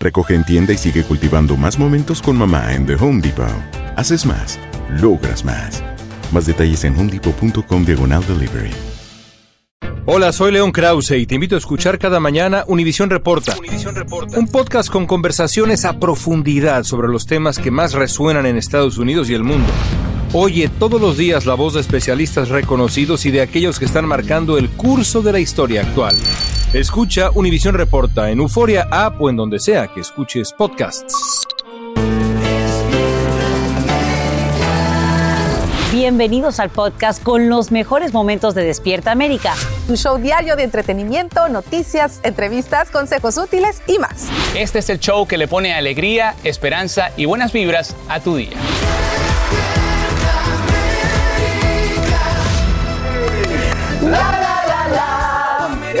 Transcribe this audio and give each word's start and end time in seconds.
Recoge 0.00 0.34
en 0.34 0.44
tienda 0.44 0.72
y 0.72 0.78
sigue 0.78 1.02
cultivando 1.02 1.56
más 1.56 1.78
momentos 1.78 2.22
con 2.22 2.36
mamá 2.36 2.74
en 2.74 2.86
The 2.86 2.94
Home 2.94 3.20
Depot. 3.20 3.46
Haces 3.96 4.24
más, 4.26 4.58
logras 5.00 5.44
más. 5.44 5.82
Más 6.32 6.46
detalles 6.46 6.84
en 6.84 6.98
homedepot.com 6.98 7.84
diagonal 7.84 8.24
delivery. 8.26 8.70
Hola, 10.10 10.32
soy 10.32 10.52
León 10.52 10.72
Krause 10.72 11.10
y 11.18 11.26
te 11.26 11.34
invito 11.34 11.54
a 11.54 11.58
escuchar 11.58 11.98
cada 11.98 12.18
mañana 12.18 12.64
Univisión 12.66 13.10
Reporta. 13.10 13.54
Un 14.36 14.48
podcast 14.48 14.88
con 14.88 15.06
conversaciones 15.06 15.84
a 15.84 16.00
profundidad 16.00 16.84
sobre 16.84 17.08
los 17.08 17.26
temas 17.26 17.58
que 17.58 17.70
más 17.70 17.92
resuenan 17.92 18.46
en 18.46 18.56
Estados 18.56 18.96
Unidos 18.96 19.28
y 19.28 19.34
el 19.34 19.44
mundo. 19.44 19.68
Oye 20.34 20.68
todos 20.68 21.00
los 21.00 21.16
días 21.16 21.46
la 21.46 21.54
voz 21.54 21.72
de 21.72 21.80
especialistas 21.80 22.50
reconocidos 22.50 23.24
y 23.24 23.30
de 23.30 23.40
aquellos 23.40 23.78
que 23.78 23.86
están 23.86 24.04
marcando 24.04 24.58
el 24.58 24.68
curso 24.68 25.22
de 25.22 25.32
la 25.32 25.38
historia 25.38 25.80
actual. 25.80 26.14
Escucha 26.74 27.30
Univisión 27.32 27.74
Reporta 27.74 28.30
en 28.30 28.40
Euforia 28.40 28.86
App 28.90 29.18
o 29.22 29.30
en 29.30 29.36
donde 29.36 29.58
sea 29.58 29.86
que 29.88 30.00
escuches 30.00 30.52
podcasts. 30.52 31.14
Bienvenidos 35.92 36.60
al 36.60 36.68
podcast 36.68 37.22
con 37.22 37.48
los 37.48 37.70
mejores 37.70 38.12
momentos 38.12 38.54
de 38.54 38.64
Despierta 38.64 39.10
América. 39.10 39.54
Un 39.88 39.96
show 39.96 40.18
diario 40.18 40.56
de 40.56 40.64
entretenimiento, 40.64 41.48
noticias, 41.48 42.20
entrevistas, 42.22 42.90
consejos 42.90 43.38
útiles 43.38 43.80
y 43.86 43.98
más. 43.98 44.28
Este 44.54 44.80
es 44.80 44.90
el 44.90 45.00
show 45.00 45.26
que 45.26 45.38
le 45.38 45.48
pone 45.48 45.72
alegría, 45.72 46.36
esperanza 46.44 47.12
y 47.16 47.24
buenas 47.24 47.52
vibras 47.54 47.96
a 48.10 48.20
tu 48.20 48.36
día. 48.36 48.58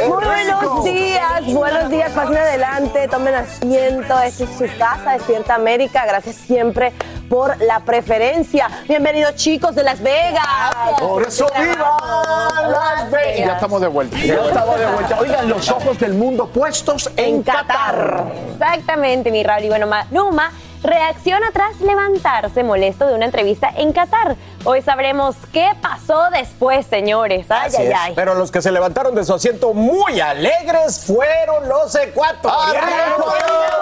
Buenos 0.08 0.84
días, 0.84 1.44
buenos 1.52 1.90
días, 1.90 2.10
pasen 2.12 2.38
adelante, 2.38 3.06
tomen 3.08 3.34
asiento, 3.34 4.18
esta 4.20 4.44
es 4.44 4.50
su 4.56 4.64
casa, 4.78 5.12
Despierta 5.12 5.54
América, 5.54 6.06
gracias 6.06 6.36
siempre 6.36 6.94
por 7.28 7.60
la 7.60 7.80
preferencia. 7.80 8.70
Bienvenidos 8.88 9.34
chicos 9.34 9.74
de 9.74 9.82
Las 9.82 10.00
Vegas. 10.00 10.42
Por 10.98 11.26
eso 11.26 11.46
viva 11.60 11.98
Las 12.70 13.10
Vegas. 13.10 13.36
Ya 13.38 13.52
estamos 13.52 13.80
de 13.82 13.88
vuelta. 13.88 14.16
Ya 14.16 14.34
estamos 14.36 14.78
de 14.80 14.86
vuelta. 14.86 15.18
Oigan, 15.20 15.46
los 15.48 15.68
ojos 15.70 15.98
del 15.98 16.14
mundo 16.14 16.48
puestos 16.48 17.10
en, 17.18 17.34
En 17.36 17.42
Qatar. 17.42 18.24
Exactamente, 18.52 19.30
mi 19.30 19.42
Raúl. 19.42 19.64
Y 19.64 19.68
bueno, 19.68 19.86
Ma- 19.86 20.06
Numa 20.10 20.50
reacciona 20.82 21.50
tras 21.52 21.80
levantarse 21.80 22.62
molesto 22.62 23.06
de 23.06 23.14
una 23.14 23.26
entrevista 23.26 23.68
en 23.76 23.92
Qatar. 23.92 24.36
Hoy 24.70 24.82
sabremos 24.82 25.34
qué 25.50 25.70
pasó 25.80 26.28
después, 26.30 26.84
señores. 26.84 27.46
Ay, 27.48 27.68
Así 27.68 27.76
ay, 27.78 27.86
es. 27.86 27.94
ay. 27.98 28.12
Pero 28.14 28.34
los 28.34 28.50
que 28.50 28.60
se 28.60 28.70
levantaron 28.70 29.14
de 29.14 29.24
su 29.24 29.32
asiento 29.32 29.72
muy 29.72 30.20
alegres 30.20 31.06
fueron 31.06 31.66
los 31.70 31.94
ecuatorianos. 31.94 33.32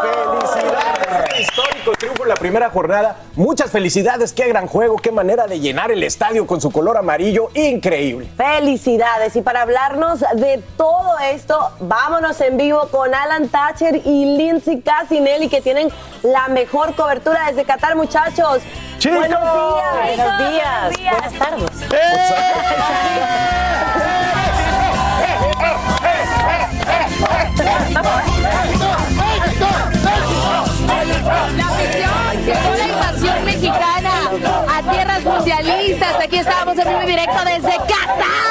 Felicidades, 0.00 1.40
histórico 1.40 1.90
triunfo 1.98 2.22
en 2.22 2.28
la 2.28 2.36
primera 2.36 2.70
jornada. 2.70 3.16
Muchas 3.34 3.72
felicidades, 3.72 4.32
qué 4.32 4.46
gran 4.46 4.68
juego, 4.68 4.94
qué 4.98 5.10
manera 5.10 5.48
de 5.48 5.58
llenar 5.58 5.90
el 5.90 6.04
estadio 6.04 6.46
con 6.46 6.60
su 6.60 6.70
color 6.70 6.96
amarillo, 6.96 7.50
increíble. 7.54 8.28
Felicidades. 8.36 9.34
Y 9.34 9.42
para 9.42 9.62
hablarnos 9.62 10.20
de 10.20 10.62
todo 10.76 11.18
esto, 11.18 11.68
vámonos 11.80 12.40
en 12.40 12.58
vivo 12.58 12.86
con 12.92 13.12
Alan 13.12 13.48
Thatcher 13.48 14.02
y 14.04 14.36
Lindsay 14.36 14.82
Casinelli, 14.82 15.48
que 15.48 15.60
tienen 15.60 15.88
la 16.22 16.46
mejor 16.46 16.94
cobertura 16.94 17.46
desde 17.48 17.64
Qatar, 17.64 17.96
muchachos. 17.96 18.62
¡Chicos! 18.98 19.18
Buenos 19.18 19.40
días. 19.42 20.16
Buenos 20.16 20.38
días, 20.38 20.75
buenas 20.82 21.32
tardes. 21.32 21.70
La 31.56 31.66
afición 31.66 32.44
llegó 32.44 32.74
la 32.76 32.86
invasión 32.88 33.44
mexicana 33.44 34.30
a 34.68 34.90
tierras 34.90 35.24
mundialistas. 35.24 36.14
Aquí 36.22 36.36
estábamos 36.36 36.78
en 36.78 36.88
vivo 36.88 37.02
y 37.02 37.06
directo. 37.06 37.44
Desde 37.44 37.76
Qatar 37.78 38.45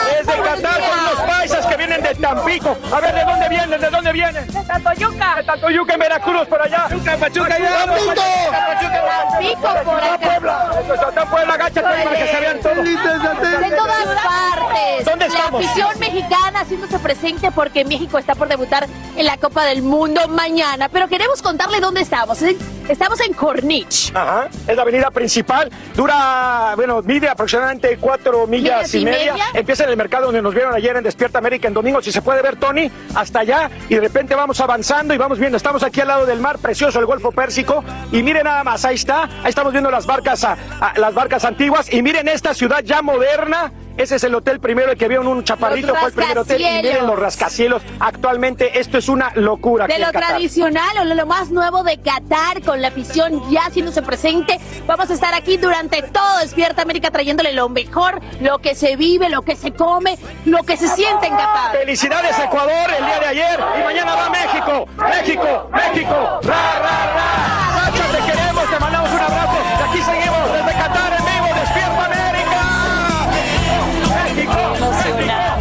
de 2.08 2.16
Tampico. 2.16 2.78
A 2.92 3.00
ver, 3.02 3.14
¿de 3.16 3.24
dónde 3.26 3.50
vienen? 3.50 3.82
¿De 3.82 3.90
dónde 3.90 4.12
vienen? 4.12 4.48
De 4.48 4.64
Tantoyuca. 4.64 5.36
De 5.38 5.44
Tantoyuca 5.44 5.94
en 5.94 6.00
Veracruz, 6.00 6.48
por 6.48 6.62
allá. 6.62 6.84
Pachuca, 6.90 7.18
Pachuca, 7.18 7.56
allá. 7.56 7.86
Tampico 7.86 9.62
por 9.84 10.04
acá. 10.04 10.18
Puebla. 10.20 10.70
Está 10.94 11.26
Puebla, 11.26 11.54
agáchate 11.54 11.82
para 11.82 12.10
que 12.18 12.28
se 12.28 12.40
vean 12.40 12.60
todos. 12.62 12.86
De 12.86 13.76
todas 13.76 14.06
partes. 14.06 15.06
¿Dónde 15.06 15.28
La 15.28 15.34
estamos? 15.34 15.66
afición 15.66 16.00
mexicana 16.00 16.60
haciéndose 16.62 17.00
presente 17.00 17.52
porque 17.52 17.86
México 17.86 18.18
está 18.18 18.36
por 18.36 18.48
debutar 18.48 18.88
en 19.16 19.26
la 19.26 19.38
Copa 19.38 19.66
del 19.66 19.82
Mundo 19.82 20.28
mañana. 20.28 20.90
Pero 20.90 21.08
queremos 21.08 21.42
contarle 21.42 21.80
dónde 21.80 22.02
estamos. 22.02 22.40
Estamos 22.88 23.20
en 23.22 23.34
Corniche. 23.34 24.12
Ajá, 24.16 24.48
es 24.68 24.76
la 24.76 24.82
avenida 24.84 25.10
principal. 25.12 25.72
Dura, 25.96 26.74
bueno, 26.76 27.02
mide 27.04 27.28
aproximadamente 27.30 27.98
cuatro 27.98 28.46
millas 28.46 28.94
¿Millas 28.94 28.94
y, 28.94 28.98
y 29.00 29.06
media. 29.06 29.32
media? 29.34 29.46
Empieza 29.54 29.84
en 29.86 29.90
el 29.90 29.98
mercado 29.98 30.26
donde 30.26 30.42
nos 30.42 30.54
vieron 30.54 30.74
ayer 30.76 30.96
en 30.96 31.04
Despierta 31.04 31.40
América 31.40 31.68
en 31.68 31.74
domingo. 31.74 31.95
Si 32.02 32.12
se 32.12 32.22
puede 32.22 32.42
ver, 32.42 32.56
Tony, 32.58 32.90
hasta 33.14 33.40
allá. 33.40 33.70
Y 33.90 33.96
de 33.96 34.02
repente 34.02 34.36
vamos 34.36 34.60
avanzando 34.62 35.14
y 35.14 35.18
vamos 35.18 35.40
viendo. 35.40 35.58
Estamos 35.58 35.84
aquí 35.84 36.02
al 36.02 36.08
lado 36.08 36.26
del 36.26 36.40
mar, 36.40 36.58
precioso 36.60 37.00
el 37.00 37.06
Golfo 37.06 37.32
Pérsico. 37.32 37.84
Y 38.12 38.24
miren 38.24 38.44
nada 38.46 38.64
más, 38.64 38.86
ahí 38.86 38.96
está. 38.96 39.24
Ahí 39.44 39.50
estamos 39.50 39.72
viendo 39.72 39.90
las 39.92 40.06
barcas, 40.06 40.44
a- 40.44 40.58
las 40.98 41.14
barcas 41.14 41.46
antiguas. 41.46 41.92
Y 41.94 42.02
miren 42.02 42.28
esta 42.28 42.54
ciudad 42.54 42.82
ya 42.84 43.02
moderna. 43.02 43.72
Ese 43.98 44.16
es 44.16 44.24
el 44.24 44.36
hotel 44.36 44.60
primero, 44.60 44.92
el 44.92 44.98
que 44.98 45.08
vio 45.08 45.22
en 45.22 45.28
un 45.28 45.44
chaparrito, 45.44 45.88
Los 45.88 45.98
fue 46.00 46.10
el 46.10 46.14
primer 46.14 46.38
hotel. 46.38 46.62
Y 46.62 46.66
miren 46.66 47.08
los 47.08 47.18
rascacielos. 47.18 47.82
Actualmente 48.00 48.80
esto 48.80 48.98
es 48.98 49.08
una 49.08 49.32
locura. 49.36 49.88
De 49.88 50.00
lo 50.00 50.12
tradicional 50.12 50.98
o 51.00 51.06
lo 51.06 51.26
más 51.26 51.50
nuevo 51.50 51.84
de 51.84 51.98
Qatar, 52.00 52.62
con 52.64 52.82
la 52.82 52.90
afición 52.90 53.50
ya 53.50 53.62
haciéndose 53.66 54.02
presente. 54.02 54.60
Vamos 54.86 55.10
a 55.10 55.14
estar 55.14 55.34
aquí 55.34 55.58
durante 55.58 56.02
todo 56.04 56.40
Despierta 56.42 56.82
América 56.82 57.10
trayéndole 57.12 57.54
lo 57.54 57.70
mejor, 57.70 58.22
lo 58.42 58.60
que 58.60 58.76
se 58.76 58.96
vive, 58.96 59.30
lo 59.30 59.42
que 59.44 59.56
se 59.56 59.72
come, 59.72 60.18
lo 60.46 60.64
que 60.64 60.78
se 60.78 60.88
siente 60.90 61.28
en 61.28 61.36
Qatar. 61.36 61.78
Felicidades 61.78 62.38
Ecuador 62.40 62.90
el 62.98 63.06
día 63.06 63.20
de 63.20 63.26
ayer 63.26 63.60
y 63.80 63.84
mañana 63.84 64.16
va 64.16 64.30
México, 64.30 64.88
México, 64.98 65.70
México, 65.72 66.40
ra, 66.44 66.80
ra, 66.80 67.14
ra. 67.16 67.92
Te 68.12 68.32
queremos, 68.32 68.70
te 68.70 68.80
mandamos 68.80 69.10
un 69.12 69.20
abrazo 69.20 69.58
y 69.80 69.84
aquí 69.90 70.02
seguimos 70.04 70.52
desde 70.54 70.72
Qatar 70.80 71.14
en 71.14 71.26
vivo, 71.26 71.35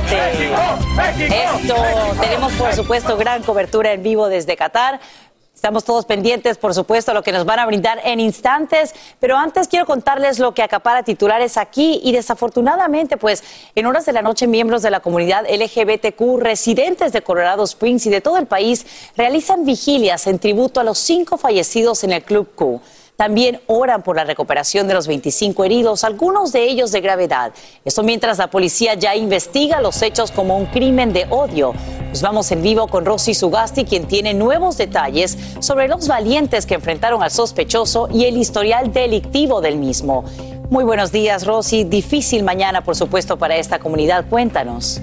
México. 0.05 1.35
Esto, 1.62 1.75
tenemos 2.21 2.53
por 2.55 2.73
supuesto 2.75 3.17
gran 3.17 3.43
cobertura 3.43 3.93
en 3.93 4.03
vivo 4.03 4.29
desde 4.29 4.56
Qatar. 4.56 5.01
Estamos 5.55 5.85
todos 5.85 6.05
pendientes, 6.05 6.59
por 6.59 6.75
supuesto, 6.75 7.15
lo 7.15 7.23
que 7.23 7.33
nos 7.33 7.47
van 7.47 7.59
a 7.59 7.65
brindar 7.65 7.99
en 8.05 8.21
instantes, 8.21 8.95
pero 9.19 9.37
antes 9.37 9.67
quiero 9.67 9.87
contarles 9.87 10.39
lo 10.39 10.53
que 10.53 10.62
acapara 10.62 11.05
titulares 11.05 11.56
aquí 11.56 12.01
y 12.05 12.12
desafortunadamente, 12.12 13.17
pues 13.17 13.43
en 13.75 13.87
horas 13.87 14.05
de 14.05 14.12
la 14.12 14.21
noche 14.21 14.47
miembros 14.47 14.83
de 14.83 14.91
la 14.91 15.01
comunidad 15.01 15.47
LGBTQ 15.49 16.39
residentes 16.39 17.12
de 17.12 17.23
Colorado 17.23 17.65
Springs 17.65 18.05
y 18.05 18.11
de 18.11 18.21
todo 18.21 18.37
el 18.37 18.47
país 18.47 18.85
realizan 19.17 19.65
vigilias 19.65 20.27
en 20.27 20.39
tributo 20.39 20.81
a 20.81 20.85
los 20.85 20.99
cinco 20.99 21.39
fallecidos 21.39 22.05
en 22.05 22.12
el 22.12 22.23
Club 22.23 22.55
Q. 22.55 22.83
También 23.16 23.61
oran 23.69 24.02
por 24.02 24.16
la 24.16 24.25
recuperación 24.25 24.88
de 24.88 24.94
los 24.94 25.06
25 25.06 25.64
heridos, 25.64 26.02
algunos 26.02 26.50
de 26.50 26.64
ellos 26.64 26.90
de 26.90 27.00
gravedad. 27.00 27.52
Esto 27.84 28.02
mientras 28.02 28.38
la 28.38 28.50
policía 28.50 28.94
ya 28.94 29.14
investiga 29.14 29.81
los 29.81 30.02
hechos 30.02 30.32
como 30.32 30.56
un 30.56 30.66
crimen 30.66 31.12
de 31.12 31.26
odio. 31.31 31.75
Nos 32.08 32.22
vamos 32.22 32.50
en 32.50 32.62
vivo 32.62 32.88
con 32.88 33.05
Rosy 33.05 33.34
Sugasti, 33.34 33.84
quien 33.84 34.06
tiene 34.08 34.34
nuevos 34.34 34.76
detalles 34.76 35.38
sobre 35.61 35.87
los 35.87 36.08
valientes 36.08 36.66
que 36.66 36.75
enfrentaron 36.75 37.22
al 37.22 37.31
sospechoso 37.31 38.08
y 38.12 38.25
el 38.25 38.37
historial 38.37 38.93
delictivo 38.93 39.61
del 39.61 39.76
mismo. 39.76 40.25
Muy 40.70 40.82
buenos 40.82 41.12
días, 41.12 41.46
Rosy. 41.46 41.84
Difícil 41.84 42.43
mañana, 42.43 42.82
por 42.82 42.96
supuesto, 42.96 43.37
para 43.37 43.56
esta 43.56 43.78
comunidad. 43.78 44.25
Cuéntanos. 44.28 45.00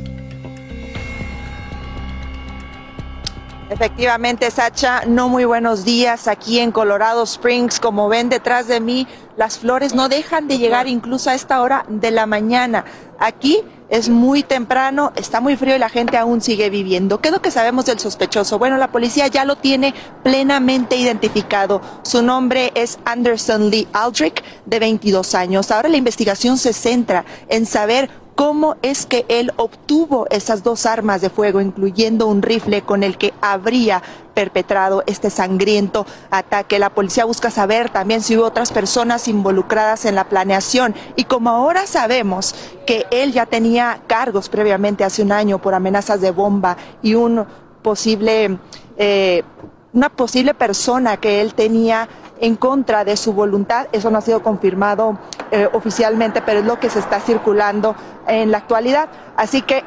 Efectivamente, 3.72 4.52
Sacha, 4.52 5.04
no 5.08 5.30
muy 5.30 5.46
buenos 5.46 5.86
días 5.86 6.28
aquí 6.28 6.60
en 6.60 6.74
Colorado 6.74 7.24
Springs. 7.24 7.80
Como 7.80 8.10
ven 8.10 8.28
detrás 8.28 8.68
de 8.68 8.82
mí, 8.82 9.08
las 9.38 9.60
flores 9.60 9.96
no 9.96 10.10
dejan 10.10 10.50
de 10.50 10.58
llegar 10.58 10.90
incluso 10.90 11.30
a 11.30 11.36
esta 11.36 11.62
hora 11.62 11.86
de 11.88 12.12
la 12.12 12.26
mañana. 12.26 12.84
Aquí 13.18 13.64
es 13.88 14.10
muy 14.10 14.44
temprano, 14.44 15.14
está 15.16 15.40
muy 15.40 15.56
frío 15.56 15.74
y 15.74 15.80
la 15.80 15.88
gente 15.88 16.18
aún 16.18 16.42
sigue 16.42 16.70
viviendo. 16.70 17.22
¿Qué 17.22 17.30
es 17.30 17.34
lo 17.34 17.42
que 17.42 17.50
sabemos 17.50 17.86
del 17.86 17.98
sospechoso? 17.98 18.60
Bueno, 18.60 18.76
la 18.76 18.92
policía 18.92 19.28
ya 19.28 19.46
lo 19.46 19.56
tiene 19.56 19.94
plenamente 20.22 20.98
identificado. 20.98 21.80
Su 22.04 22.22
nombre 22.22 22.74
es 22.76 23.00
Anderson 23.06 23.70
Lee 23.70 23.88
Aldrich, 23.94 24.44
de 24.66 24.80
22 24.80 25.34
años. 25.34 25.72
Ahora 25.72 25.88
la 25.88 25.96
investigación 25.96 26.58
se 26.58 26.74
centra 26.74 27.24
en 27.48 27.66
saber 27.66 28.10
cómo 28.42 28.76
es 28.82 29.06
que 29.06 29.24
él 29.30 29.54
obtuvo 29.58 30.26
esas 30.32 30.64
dos 30.64 30.88
armas 30.88 31.22
de 31.22 31.30
fuego, 31.30 31.62
incluyendo 31.62 32.26
un 32.26 32.42
rifle 32.42 32.82
con 32.82 33.04
el 33.04 33.20
que 33.20 33.36
habría 33.40 34.02
perpetrado 34.34 35.04
este 35.06 35.30
sangriento 35.30 36.08
ataque. 36.32 36.80
La 36.80 36.90
policía 36.90 37.26
busca 37.26 37.52
saber 37.52 37.92
también 37.92 38.24
si 38.24 38.36
hubo 38.36 38.46
otras 38.46 38.72
personas 38.72 39.28
involucradas 39.28 40.06
en 40.06 40.16
la 40.16 40.24
planeación 40.24 40.96
y 41.16 41.26
como 41.26 41.52
ahora 41.52 41.86
sabemos 41.86 42.56
que 42.88 43.06
él 43.12 43.32
ya 43.32 43.46
tenía 43.46 44.02
cargos 44.08 44.50
previamente 44.50 45.04
hace 45.04 45.22
un 45.22 45.32
año 45.32 45.60
por 45.60 45.76
amenazas 45.76 46.20
de 46.20 46.32
bomba 46.32 46.78
y 47.04 47.14
un 47.14 47.46
posible, 47.84 48.58
eh, 48.98 49.44
una 49.94 50.10
posible 50.10 50.54
persona 50.54 51.18
que 51.18 51.42
él 51.42 51.54
tenía 51.54 52.08
en 52.40 52.56
contra 52.56 53.04
de 53.04 53.18
su 53.18 53.34
voluntad. 53.34 53.88
Eso 53.92 54.10
no 54.10 54.18
ha 54.18 54.22
sido 54.22 54.42
confirmado 54.42 55.20
eh, 55.52 55.68
oficialmente, 55.74 56.42
pero 56.42 56.60
es 56.60 56.66
lo 56.66 56.80
que 56.80 56.90
se 56.90 57.00
está 57.00 57.20
circulando 57.20 57.96
en 58.28 58.52
la 58.52 58.60
actualidad. 58.60 59.10
Así 59.36 59.62
que 59.62 59.84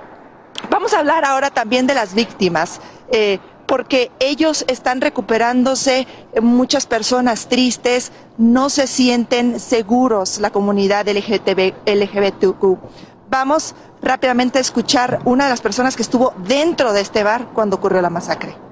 vamos 0.70 0.94
a 0.94 1.00
hablar 1.00 1.24
ahora 1.24 1.50
también 1.50 1.86
de 1.86 1.94
las 1.94 2.14
víctimas. 2.14 2.80
Eh, 3.10 3.38
porque 3.66 4.10
ellos 4.18 4.64
están 4.66 5.02
recuperándose, 5.02 6.06
eh, 6.32 6.40
muchas 6.40 6.86
personas 6.86 7.48
tristes, 7.48 8.12
no 8.38 8.70
se 8.70 8.86
sienten 8.86 9.60
seguros 9.60 10.38
la 10.38 10.50
comunidad 10.50 11.06
LGTB, 11.06 11.74
LGBTQ. 11.84 12.78
Vamos 13.28 13.74
rápidamente 14.00 14.56
a 14.56 14.62
escuchar 14.62 15.20
una 15.26 15.44
de 15.44 15.50
las 15.50 15.60
personas 15.60 15.96
que 15.96 16.02
estuvo 16.02 16.32
dentro 16.46 16.94
de 16.94 17.02
este 17.02 17.22
bar 17.22 17.48
cuando 17.52 17.76
ocurrió 17.76 18.00
la 18.00 18.08
masacre. 18.08 18.67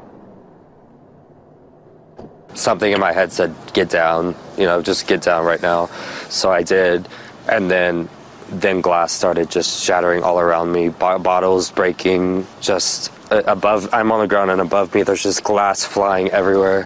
Something 2.67 2.93
in 2.93 2.99
my 2.99 3.13
head 3.13 3.31
said, 3.31 3.55
get 3.79 3.89
down, 3.89 4.35
you 4.59 4.67
know, 4.67 4.83
just 4.83 5.07
get 5.07 5.23
down 5.23 5.47
right 5.47 5.63
now. 5.63 5.87
So 6.29 6.51
I 6.51 6.63
did. 6.65 7.07
And 7.49 7.71
then, 7.71 8.09
then 8.51 8.81
glass 8.83 9.13
started 9.13 9.47
just 9.49 9.71
shattering 9.87 10.25
all 10.27 10.39
around 10.41 10.73
me, 10.73 10.91
bottles 11.29 11.71
breaking 11.71 12.45
just 12.61 13.13
uh, 13.31 13.43
above, 13.47 13.89
I'm 13.93 14.11
on 14.11 14.21
the 14.25 14.27
ground 14.27 14.51
and 14.51 14.61
above 14.61 14.93
me, 14.95 15.05
there's 15.05 15.23
just 15.23 15.45
glass 15.45 15.85
flying 15.85 16.27
everywhere. 16.31 16.85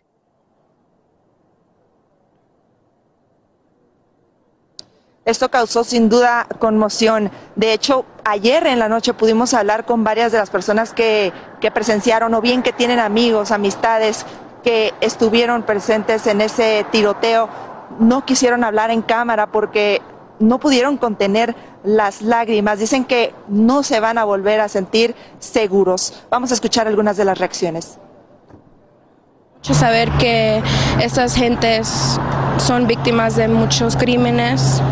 Esto 5.25 5.49
causó 5.49 5.85
sin 5.85 6.09
duda 6.09 6.47
conmoción. 6.59 7.31
De 7.55 7.73
hecho, 7.73 8.05
ayer 8.25 8.67
en 8.67 8.79
la 8.79 8.89
noche 8.89 9.15
pudimos 9.15 9.55
hablar 9.55 9.87
con 9.87 10.03
varias 10.03 10.33
de 10.33 10.39
las 10.39 10.51
personas 10.51 10.93
que, 10.93 11.33
que 11.61 11.71
presenciaron 11.71 12.35
o 12.35 12.41
bien 12.41 12.63
que 12.63 12.73
tienen 12.73 12.99
amigos, 12.99 13.53
amistades 13.53 14.27
que 14.63 14.95
estuvieron 15.01 15.63
presentes 15.63 16.27
en 16.27 16.41
ese 16.41 16.85
tiroteo 16.91 17.49
no 17.99 18.25
quisieron 18.25 18.65
hablar 18.65 18.91
en 18.91 19.03
cámara 19.03 19.47
porque 19.49 20.01
no 20.39 20.59
pudieron 20.59 20.97
contener 20.97 21.55
las 21.85 22.23
lágrimas. 22.23 22.79
Dicen 22.79 23.05
que 23.05 23.35
no 23.49 23.83
se 23.83 24.01
van 24.01 24.19
a 24.19 24.25
volver 24.25 24.61
a 24.61 24.69
sentir 24.69 25.15
seguros. 25.39 26.25
Vamos 26.31 26.51
a 26.51 26.55
escuchar 26.55 26.87
algunas 26.87 27.17
de 27.17 27.25
las 27.25 27.39
reacciones. 27.39 27.99
Saber 29.63 30.11
que 30.13 30.63
estas 31.01 31.35
gentes 31.35 32.19
son 32.59 32.87
víctimas 32.87 33.37
de 33.37 33.49
muchos 33.49 33.97
crímenes. 33.97 34.83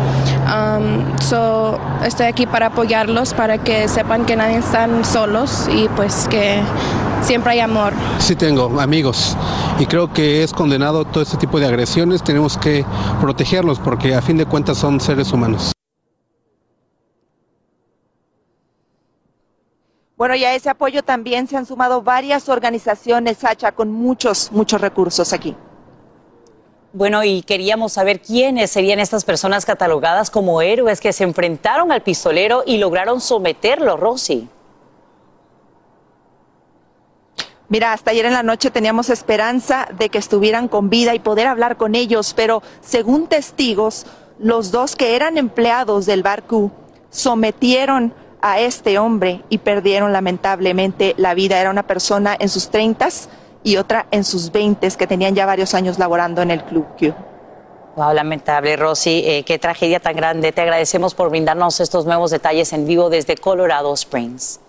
Um, 0.47 1.17
so, 1.19 1.79
estoy 2.03 2.27
aquí 2.27 2.45
para 2.45 2.67
apoyarlos, 2.67 3.33
para 3.33 3.57
que 3.57 3.87
sepan 3.87 4.25
que 4.25 4.35
nadie 4.35 4.57
están 4.57 5.05
solos 5.05 5.69
y 5.71 5.87
pues 5.89 6.27
que 6.29 6.61
siempre 7.21 7.53
hay 7.53 7.59
amor. 7.59 7.93
Sí 8.19 8.35
tengo 8.35 8.79
amigos 8.79 9.35
y 9.79 9.85
creo 9.85 10.11
que 10.11 10.43
es 10.43 10.53
condenado 10.53 11.05
todo 11.05 11.23
este 11.23 11.37
tipo 11.37 11.59
de 11.59 11.67
agresiones. 11.67 12.23
Tenemos 12.23 12.57
que 12.57 12.85
protegerlos 13.21 13.79
porque 13.79 14.15
a 14.15 14.21
fin 14.21 14.37
de 14.37 14.45
cuentas 14.45 14.77
son 14.77 14.99
seres 14.99 15.31
humanos. 15.31 15.71
Bueno, 20.19 20.35
y 20.35 20.43
a 20.43 20.53
ese 20.53 20.69
apoyo 20.69 21.01
también 21.01 21.47
se 21.47 21.55
han 21.55 21.65
sumado 21.65 22.01
varias 22.01 22.49
organizaciones, 22.49 23.37
Sacha, 23.37 23.71
con 23.71 23.89
muchos, 23.89 24.51
muchos 24.51 24.81
recursos 24.81 25.31
aquí. 25.31 25.55
Bueno, 26.91 27.23
y 27.23 27.41
queríamos 27.41 27.93
saber 27.93 28.19
quiénes 28.19 28.69
serían 28.69 28.99
estas 28.99 29.23
personas 29.23 29.65
catalogadas 29.65 30.29
como 30.29 30.61
héroes 30.61 30.99
que 30.99 31.13
se 31.13 31.23
enfrentaron 31.23 31.93
al 31.93 32.03
pistolero 32.03 32.63
y 32.65 32.79
lograron 32.79 33.21
someterlo, 33.21 33.95
Rosy. 33.95 34.49
Mira, 37.69 37.93
hasta 37.93 38.11
ayer 38.11 38.25
en 38.25 38.33
la 38.33 38.43
noche 38.43 38.71
teníamos 38.71 39.09
esperanza 39.09 39.87
de 39.97 40.09
que 40.09 40.17
estuvieran 40.17 40.67
con 40.67 40.89
vida 40.89 41.15
y 41.15 41.19
poder 41.19 41.47
hablar 41.47 41.77
con 41.77 41.95
ellos, 41.95 42.33
pero 42.35 42.61
según 42.81 43.27
testigos, 43.27 44.05
los 44.37 44.71
dos 44.71 44.97
que 44.97 45.15
eran 45.15 45.37
empleados 45.37 46.05
del 46.05 46.23
barco 46.23 46.73
sometieron 47.09 48.13
a 48.41 48.59
este 48.59 48.97
hombre 48.97 49.43
y 49.49 49.59
perdieron 49.59 50.13
lamentablemente 50.13 51.13
la 51.17 51.33
vida. 51.33 51.59
Era 51.59 51.69
una 51.69 51.83
persona 51.83 52.35
en 52.39 52.49
sus 52.49 52.69
treintas 52.69 53.29
y 53.63 53.77
otra 53.77 54.07
en 54.11 54.23
sus 54.23 54.51
veintes 54.51 54.95
que 54.97 55.07
tenían 55.07 55.35
ya 55.35 55.45
varios 55.45 55.73
años 55.73 55.99
laborando 55.99 56.41
en 56.41 56.51
el 56.51 56.63
Club 56.63 56.85
Q. 56.97 57.13
Wow, 57.95 58.13
lamentable, 58.13 58.77
Rosy. 58.77 59.23
Eh, 59.25 59.43
qué 59.43 59.59
tragedia 59.59 59.99
tan 59.99 60.15
grande. 60.15 60.51
Te 60.51 60.61
agradecemos 60.61 61.13
por 61.13 61.29
brindarnos 61.29 61.79
estos 61.79 62.05
nuevos 62.05 62.31
detalles 62.31 62.71
en 62.71 62.85
vivo 62.85 63.09
desde 63.09 63.35
Colorado 63.35 63.93
Springs. 63.93 64.61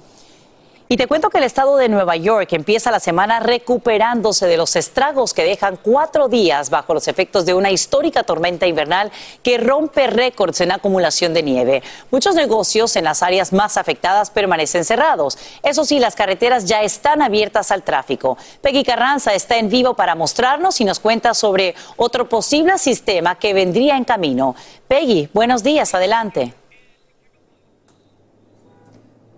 Y 0.92 0.96
te 0.96 1.06
cuento 1.06 1.30
que 1.30 1.38
el 1.38 1.44
estado 1.44 1.76
de 1.76 1.88
Nueva 1.88 2.16
York 2.16 2.52
empieza 2.52 2.90
la 2.90 2.98
semana 2.98 3.38
recuperándose 3.38 4.48
de 4.48 4.56
los 4.56 4.74
estragos 4.74 5.32
que 5.32 5.44
dejan 5.44 5.78
cuatro 5.80 6.26
días 6.26 6.68
bajo 6.68 6.94
los 6.94 7.06
efectos 7.06 7.46
de 7.46 7.54
una 7.54 7.70
histórica 7.70 8.24
tormenta 8.24 8.66
invernal 8.66 9.12
que 9.44 9.56
rompe 9.58 10.08
récords 10.08 10.60
en 10.62 10.72
acumulación 10.72 11.32
de 11.32 11.44
nieve. 11.44 11.84
Muchos 12.10 12.34
negocios 12.34 12.96
en 12.96 13.04
las 13.04 13.22
áreas 13.22 13.52
más 13.52 13.76
afectadas 13.76 14.30
permanecen 14.30 14.84
cerrados. 14.84 15.38
Eso 15.62 15.84
sí, 15.84 16.00
las 16.00 16.16
carreteras 16.16 16.64
ya 16.64 16.82
están 16.82 17.22
abiertas 17.22 17.70
al 17.70 17.84
tráfico. 17.84 18.36
Peggy 18.60 18.82
Carranza 18.82 19.32
está 19.32 19.58
en 19.58 19.68
vivo 19.68 19.94
para 19.94 20.16
mostrarnos 20.16 20.80
y 20.80 20.84
nos 20.84 20.98
cuenta 20.98 21.34
sobre 21.34 21.76
otro 21.98 22.28
posible 22.28 22.78
sistema 22.78 23.36
que 23.36 23.54
vendría 23.54 23.96
en 23.96 24.02
camino. 24.02 24.56
Peggy, 24.88 25.28
buenos 25.32 25.62
días, 25.62 25.94
adelante. 25.94 26.59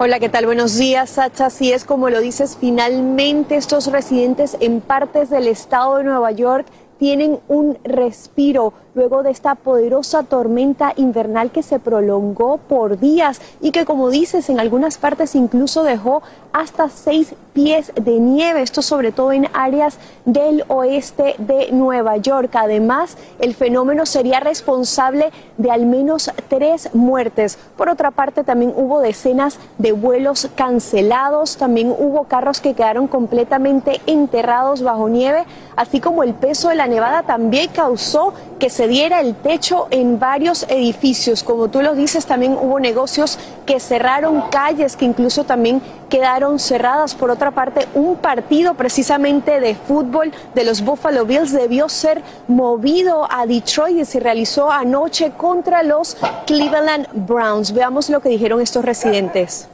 Hola, 0.04 0.18
¿qué 0.18 0.28
tal? 0.28 0.46
Buenos 0.46 0.78
días, 0.78 1.10
Sacha. 1.10 1.48
Si 1.48 1.72
es 1.72 1.84
como 1.84 2.10
lo 2.10 2.20
dices, 2.20 2.58
finalmente 2.60 3.54
estos 3.54 3.86
residentes 3.86 4.56
en 4.58 4.80
partes 4.80 5.30
del 5.30 5.46
estado 5.46 5.98
de 5.98 6.02
Nueva 6.02 6.32
York 6.32 6.66
tienen 6.98 7.38
un 7.46 7.78
respiro 7.84 8.72
luego 8.94 9.22
de 9.22 9.30
esta 9.30 9.54
poderosa 9.54 10.22
tormenta 10.22 10.92
invernal 10.96 11.50
que 11.50 11.62
se 11.62 11.78
prolongó 11.78 12.58
por 12.58 12.98
días 12.98 13.40
y 13.60 13.70
que 13.70 13.86
como 13.86 14.10
dices 14.10 14.50
en 14.50 14.60
algunas 14.60 14.98
partes 14.98 15.34
incluso 15.34 15.82
dejó 15.82 16.22
hasta 16.52 16.90
seis 16.90 17.34
pies 17.52 17.92
de 17.94 18.18
nieve, 18.18 18.62
esto 18.62 18.82
sobre 18.82 19.12
todo 19.12 19.32
en 19.32 19.48
áreas 19.54 19.98
del 20.24 20.64
oeste 20.68 21.34
de 21.38 21.70
Nueva 21.72 22.16
York. 22.16 22.50
Además, 22.54 23.16
el 23.38 23.54
fenómeno 23.54 24.06
sería 24.06 24.40
responsable 24.40 25.30
de 25.58 25.70
al 25.70 25.86
menos 25.86 26.30
tres 26.48 26.94
muertes. 26.94 27.58
Por 27.76 27.88
otra 27.88 28.10
parte, 28.10 28.44
también 28.44 28.72
hubo 28.76 29.00
decenas 29.00 29.58
de 29.78 29.92
vuelos 29.92 30.48
cancelados, 30.54 31.56
también 31.56 31.90
hubo 31.90 32.24
carros 32.24 32.60
que 32.60 32.74
quedaron 32.74 33.06
completamente 33.08 34.00
enterrados 34.06 34.82
bajo 34.82 35.08
nieve, 35.08 35.44
así 35.76 36.00
como 36.00 36.22
el 36.22 36.34
peso 36.34 36.68
de 36.68 36.74
la 36.74 36.86
nevada 36.86 37.22
también 37.22 37.70
causó 37.74 38.32
que 38.58 38.70
se 38.70 38.81
diera 38.88 39.20
el 39.20 39.34
techo 39.34 39.88
en 39.90 40.18
varios 40.18 40.64
edificios. 40.68 41.42
Como 41.42 41.68
tú 41.68 41.82
lo 41.82 41.94
dices, 41.94 42.26
también 42.26 42.56
hubo 42.60 42.80
negocios 42.80 43.38
que 43.66 43.80
cerraron 43.80 44.42
calles, 44.50 44.96
que 44.96 45.04
incluso 45.04 45.44
también 45.44 45.82
quedaron 46.08 46.58
cerradas. 46.58 47.14
Por 47.14 47.30
otra 47.30 47.50
parte, 47.50 47.88
un 47.94 48.16
partido 48.16 48.74
precisamente 48.74 49.60
de 49.60 49.74
fútbol 49.74 50.32
de 50.54 50.64
los 50.64 50.82
Buffalo 50.82 51.24
Bills 51.24 51.52
debió 51.52 51.88
ser 51.88 52.22
movido 52.48 53.26
a 53.30 53.46
Detroit 53.46 53.98
y 53.98 54.04
se 54.04 54.20
realizó 54.20 54.70
anoche 54.70 55.32
contra 55.36 55.82
los 55.82 56.16
Cleveland 56.46 57.08
Browns. 57.26 57.72
Veamos 57.72 58.10
lo 58.10 58.20
que 58.20 58.28
dijeron 58.28 58.60
estos 58.60 58.84
residentes. 58.84 59.68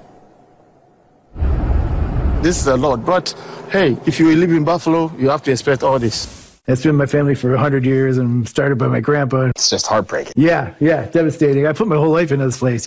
This 2.43 2.61
is 2.61 2.69
a 2.69 2.77
lot, 2.77 3.05
but 3.05 3.35
hey, 3.73 3.97
if 4.07 4.21
you 4.21 4.31
live 4.31 4.55
in 4.55 4.65
Buffalo, 4.65 5.11
you 5.19 5.29
have 5.29 5.43
to 5.43 5.51
expect 5.51 5.83
all 5.83 5.99
this. 5.99 6.38
It's 6.69 6.83
been 6.83 6.97
my 6.97 7.07
family 7.07 7.35
for 7.35 7.51
100 7.53 7.87
years 7.87 8.19
and 8.19 8.47
started 8.47 8.77
by 8.77 8.89
my 8.89 9.01
grandpa. 9.01 9.51
It's 9.57 9.71
just 9.71 9.87
heartbreaking. 9.87 10.35
Yeah, 10.37 10.75
yeah, 10.81 11.07
devastating. 11.07 11.67
I 11.67 11.73
put 11.73 11.89
my 11.89 11.97
whole 11.97 12.11
life 12.11 12.31
into 12.31 12.45
this 12.45 12.59
place. 12.59 12.87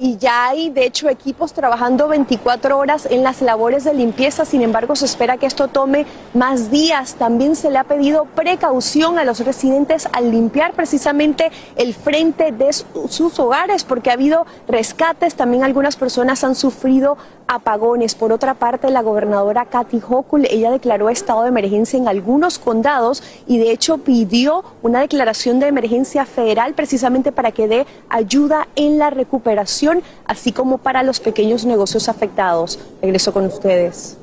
Y 0.00 0.16
ya 0.16 0.48
hay 0.48 0.70
de 0.70 0.86
hecho 0.86 1.08
equipos 1.08 1.52
trabajando 1.52 2.06
24 2.06 2.78
horas 2.78 3.06
en 3.10 3.24
las 3.24 3.42
labores 3.42 3.82
de 3.82 3.94
limpieza, 3.94 4.44
sin 4.44 4.62
embargo 4.62 4.94
se 4.94 5.06
espera 5.06 5.36
que 5.38 5.46
esto 5.46 5.66
tome 5.66 6.06
más 6.34 6.70
días. 6.70 7.14
También 7.14 7.56
se 7.56 7.70
le 7.70 7.78
ha 7.78 7.84
pedido 7.84 8.24
precaución 8.24 9.18
a 9.18 9.24
los 9.24 9.40
residentes 9.40 10.08
al 10.12 10.30
limpiar 10.30 10.72
precisamente 10.72 11.50
el 11.76 11.94
frente 11.94 12.52
de 12.52 12.72
sus 12.72 13.38
hogares 13.40 13.82
porque 13.82 14.10
ha 14.10 14.12
habido 14.12 14.46
rescates, 14.68 15.34
también 15.34 15.64
algunas 15.64 15.96
personas 15.96 16.44
han 16.44 16.54
sufrido 16.54 17.18
apagones. 17.48 18.14
Por 18.14 18.30
otra 18.30 18.54
parte, 18.54 18.90
la 18.90 19.02
gobernadora 19.02 19.64
Kathy 19.64 20.00
Hochul, 20.06 20.46
ella 20.50 20.70
declaró 20.70 21.08
estado 21.08 21.42
de 21.42 21.48
emergencia 21.48 21.98
en 21.98 22.06
algunos 22.06 22.58
condados 22.58 23.22
y 23.46 23.58
de 23.58 23.72
hecho 23.72 23.98
pidió 23.98 24.62
una 24.82 25.00
declaración 25.00 25.58
de 25.58 25.66
emergencia 25.66 26.26
federal 26.26 26.74
precisamente 26.74 27.32
para 27.32 27.50
que 27.50 27.66
dé 27.66 27.86
ayuda 28.10 28.68
en 28.76 28.98
la 28.98 29.10
recuperación, 29.10 29.87
así 30.26 30.52
como 30.52 30.78
para 30.78 31.02
los 31.02 31.20
pequeños 31.20 31.64
negocios 31.64 32.08
afectados. 32.08 32.78
Regreso 33.02 33.32
con 33.32 33.46
ustedes. 33.46 34.16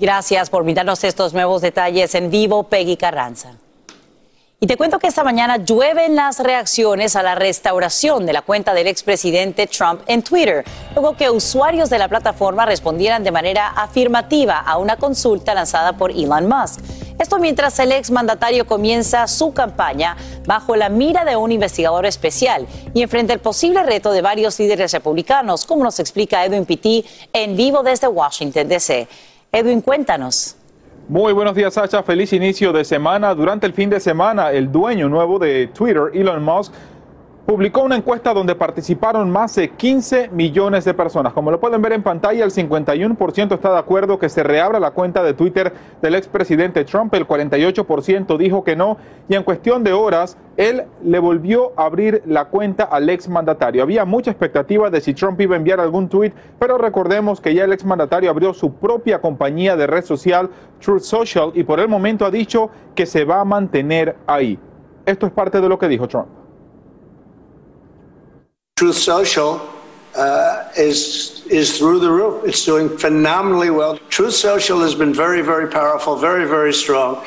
Gracias 0.00 0.50
por 0.50 0.64
brindarnos 0.64 1.04
estos 1.04 1.32
nuevos 1.32 1.62
detalles 1.62 2.14
en 2.14 2.30
vivo, 2.30 2.64
Peggy 2.64 2.96
Carranza. 2.96 3.52
Y 4.62 4.68
te 4.68 4.76
cuento 4.76 5.00
que 5.00 5.08
esta 5.08 5.24
mañana 5.24 5.56
llueven 5.56 6.14
las 6.14 6.38
reacciones 6.38 7.16
a 7.16 7.24
la 7.24 7.34
restauración 7.34 8.26
de 8.26 8.32
la 8.32 8.42
cuenta 8.42 8.74
del 8.74 8.86
expresidente 8.86 9.66
Trump 9.66 10.02
en 10.06 10.22
Twitter, 10.22 10.64
luego 10.94 11.16
que 11.16 11.28
usuarios 11.30 11.90
de 11.90 11.98
la 11.98 12.06
plataforma 12.08 12.64
respondieran 12.64 13.24
de 13.24 13.32
manera 13.32 13.66
afirmativa 13.68 14.58
a 14.58 14.78
una 14.78 14.96
consulta 14.98 15.52
lanzada 15.52 15.94
por 15.94 16.12
Elon 16.12 16.48
Musk. 16.48 16.78
Esto 17.18 17.38
mientras 17.38 17.78
el 17.78 17.92
exmandatario 17.92 18.66
comienza 18.66 19.26
su 19.26 19.52
campaña 19.52 20.16
bajo 20.46 20.76
la 20.76 20.88
mira 20.88 21.24
de 21.24 21.36
un 21.36 21.52
investigador 21.52 22.06
especial 22.06 22.66
y 22.94 23.02
enfrenta 23.02 23.32
el 23.32 23.40
posible 23.40 23.82
reto 23.82 24.12
de 24.12 24.22
varios 24.22 24.58
líderes 24.58 24.92
republicanos, 24.92 25.66
como 25.66 25.84
nos 25.84 25.98
explica 26.00 26.44
Edwin 26.44 26.64
Pitti 26.64 27.04
en 27.32 27.56
vivo 27.56 27.82
desde 27.82 28.08
Washington, 28.08 28.68
D.C. 28.68 29.08
Edwin, 29.52 29.80
cuéntanos. 29.80 30.56
Muy 31.08 31.32
buenos 31.32 31.54
días, 31.54 31.74
Sacha. 31.74 32.02
Feliz 32.02 32.32
inicio 32.32 32.72
de 32.72 32.84
semana. 32.84 33.34
Durante 33.34 33.66
el 33.66 33.74
fin 33.74 33.90
de 33.90 34.00
semana, 34.00 34.52
el 34.52 34.70
dueño 34.70 35.08
nuevo 35.08 35.38
de 35.38 35.66
Twitter, 35.66 36.04
Elon 36.14 36.42
Musk, 36.42 36.72
publicó 37.46 37.82
una 37.82 37.96
encuesta 37.96 38.32
donde 38.32 38.54
participaron 38.54 39.30
más 39.30 39.56
de 39.56 39.70
15 39.70 40.28
millones 40.30 40.84
de 40.84 40.94
personas. 40.94 41.32
Como 41.32 41.50
lo 41.50 41.58
pueden 41.58 41.82
ver 41.82 41.92
en 41.92 42.02
pantalla, 42.02 42.44
el 42.44 42.52
51% 42.52 43.54
está 43.54 43.72
de 43.72 43.78
acuerdo 43.78 44.18
que 44.18 44.28
se 44.28 44.42
reabra 44.42 44.78
la 44.78 44.92
cuenta 44.92 45.22
de 45.22 45.34
Twitter 45.34 45.72
del 46.00 46.14
expresidente 46.14 46.84
Trump, 46.84 47.12
el 47.14 47.26
48% 47.26 48.36
dijo 48.36 48.62
que 48.62 48.76
no, 48.76 48.96
y 49.28 49.34
en 49.34 49.42
cuestión 49.42 49.82
de 49.82 49.92
horas, 49.92 50.38
él 50.56 50.84
le 51.02 51.18
volvió 51.18 51.72
a 51.76 51.86
abrir 51.86 52.22
la 52.26 52.44
cuenta 52.46 52.84
al 52.84 53.08
exmandatario. 53.08 53.82
Había 53.82 54.04
mucha 54.04 54.30
expectativa 54.30 54.90
de 54.90 55.00
si 55.00 55.12
Trump 55.14 55.40
iba 55.40 55.54
a 55.54 55.58
enviar 55.58 55.80
algún 55.80 56.08
tweet, 56.08 56.32
pero 56.58 56.78
recordemos 56.78 57.40
que 57.40 57.54
ya 57.54 57.64
el 57.64 57.72
exmandatario 57.72 58.30
abrió 58.30 58.54
su 58.54 58.74
propia 58.74 59.20
compañía 59.20 59.76
de 59.76 59.86
red 59.86 60.04
social, 60.04 60.50
Truth 60.78 61.02
Social, 61.02 61.50
y 61.54 61.64
por 61.64 61.80
el 61.80 61.88
momento 61.88 62.24
ha 62.24 62.30
dicho 62.30 62.70
que 62.94 63.06
se 63.06 63.24
va 63.24 63.40
a 63.40 63.44
mantener 63.44 64.16
ahí. 64.26 64.58
Esto 65.06 65.26
es 65.26 65.32
parte 65.32 65.60
de 65.60 65.68
lo 65.68 65.78
que 65.78 65.88
dijo 65.88 66.06
Trump. 66.06 66.41
Truth 68.82 68.96
Social 68.96 69.72
uh, 70.16 70.68
is 70.76 71.46
is 71.46 71.78
through 71.78 72.00
the 72.00 72.10
roof. 72.10 72.42
It's 72.44 72.64
doing 72.64 72.98
phenomenally 72.98 73.70
well. 73.70 73.96
Truth 74.08 74.34
Social 74.34 74.80
has 74.80 74.92
been 74.92 75.14
very, 75.14 75.40
very 75.40 75.70
powerful, 75.70 76.16
very, 76.16 76.48
very 76.48 76.72
strong, 76.72 77.24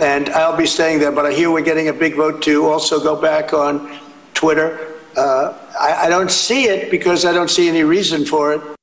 and 0.00 0.28
I'll 0.28 0.54
be 0.54 0.66
staying 0.66 0.98
there. 0.98 1.10
But 1.10 1.24
I 1.24 1.32
hear 1.32 1.50
we're 1.50 1.62
getting 1.64 1.88
a 1.88 1.94
big 1.94 2.14
vote 2.14 2.42
to 2.42 2.66
also 2.66 3.02
go 3.02 3.16
back 3.18 3.54
on 3.54 3.98
Twitter. 4.34 4.96
Uh, 5.16 5.56
I, 5.80 6.08
I 6.08 6.08
don't 6.10 6.30
see 6.30 6.64
it 6.64 6.90
because 6.90 7.24
I 7.24 7.32
don't 7.32 7.48
see 7.48 7.70
any 7.70 7.84
reason 7.84 8.26
for 8.26 8.52
it. 8.52 8.77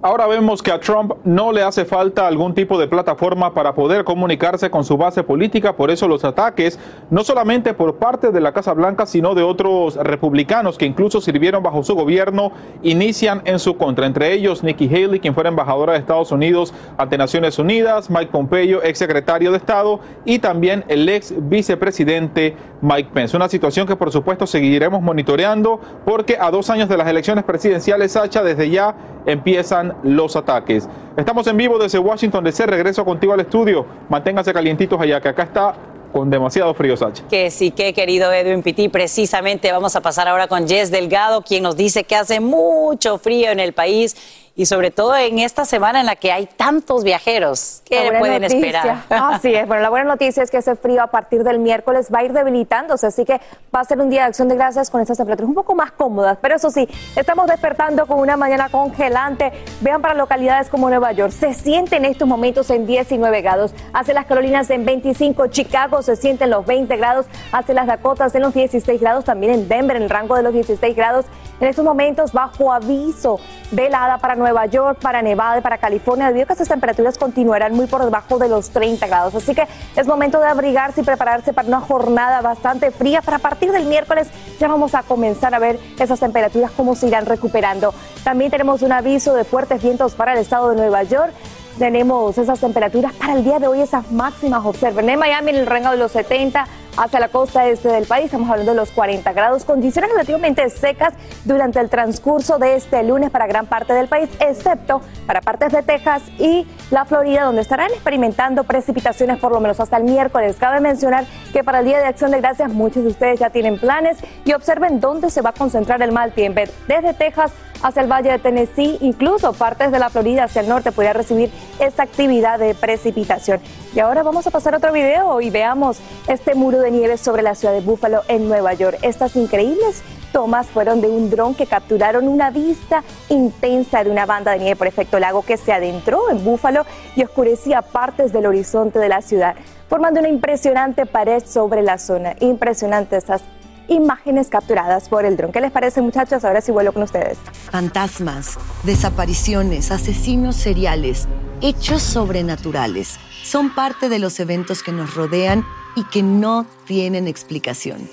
Ahora 0.00 0.28
vemos 0.28 0.62
que 0.62 0.70
a 0.70 0.78
Trump 0.78 1.14
no 1.24 1.50
le 1.50 1.64
hace 1.64 1.84
falta 1.84 2.28
algún 2.28 2.54
tipo 2.54 2.78
de 2.78 2.86
plataforma 2.86 3.52
para 3.52 3.74
poder 3.74 4.04
comunicarse 4.04 4.70
con 4.70 4.84
su 4.84 4.96
base 4.96 5.24
política, 5.24 5.74
por 5.74 5.90
eso 5.90 6.06
los 6.06 6.24
ataques, 6.24 6.78
no 7.10 7.24
solamente 7.24 7.74
por 7.74 7.96
parte 7.96 8.30
de 8.30 8.40
la 8.40 8.52
Casa 8.52 8.74
Blanca, 8.74 9.06
sino 9.06 9.34
de 9.34 9.42
otros 9.42 9.96
republicanos 9.96 10.78
que 10.78 10.86
incluso 10.86 11.20
sirvieron 11.20 11.64
bajo 11.64 11.82
su 11.82 11.96
gobierno, 11.96 12.52
inician 12.84 13.42
en 13.44 13.58
su 13.58 13.76
contra. 13.76 14.06
Entre 14.06 14.32
ellos 14.32 14.62
Nikki 14.62 14.86
Haley, 14.86 15.18
quien 15.18 15.34
fuera 15.34 15.48
embajadora 15.48 15.94
de 15.94 15.98
Estados 15.98 16.30
Unidos 16.30 16.72
ante 16.96 17.18
Naciones 17.18 17.58
Unidas, 17.58 18.08
Mike 18.08 18.30
Pompeo, 18.30 18.80
ex 18.84 19.00
secretario 19.00 19.50
de 19.50 19.56
Estado, 19.56 19.98
y 20.24 20.38
también 20.38 20.84
el 20.86 21.08
ex 21.08 21.34
vicepresidente 21.36 22.54
Mike 22.82 23.10
Pence. 23.12 23.36
Una 23.36 23.48
situación 23.48 23.88
que 23.88 23.96
por 23.96 24.12
supuesto 24.12 24.46
seguiremos 24.46 25.02
monitoreando 25.02 25.80
porque 26.04 26.36
a 26.40 26.52
dos 26.52 26.70
años 26.70 26.88
de 26.88 26.96
las 26.96 27.08
elecciones 27.08 27.42
presidenciales, 27.42 28.12
Sacha, 28.12 28.44
desde 28.44 28.70
ya 28.70 28.94
empiezan 29.26 29.87
los 30.02 30.36
ataques. 30.36 30.88
Estamos 31.16 31.46
en 31.46 31.56
vivo 31.56 31.78
desde 31.78 31.98
Washington 31.98 32.44
DC. 32.44 32.66
Regreso 32.66 33.04
contigo 33.04 33.32
al 33.32 33.40
estudio. 33.40 33.86
Manténganse 34.08 34.52
calientitos 34.52 35.00
allá, 35.00 35.20
que 35.20 35.28
acá 35.28 35.42
está 35.42 35.74
con 36.12 36.30
demasiado 36.30 36.72
frío, 36.74 36.96
Sacha. 36.96 37.24
Que 37.28 37.50
sí, 37.50 37.70
que 37.70 37.92
querido 37.92 38.32
Edwin 38.32 38.62
Pitti. 38.62 38.88
Precisamente 38.88 39.70
vamos 39.72 39.94
a 39.96 40.00
pasar 40.00 40.28
ahora 40.28 40.48
con 40.48 40.66
Jess 40.66 40.90
Delgado, 40.90 41.42
quien 41.42 41.62
nos 41.62 41.76
dice 41.76 42.04
que 42.04 42.16
hace 42.16 42.40
mucho 42.40 43.18
frío 43.18 43.50
en 43.50 43.60
el 43.60 43.72
país 43.72 44.16
y 44.58 44.66
sobre 44.66 44.90
todo 44.90 45.16
en 45.16 45.38
esta 45.38 45.64
semana 45.64 46.00
en 46.00 46.06
la 46.06 46.16
que 46.16 46.32
hay 46.32 46.46
tantos 46.46 47.04
viajeros. 47.04 47.80
¿Qué 47.84 48.10
pueden 48.18 48.42
esperar? 48.42 49.04
Así 49.08 49.54
es. 49.54 49.68
Bueno, 49.68 49.84
la 49.84 49.88
buena 49.88 50.06
noticia 50.06 50.42
es 50.42 50.50
que 50.50 50.56
ese 50.56 50.74
frío 50.74 51.00
a 51.00 51.06
partir 51.06 51.44
del 51.44 51.60
miércoles 51.60 52.08
va 52.12 52.18
a 52.18 52.24
ir 52.24 52.32
debilitándose, 52.32 53.06
así 53.06 53.24
que 53.24 53.40
va 53.72 53.78
a 53.78 53.84
ser 53.84 54.00
un 54.00 54.10
día 54.10 54.22
de 54.22 54.26
acción 54.26 54.48
de 54.48 54.56
gracias 54.56 54.90
con 54.90 55.00
estas 55.00 55.16
temperaturas 55.16 55.48
un 55.48 55.54
poco 55.54 55.76
más 55.76 55.92
cómodas. 55.92 56.38
Pero 56.42 56.56
eso 56.56 56.72
sí, 56.72 56.88
estamos 57.14 57.46
despertando 57.46 58.04
con 58.08 58.18
una 58.18 58.36
mañana 58.36 58.68
congelante. 58.68 59.52
Vean 59.80 60.02
para 60.02 60.14
localidades 60.14 60.68
como 60.70 60.88
Nueva 60.88 61.12
York, 61.12 61.30
se 61.30 61.54
siente 61.54 61.94
en 61.94 62.04
estos 62.04 62.26
momentos 62.26 62.68
en 62.70 62.84
19 62.84 63.40
grados. 63.42 63.72
Hace 63.92 64.12
las 64.12 64.26
Carolinas 64.26 64.70
en 64.70 64.84
25, 64.84 65.46
Chicago 65.46 66.02
se 66.02 66.16
sienten 66.16 66.50
los 66.50 66.66
20 66.66 66.96
grados, 66.96 67.26
hace 67.52 67.74
las 67.74 67.86
Dakotas 67.86 68.34
en 68.34 68.42
los 68.42 68.54
16 68.54 69.00
grados, 69.00 69.24
también 69.24 69.52
en 69.52 69.68
Denver 69.68 69.96
en 69.96 70.02
el 70.02 70.10
rango 70.10 70.34
de 70.34 70.42
los 70.42 70.52
16 70.52 70.96
grados. 70.96 71.26
En 71.60 71.68
estos 71.68 71.84
momentos 71.84 72.32
bajo 72.32 72.72
aviso 72.72 73.40
de 73.70 73.86
helada 73.86 74.18
para 74.18 74.34
Nueva 74.36 74.47
Nueva 74.48 74.64
York, 74.64 74.98
para 75.02 75.20
Nevada 75.20 75.58
y 75.58 75.60
para 75.60 75.76
California, 75.76 76.28
debido 76.28 76.44
a 76.44 76.46
que 76.46 76.54
estas 76.54 76.68
temperaturas 76.68 77.18
continuarán 77.18 77.74
muy 77.74 77.86
por 77.86 78.02
debajo 78.02 78.38
de 78.38 78.48
los 78.48 78.70
30 78.70 79.06
grados. 79.06 79.34
Así 79.34 79.54
que 79.54 79.66
es 79.94 80.06
momento 80.06 80.40
de 80.40 80.46
abrigarse 80.46 81.02
y 81.02 81.04
prepararse 81.04 81.52
para 81.52 81.68
una 81.68 81.80
jornada 81.80 82.40
bastante 82.40 82.90
fría. 82.90 83.20
Para 83.20 83.38
partir 83.38 83.72
del 83.72 83.84
miércoles 83.84 84.28
ya 84.58 84.68
vamos 84.68 84.94
a 84.94 85.02
comenzar 85.02 85.54
a 85.54 85.58
ver 85.58 85.78
esas 85.98 86.18
temperaturas 86.18 86.70
cómo 86.70 86.94
se 86.94 87.08
irán 87.08 87.26
recuperando. 87.26 87.92
También 88.24 88.50
tenemos 88.50 88.80
un 88.80 88.92
aviso 88.92 89.34
de 89.34 89.44
fuertes 89.44 89.82
vientos 89.82 90.14
para 90.14 90.32
el 90.32 90.38
estado 90.38 90.70
de 90.70 90.76
Nueva 90.76 91.02
York 91.02 91.34
tenemos 91.78 92.36
esas 92.36 92.58
temperaturas 92.58 93.12
para 93.12 93.34
el 93.34 93.44
día 93.44 93.60
de 93.60 93.68
hoy, 93.68 93.80
esas 93.80 94.10
máximas 94.10 94.66
observen. 94.66 95.08
En 95.08 95.16
Miami 95.16 95.50
en 95.50 95.56
el 95.58 95.66
rango 95.66 95.92
de 95.92 95.96
los 95.96 96.10
70, 96.10 96.66
hacia 96.98 97.20
la 97.20 97.28
costa 97.28 97.66
este 97.66 97.88
del 97.88 98.06
país. 98.06 98.26
Estamos 98.26 98.50
hablando 98.50 98.72
de 98.72 98.76
los 98.76 98.90
40 98.90 99.32
grados, 99.32 99.64
condiciones 99.64 100.10
relativamente 100.10 100.68
secas 100.68 101.14
durante 101.44 101.80
el 101.80 101.88
transcurso 101.88 102.58
de 102.58 102.74
este 102.74 103.02
lunes 103.04 103.30
para 103.30 103.46
gran 103.46 103.66
parte 103.66 103.94
del 103.94 104.08
país, 104.08 104.28
excepto 104.40 105.00
para 105.26 105.40
partes 105.40 105.72
de 105.72 105.82
Texas 105.82 106.22
y 106.38 106.66
la 106.90 107.04
Florida, 107.04 107.44
donde 107.44 107.62
estarán 107.62 107.90
experimentando 107.90 108.64
precipitaciones 108.64 109.38
por 109.38 109.52
lo 109.52 109.60
menos 109.60 109.78
hasta 109.80 109.96
el 109.96 110.04
miércoles. 110.04 110.56
Cabe 110.58 110.80
mencionar 110.80 111.24
que 111.52 111.62
para 111.62 111.80
el 111.80 111.86
Día 111.86 111.98
de 111.98 112.06
Acción 112.06 112.32
de 112.32 112.40
Gracias 112.40 112.72
muchos 112.72 113.04
de 113.04 113.10
ustedes 113.10 113.38
ya 113.38 113.50
tienen 113.50 113.78
planes 113.78 114.18
y 114.44 114.52
observen 114.52 115.00
dónde 115.00 115.30
se 115.30 115.40
va 115.40 115.50
a 115.50 115.52
concentrar 115.54 116.02
el 116.02 116.12
mal 116.12 116.32
tiempo. 116.32 116.48
Desde 116.88 117.12
Texas 117.14 117.52
hacia 117.82 118.02
el 118.02 118.10
Valle 118.10 118.32
de 118.32 118.38
Tennessee, 118.38 118.98
incluso 119.00 119.52
partes 119.52 119.92
de 119.92 119.98
la 119.98 120.10
Florida 120.10 120.44
hacia 120.44 120.62
el 120.62 120.68
norte 120.68 120.92
podría 120.92 121.12
recibir 121.12 121.50
esta 121.78 122.02
actividad 122.02 122.58
de 122.58 122.74
precipitación. 122.74 123.60
Y 123.94 124.00
ahora 124.00 124.22
vamos 124.22 124.46
a 124.46 124.50
pasar 124.50 124.74
a 124.74 124.78
otro 124.78 124.92
video 124.92 125.40
y 125.40 125.50
veamos 125.50 125.98
este 126.26 126.54
muro 126.54 126.80
de 126.80 126.87
nieve 126.90 127.16
sobre 127.16 127.42
la 127.42 127.54
ciudad 127.54 127.74
de 127.74 127.80
Buffalo 127.80 128.22
en 128.28 128.48
Nueva 128.48 128.74
York. 128.74 128.98
Estas 129.02 129.36
increíbles 129.36 130.02
tomas 130.32 130.66
fueron 130.66 131.00
de 131.00 131.08
un 131.08 131.30
dron 131.30 131.54
que 131.54 131.66
capturaron 131.66 132.28
una 132.28 132.50
vista 132.50 133.02
intensa 133.28 134.04
de 134.04 134.10
una 134.10 134.26
banda 134.26 134.52
de 134.52 134.58
nieve 134.58 134.76
por 134.76 134.86
efecto 134.86 135.18
lago 135.18 135.42
que 135.42 135.56
se 135.56 135.72
adentró 135.72 136.30
en 136.30 136.44
Búfalo 136.44 136.84
y 137.16 137.22
oscurecía 137.22 137.82
partes 137.82 138.32
del 138.32 138.46
horizonte 138.46 138.98
de 138.98 139.08
la 139.08 139.22
ciudad, 139.22 139.56
formando 139.88 140.20
una 140.20 140.28
impresionante 140.28 141.06
pared 141.06 141.42
sobre 141.46 141.82
la 141.82 141.98
zona. 141.98 142.34
Impresionante 142.40 143.16
estas 143.16 143.42
imágenes 143.88 144.48
capturadas 144.48 145.08
por 145.08 145.24
el 145.24 145.36
dron. 145.36 145.50
¿Qué 145.50 145.60
les 145.60 145.72
parece, 145.72 146.02
muchachos? 146.02 146.44
Ahora 146.44 146.60
sí 146.60 146.70
vuelvo 146.72 146.92
con 146.92 147.02
ustedes. 147.02 147.38
Fantasmas, 147.70 148.58
desapariciones, 148.84 149.90
asesinos 149.90 150.56
seriales, 150.56 151.26
hechos 151.62 152.02
sobrenaturales 152.02 153.18
son 153.48 153.74
parte 153.74 154.08
de 154.08 154.18
los 154.18 154.38
eventos 154.40 154.82
que 154.82 154.92
nos 154.92 155.14
rodean 155.14 155.64
y 155.96 156.04
que 156.04 156.22
no 156.22 156.66
tienen 156.86 157.26
explicación. 157.26 158.08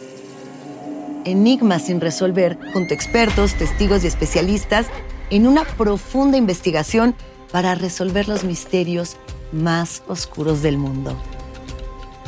Enigmas 1.26 1.86
sin 1.86 2.02
resolver, 2.02 2.58
junto 2.74 2.94
a 2.94 2.96
expertos, 2.96 3.56
testigos 3.56 4.04
y 4.04 4.08
especialistas, 4.08 4.88
en 5.30 5.48
una 5.48 5.64
profunda 5.64 6.38
investigación 6.38 7.16
para 7.52 7.76
resolver 7.76 8.28
los 8.28 8.44
misterios 8.44 9.18
más 9.52 10.04
oscuros 10.08 10.62
del 10.62 10.78
mundo. 10.78 11.16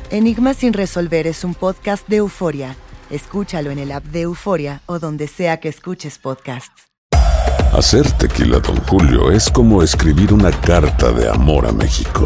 Enigmas 0.10 0.58
sin 0.58 0.74
resolver 0.74 1.28
es 1.28 1.44
un 1.44 1.54
podcast 1.54 2.08
de 2.08 2.18
euforia 2.18 2.76
Escúchalo 3.10 3.72
en 3.72 3.80
el 3.80 3.92
app 3.92 4.04
de 4.06 4.22
Euforia 4.22 4.82
o 4.86 5.00
donde 5.00 5.28
sea 5.28 5.60
que 5.60 5.70
escuches 5.70 6.18
podcasts. 6.18 6.88
Hacer 7.72 8.10
tequila, 8.14 8.60
don 8.60 8.78
Julio, 8.88 9.32
es 9.32 9.50
como 9.50 9.84
escribir 9.84 10.34
una 10.34 10.52
carta 10.52 11.12
de 11.12 11.30
amor 11.30 11.66
a 11.68 11.72
México. 11.72 12.26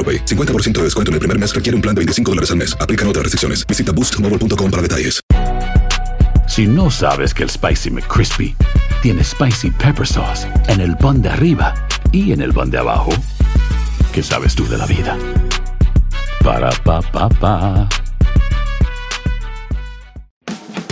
50% 0.03 0.71
de 0.71 0.83
descuento 0.83 1.11
en 1.11 1.15
el 1.15 1.19
primer 1.19 1.37
mes 1.37 1.53
requiere 1.53 1.75
un 1.75 1.81
plan 1.81 1.93
de 1.93 1.99
25 1.99 2.31
dólares 2.31 2.51
al 2.51 2.57
mes. 2.57 2.75
Aplican 2.79 3.07
otras 3.07 3.23
restricciones. 3.23 3.65
Visita 3.67 3.91
boostmobile.com 3.91 4.71
para 4.71 4.81
detalles. 4.81 5.21
Si 6.47 6.67
no 6.67 6.91
sabes 6.91 7.33
que 7.33 7.43
el 7.43 7.49
Spicy 7.49 7.91
McCrispy 7.91 8.55
tiene 9.01 9.23
Spicy 9.23 9.71
Pepper 9.71 10.05
Sauce 10.05 10.47
en 10.67 10.81
el 10.81 10.97
pan 10.97 11.21
de 11.21 11.29
arriba 11.29 11.73
y 12.11 12.33
en 12.33 12.41
el 12.41 12.51
pan 12.53 12.69
de 12.69 12.77
abajo, 12.77 13.11
¿qué 14.11 14.21
sabes 14.21 14.53
tú 14.53 14.67
de 14.67 14.77
la 14.77 14.85
vida? 14.85 15.17
Para, 16.43 16.69
pa, 16.83 17.01
pa, 17.01 17.29
pa. 17.29 17.87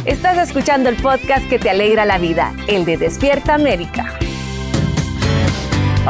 Estás 0.05 0.37
escuchando 0.37 0.87
el 0.87 0.95
podcast 0.95 1.47
que 1.49 1.59
te 1.59 1.69
alegra 1.69 2.05
la 2.05 2.17
vida, 2.17 2.53
el 2.67 2.85
de 2.85 2.97
Despierta 2.97 3.55
América. 3.55 4.17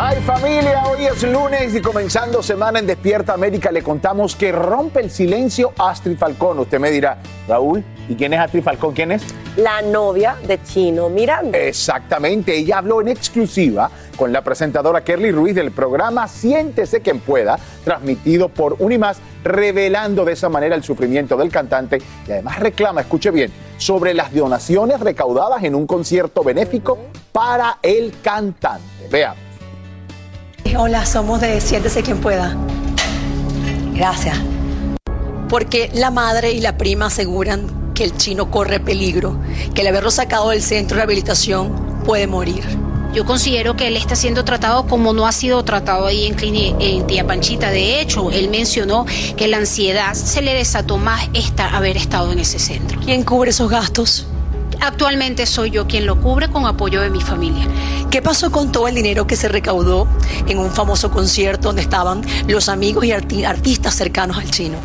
Ay 0.01 0.22
familia, 0.22 0.84
hoy 0.86 1.08
es 1.08 1.24
lunes 1.24 1.75
y 1.75 1.82
comenzando 1.82 2.41
semana 2.41 2.79
en 2.79 2.88
Despierta 2.88 3.34
América 3.34 3.70
le 3.70 3.84
contamos 3.84 4.34
que 4.34 4.50
rompe 4.53 5.01
el 5.01 5.12
silencio 5.12 5.74
Astrid 5.77 6.18
Falcón. 6.18 6.58
Usted 6.60 6.79
me 6.79 6.89
dirá, 6.89 7.18
Raúl, 7.50 7.83
¿y 8.07 8.16
quién 8.16 8.31
es 8.31 8.40
Astrid 8.40 8.64
Falcón? 8.64 8.94
¿Quién 8.94 9.12
es? 9.12 9.24
La 9.57 9.81
novia 9.81 10.38
de 10.48 10.64
Chino 10.64 11.09
Miranda. 11.09 11.57
Exactamente, 11.59 12.55
ella 12.55 12.77
habló 12.77 13.01
en 13.01 13.09
exclusiva 13.09 13.92
con 14.16 14.31
la 14.31 14.42
presentadora 14.42 15.03
Kerly 15.03 15.31
Ruiz 15.31 15.53
del 15.53 15.72
programa 15.72 16.29
Siéntese 16.29 17.01
quien 17.01 17.20
pueda, 17.20 17.59
transmitido 17.83 18.48
por 18.48 18.77
Unimás, 18.79 19.18
revelando 19.44 20.24
de 20.24 20.31
esa 20.31 20.48
manera 20.48 20.75
el 20.75 20.83
sufrimiento 20.83 21.35
del 21.35 21.50
cantante 21.50 22.01
y 22.25 22.31
además 22.31 22.57
reclama, 22.59 23.01
escuche 23.01 23.31
bien, 23.31 23.51
sobre 23.75 24.14
las 24.14 24.33
donaciones 24.33 25.01
recaudadas 25.01 25.62
en 25.66 25.75
un 25.75 25.85
concierto 25.85 26.42
benéfico 26.42 27.00
para 27.33 27.79
el 27.81 28.14
cantante. 28.24 29.09
Veamos. 29.12 29.49
Hola, 30.77 31.05
somos 31.05 31.41
de 31.41 31.59
Siéntese 31.61 32.03
quien 32.03 32.19
pueda. 32.19 32.55
Gracias. 33.93 34.37
Porque 35.50 35.89
la 35.93 36.11
madre 36.11 36.51
y 36.51 36.61
la 36.61 36.77
prima 36.77 37.07
aseguran 37.07 37.93
que 37.93 38.03
el 38.03 38.15
chino 38.15 38.51
corre 38.51 38.79
peligro, 38.79 39.37
que 39.74 39.81
el 39.81 39.87
haberlo 39.87 40.11
sacado 40.11 40.50
del 40.50 40.61
centro 40.61 40.95
de 40.95 41.01
rehabilitación 41.01 42.01
puede 42.05 42.27
morir. 42.27 42.63
Yo 43.13 43.25
considero 43.25 43.75
que 43.75 43.87
él 43.87 43.98
está 43.98 44.15
siendo 44.15 44.45
tratado 44.45 44.85
como 44.85 45.13
no 45.13 45.25
ha 45.25 45.31
sido 45.31 45.63
tratado 45.65 46.05
ahí 46.05 46.27
en, 46.27 46.35
en 46.79 47.07
Tía 47.07 47.25
Panchita. 47.25 47.72
De 47.72 48.00
hecho, 48.00 48.29
él 48.29 48.50
mencionó 48.50 49.05
que 49.35 49.48
la 49.48 49.57
ansiedad 49.57 50.13
se 50.13 50.43
le 50.43 50.53
desató 50.53 50.98
más 50.98 51.27
esta, 51.33 51.75
haber 51.75 51.98
estado 51.98 52.31
en 52.31 52.39
ese 52.39 52.59
centro. 52.59 53.00
¿Quién 53.03 53.24
cubre 53.24 53.50
esos 53.50 53.69
gastos? 53.69 54.27
Actualmente 54.81 55.46
soy 55.46 55.72
yo 55.72 55.87
quien 55.87 56.05
lo 56.05 56.20
cubre 56.22 56.50
con 56.50 56.65
apoyo 56.65 57.01
de 57.01 57.09
mi 57.09 57.22
familia. 57.22 57.68
¿Qué 58.09 58.22
pasó 58.22 58.51
con 58.51 58.72
todo 58.72 58.87
el 58.87 58.96
dinero 58.96 59.27
que 59.27 59.35
se 59.35 59.48
recaudó 59.48 60.07
en 60.48 60.57
un 60.57 60.72
famoso 60.72 61.11
concierto 61.11 61.70
donde 61.70 61.81
estaban 61.81 62.22
los 62.48 62.70
amigos 62.70 63.05
y 63.05 63.11
artistas 63.11 63.96
cercanos 63.96 64.37
al 64.37 64.50
chino? 64.50 64.77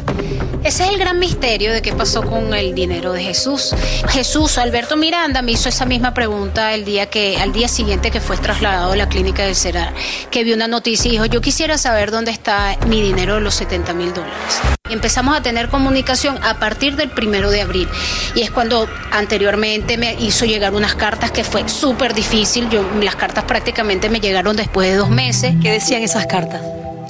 Ese 0.64 0.84
es 0.84 0.90
el 0.90 0.98
gran 0.98 1.18
misterio 1.18 1.74
de 1.74 1.82
qué 1.82 1.92
pasó 1.92 2.22
con 2.22 2.54
el 2.54 2.74
dinero 2.74 3.12
de 3.12 3.22
Jesús. 3.22 3.74
Jesús, 4.08 4.56
Alberto 4.56 4.96
Miranda 4.96 5.42
me 5.42 5.52
hizo 5.52 5.68
esa 5.68 5.84
misma 5.84 6.14
pregunta 6.14 6.72
el 6.72 6.86
día 6.86 7.06
que, 7.06 7.36
al 7.36 7.52
día 7.52 7.68
siguiente 7.68 8.10
que 8.10 8.18
fue 8.18 8.38
trasladado 8.38 8.92
a 8.92 8.96
la 8.96 9.10
clínica 9.10 9.44
del 9.44 9.54
Cerar, 9.54 9.92
que 10.30 10.42
vio 10.42 10.54
una 10.54 10.66
noticia 10.66 11.08
y 11.08 11.12
dijo, 11.12 11.26
yo 11.26 11.42
quisiera 11.42 11.76
saber 11.76 12.10
dónde 12.10 12.30
está 12.30 12.78
mi 12.86 13.02
dinero 13.02 13.34
de 13.34 13.42
los 13.42 13.54
70 13.56 13.92
mil 13.92 14.14
dólares. 14.14 14.60
Empezamos 14.90 15.34
a 15.34 15.40
tener 15.40 15.70
comunicación 15.70 16.38
a 16.44 16.58
partir 16.58 16.94
del 16.96 17.08
primero 17.08 17.50
de 17.50 17.62
abril. 17.62 17.88
Y 18.34 18.42
es 18.42 18.50
cuando 18.50 18.86
anteriormente 19.12 19.96
me 19.96 20.12
hizo 20.20 20.44
llegar 20.44 20.74
unas 20.74 20.94
cartas 20.94 21.30
que 21.30 21.42
fue 21.42 21.66
súper 21.70 22.12
difícil. 22.12 22.68
Yo, 22.68 22.84
las 23.00 23.16
cartas 23.16 23.44
prácticamente 23.44 24.10
me 24.10 24.20
llegaron 24.20 24.56
después 24.56 24.90
de 24.90 24.96
dos 24.96 25.08
meses. 25.08 25.54
¿Qué 25.62 25.70
decían 25.70 26.02
esas 26.02 26.26
cartas? 26.26 26.60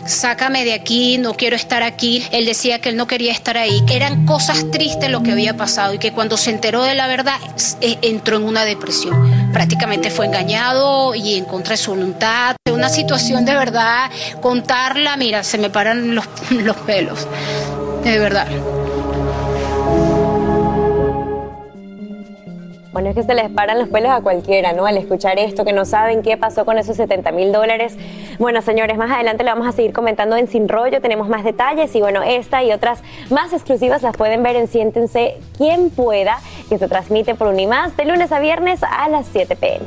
Sácame 0.06 0.64
de 0.64 0.74
aquí, 0.74 1.18
no 1.18 1.34
quiero 1.34 1.56
estar 1.56 1.82
aquí. 1.82 2.24
Él 2.32 2.46
decía 2.46 2.80
que 2.80 2.90
él 2.90 2.96
no 2.96 3.06
quería 3.06 3.32
estar 3.32 3.56
ahí, 3.56 3.84
que 3.86 3.96
eran 3.96 4.26
cosas 4.26 4.70
tristes 4.70 5.10
lo 5.10 5.22
que 5.22 5.32
había 5.32 5.56
pasado 5.56 5.94
y 5.94 5.98
que 5.98 6.12
cuando 6.12 6.36
se 6.36 6.50
enteró 6.50 6.82
de 6.82 6.94
la 6.94 7.06
verdad 7.06 7.36
eh, 7.80 7.98
entró 8.02 8.36
en 8.36 8.44
una 8.44 8.64
depresión. 8.64 9.52
Prácticamente 9.52 10.10
fue 10.10 10.26
engañado 10.26 11.14
y 11.14 11.34
en 11.34 11.44
contra 11.44 11.72
de 11.72 11.76
su 11.78 11.90
voluntad. 11.92 12.56
Una 12.70 12.88
situación 12.88 13.44
de 13.44 13.54
verdad, 13.54 14.10
contarla, 14.40 15.16
mira, 15.16 15.44
se 15.44 15.58
me 15.58 15.70
paran 15.70 16.14
los, 16.14 16.26
los 16.50 16.76
pelos, 16.78 17.26
de 18.02 18.18
verdad. 18.18 18.48
Bueno, 22.94 23.08
es 23.08 23.16
que 23.16 23.24
se 23.24 23.34
les 23.34 23.50
paran 23.50 23.80
los 23.80 23.88
pelos 23.88 24.12
a 24.12 24.20
cualquiera, 24.20 24.72
¿no? 24.72 24.86
Al 24.86 24.96
escuchar 24.96 25.36
esto, 25.40 25.64
que 25.64 25.72
no 25.72 25.84
saben 25.84 26.22
qué 26.22 26.36
pasó 26.36 26.64
con 26.64 26.78
esos 26.78 26.96
70 26.96 27.32
mil 27.32 27.50
dólares. 27.50 27.96
Bueno, 28.38 28.62
señores, 28.62 28.96
más 28.96 29.10
adelante 29.10 29.42
le 29.42 29.50
vamos 29.50 29.66
a 29.66 29.72
seguir 29.72 29.92
comentando 29.92 30.36
en 30.36 30.46
Sin 30.46 30.68
Rollo, 30.68 31.00
tenemos 31.00 31.28
más 31.28 31.42
detalles 31.42 31.92
y 31.96 32.00
bueno, 32.00 32.22
esta 32.22 32.62
y 32.62 32.70
otras 32.70 33.02
más 33.30 33.52
exclusivas 33.52 34.02
las 34.02 34.16
pueden 34.16 34.44
ver 34.44 34.54
en 34.54 34.68
Siéntense 34.68 35.40
Quien 35.58 35.90
Pueda, 35.90 36.38
que 36.68 36.78
se 36.78 36.86
transmite 36.86 37.34
por 37.34 37.48
Unimás 37.48 37.96
de 37.96 38.04
lunes 38.04 38.30
a 38.30 38.38
viernes 38.38 38.84
a 38.84 39.08
las 39.08 39.26
7 39.26 39.56
pm. 39.56 39.86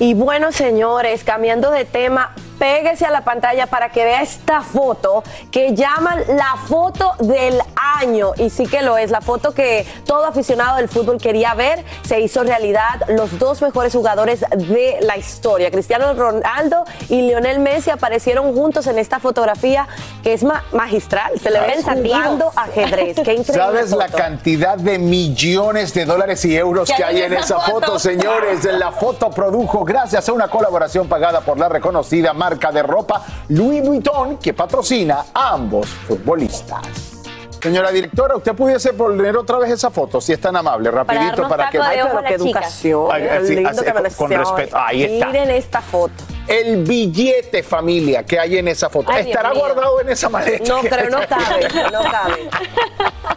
Y 0.00 0.14
bueno, 0.14 0.50
señores, 0.50 1.22
cambiando 1.22 1.70
de 1.70 1.84
tema, 1.84 2.34
péguese 2.58 3.04
a 3.04 3.10
la 3.10 3.22
pantalla 3.22 3.66
para 3.66 3.90
que 3.90 4.04
vea 4.04 4.22
esta 4.22 4.62
foto 4.62 5.22
que 5.50 5.74
llaman 5.74 6.22
la 6.28 6.56
foto 6.66 7.12
del 7.20 7.60
año. 8.00 8.32
Y 8.36 8.50
sí 8.50 8.66
que 8.66 8.82
lo 8.82 8.96
es, 8.98 9.10
la 9.10 9.20
foto 9.20 9.52
que 9.52 9.86
todo 10.06 10.24
aficionado 10.24 10.76
del 10.78 10.88
fútbol 10.88 11.18
quería 11.18 11.54
ver. 11.54 11.84
Se 12.06 12.20
hizo 12.20 12.42
realidad 12.42 13.02
los 13.08 13.38
dos 13.38 13.60
mejores 13.62 13.92
jugadores 13.92 14.44
de 14.56 14.98
la 15.02 15.16
historia. 15.16 15.70
Cristiano 15.70 16.14
Ronaldo 16.14 16.84
y 17.08 17.22
Lionel 17.22 17.58
Messi 17.60 17.90
aparecieron 17.90 18.54
juntos 18.54 18.86
en 18.86 18.98
esta 18.98 19.18
fotografía 19.20 19.86
que 20.22 20.32
es 20.32 20.42
ma- 20.42 20.64
magistral. 20.72 21.38
Se 21.40 21.50
le 21.50 21.60
ven 21.60 21.82
jugando 21.82 22.50
ajedrez. 22.56 23.16
Qué 23.16 23.34
increíble. 23.34 23.52
¿Sabes 23.54 23.90
la 23.92 24.08
cantidad 24.08 24.76
de 24.76 24.98
millones 24.98 25.92
de 25.94 26.04
dólares 26.04 26.44
y 26.44 26.56
euros 26.56 26.90
que 26.96 27.04
hay 27.04 27.22
en 27.22 27.34
esa 27.34 27.60
foto, 27.60 27.98
señores? 27.98 28.64
La 28.64 28.92
foto 28.92 29.30
produjo 29.30 29.84
gracias 29.84 30.28
a 30.28 30.32
una 30.32 30.48
colaboración 30.48 31.06
pagada 31.08 31.40
por 31.42 31.58
la 31.58 31.68
reconocida 31.68 32.32
marca 32.32 32.45
de 32.50 32.82
ropa 32.82 33.22
Louis 33.48 33.82
Vuitton 33.82 34.38
que 34.38 34.54
patrocina 34.54 35.26
a 35.34 35.54
ambos 35.54 35.88
futbolistas. 35.88 37.16
Señora 37.60 37.90
directora, 37.90 38.36
¿usted 38.36 38.54
pudiese 38.54 38.92
poner 38.92 39.36
otra 39.36 39.58
vez 39.58 39.72
esa 39.72 39.90
foto, 39.90 40.20
si 40.20 40.32
es 40.32 40.40
tan 40.40 40.54
amable, 40.54 40.88
rapidito, 40.88 41.42
darnos 41.42 41.48
para, 41.48 41.68
que... 41.68 41.78
taco 41.78 41.90
de 41.90 42.02
ojo 42.04 42.18
a 42.18 42.22
pero 42.22 42.44
chica. 42.44 42.58
educación, 42.60 43.08
Ay, 43.10 43.22
lindo 43.48 43.68
así, 43.70 43.84
que 43.84 43.92
me 43.92 44.10
con, 44.10 44.30
respeto. 44.30 44.78
Ahí 44.78 45.02
está. 45.02 45.26
Miren 45.26 45.50
esta 45.50 45.80
foto. 45.80 46.14
El 46.46 46.84
billete, 46.84 47.64
familia, 47.64 48.22
que 48.22 48.38
hay 48.38 48.58
en 48.58 48.68
esa 48.68 48.88
foto. 48.88 49.10
Ay, 49.10 49.24
Dios 49.24 49.36
¿Estará 49.36 49.50
mío. 49.50 49.58
guardado 49.58 50.00
en 50.00 50.08
esa 50.10 50.28
maleta? 50.28 50.64
No 50.68 50.80
creo, 50.82 51.10
no 51.10 51.18
cabe, 51.28 51.68
no 51.90 52.02
cabe. 52.08 52.48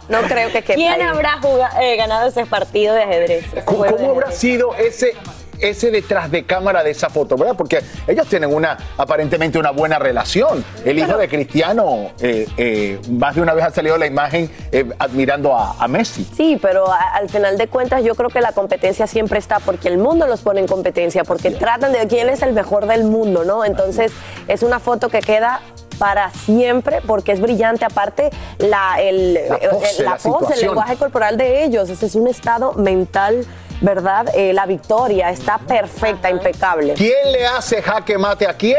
No 0.08 0.20
creo 0.22 0.52
que 0.52 0.62
quepa 0.62 0.74
¿Quién 0.74 0.92
ahí. 0.92 1.02
habrá 1.02 1.40
eh, 1.80 1.96
ganado 1.96 2.28
ese 2.28 2.46
partido 2.46 2.94
de 2.94 3.02
ajedrez? 3.02 3.46
¿Cómo, 3.64 3.82
de 3.82 4.06
habrá 4.06 4.30
sido 4.30 4.76
ese, 4.76 5.16
ese 5.60 5.90
detrás 5.90 6.30
de 6.30 6.44
cámara 6.44 6.82
de 6.82 6.90
esa 6.90 7.08
foto, 7.10 7.36
verdad? 7.36 7.54
Porque 7.56 7.82
ellos 8.06 8.26
tienen 8.26 8.52
una 8.54 8.76
aparentemente 8.96 9.58
una 9.58 9.70
buena 9.70 9.98
relación. 9.98 10.64
El 10.84 10.98
hijo 10.98 11.16
de 11.16 11.28
Cristiano 11.28 12.10
eh, 12.20 12.46
eh, 12.56 12.98
más 13.10 13.34
de 13.34 13.42
una 13.42 13.54
vez 13.54 13.64
ha 13.64 13.70
salido 13.70 13.96
la 13.98 14.06
imagen 14.06 14.50
eh, 14.72 14.88
admirando 14.98 15.56
a, 15.56 15.76
a 15.78 15.88
Messi. 15.88 16.24
Sí, 16.36 16.58
pero 16.60 16.90
a- 16.90 17.14
al 17.14 17.28
final 17.28 17.58
de 17.58 17.68
cuentas 17.68 18.02
yo 18.04 18.14
creo 18.14 18.30
que 18.30 18.40
la 18.40 18.52
competencia 18.52 19.06
siempre 19.06 19.38
está 19.38 19.58
porque 19.60 19.88
el 19.88 19.98
mundo 19.98 20.26
los 20.26 20.40
pone 20.40 20.60
en 20.60 20.66
competencia, 20.66 21.24
porque 21.24 21.50
tratan 21.50 21.92
de 21.92 22.06
quién 22.06 22.28
es 22.28 22.42
el 22.42 22.52
mejor 22.52 22.86
del 22.86 23.04
mundo, 23.04 23.44
¿no? 23.44 23.64
Entonces 23.64 24.12
es 24.48 24.62
una 24.62 24.78
foto 24.80 25.08
que 25.08 25.20
queda 25.20 25.60
para 25.98 26.30
siempre 26.30 27.00
porque 27.06 27.32
es 27.32 27.40
brillante. 27.40 27.84
Aparte, 27.84 28.30
la, 28.58 29.00
el, 29.00 29.34
La 29.34 29.40
el- 29.56 30.04
la 30.04 30.10
la 30.12 30.16
pose, 30.16 30.54
el 30.54 30.60
lenguaje 30.60 30.96
corporal 30.96 31.36
de 31.36 31.64
ellos, 31.64 31.90
ese 31.90 32.06
es 32.06 32.14
un 32.14 32.26
estado 32.28 32.72
mental, 32.74 33.44
¿verdad? 33.80 34.26
Eh, 34.34 34.52
la 34.52 34.66
victoria 34.66 35.30
está 35.30 35.58
perfecta, 35.58 36.30
impecable. 36.30 36.94
¿Quién 36.94 37.32
le 37.32 37.46
hace 37.46 37.80
jaque 37.82 38.18
mate 38.18 38.46
a 38.46 38.54
quién? 38.54 38.76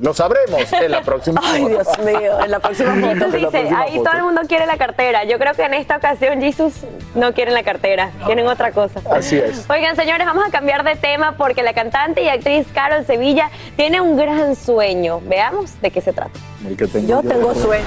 Lo 0.00 0.12
sabremos 0.12 0.72
en 0.72 0.90
la 0.90 1.02
próxima 1.02 1.40
Ay. 1.44 1.66
Dios 1.66 1.86
mío, 2.00 2.40
en 2.44 2.50
la 2.50 2.58
próxima 2.58 2.94
foto. 3.00 3.26
La 3.28 3.38
Dice, 3.38 3.58
ahí 3.76 3.92
foto. 3.98 4.04
todo 4.10 4.16
el 4.18 4.22
mundo 4.24 4.40
quiere 4.48 4.66
la 4.66 4.76
cartera. 4.76 5.24
Yo 5.24 5.38
creo 5.38 5.54
que 5.54 5.62
en 5.62 5.74
esta 5.74 5.96
ocasión 5.96 6.40
Jesus 6.40 6.74
no 7.14 7.32
quieren 7.32 7.54
la 7.54 7.62
cartera, 7.62 8.10
quieren 8.26 8.46
otra 8.48 8.72
cosa. 8.72 9.00
Así 9.12 9.36
es. 9.38 9.68
Oigan, 9.70 9.94
señores, 9.96 10.26
vamos 10.26 10.44
a 10.46 10.50
cambiar 10.50 10.82
de 10.84 10.96
tema 10.96 11.36
porque 11.36 11.62
la 11.62 11.72
cantante 11.72 12.22
y 12.22 12.28
actriz 12.28 12.66
Carol 12.74 13.06
Sevilla 13.06 13.50
tiene 13.76 14.00
un 14.00 14.16
gran 14.16 14.56
sueño. 14.56 15.20
Veamos 15.24 15.80
de 15.80 15.90
qué 15.90 16.00
se 16.00 16.12
trata. 16.12 16.32
El 16.66 16.76
que 16.76 16.86
tengo 16.86 17.06
Yo 17.08 17.22
tengo 17.22 17.54
sueño. 17.54 17.84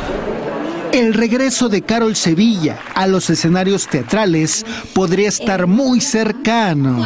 El 0.97 1.13
regreso 1.13 1.69
de 1.69 1.83
Carol 1.83 2.15
Sevilla 2.15 2.79
a 2.95 3.05
los 3.05 3.29
escenarios 3.29 3.87
teatrales 3.87 4.65
podría 4.95 5.29
estar 5.29 5.67
muy 5.67 6.01
cercano. 6.01 7.05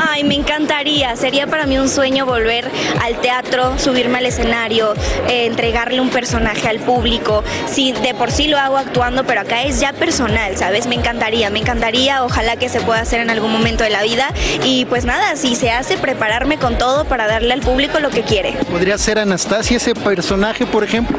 Ay, 0.00 0.24
me 0.24 0.34
encantaría. 0.34 1.14
Sería 1.16 1.46
para 1.46 1.66
mí 1.66 1.78
un 1.78 1.88
sueño 1.88 2.26
volver 2.26 2.70
al 3.02 3.20
teatro, 3.20 3.78
subirme 3.78 4.18
al 4.18 4.26
escenario, 4.26 4.94
eh, 5.28 5.46
entregarle 5.46 6.00
un 6.00 6.10
personaje 6.10 6.68
al 6.68 6.78
público. 6.80 7.44
Sí, 7.66 7.92
de 7.92 8.14
por 8.14 8.30
sí 8.30 8.48
lo 8.48 8.58
hago 8.58 8.76
actuando, 8.76 9.24
pero 9.24 9.40
acá 9.40 9.62
es 9.62 9.80
ya 9.80 9.92
personal, 9.92 10.56
¿sabes? 10.56 10.86
Me 10.86 10.94
encantaría, 10.94 11.50
me 11.50 11.60
encantaría. 11.60 12.24
Ojalá 12.24 12.56
que 12.56 12.68
se 12.68 12.80
pueda 12.80 13.00
hacer 13.00 13.20
en 13.20 13.30
algún 13.30 13.52
momento 13.52 13.84
de 13.84 13.90
la 13.90 14.02
vida. 14.02 14.32
Y 14.64 14.84
pues 14.86 15.04
nada, 15.04 15.36
si 15.36 15.54
se 15.54 15.70
hace, 15.70 15.98
prepararme 15.98 16.58
con 16.58 16.78
todo 16.78 17.04
para 17.04 17.26
darle 17.26 17.52
al 17.52 17.60
público 17.60 18.00
lo 18.00 18.10
que 18.10 18.22
quiere. 18.22 18.52
¿Podría 18.70 18.98
ser 18.98 19.18
Anastasia 19.18 19.76
ese 19.76 19.94
personaje, 19.94 20.66
por 20.66 20.84
ejemplo? 20.84 21.18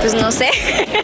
Pues 0.00 0.14
no 0.14 0.32
sé. 0.32 0.50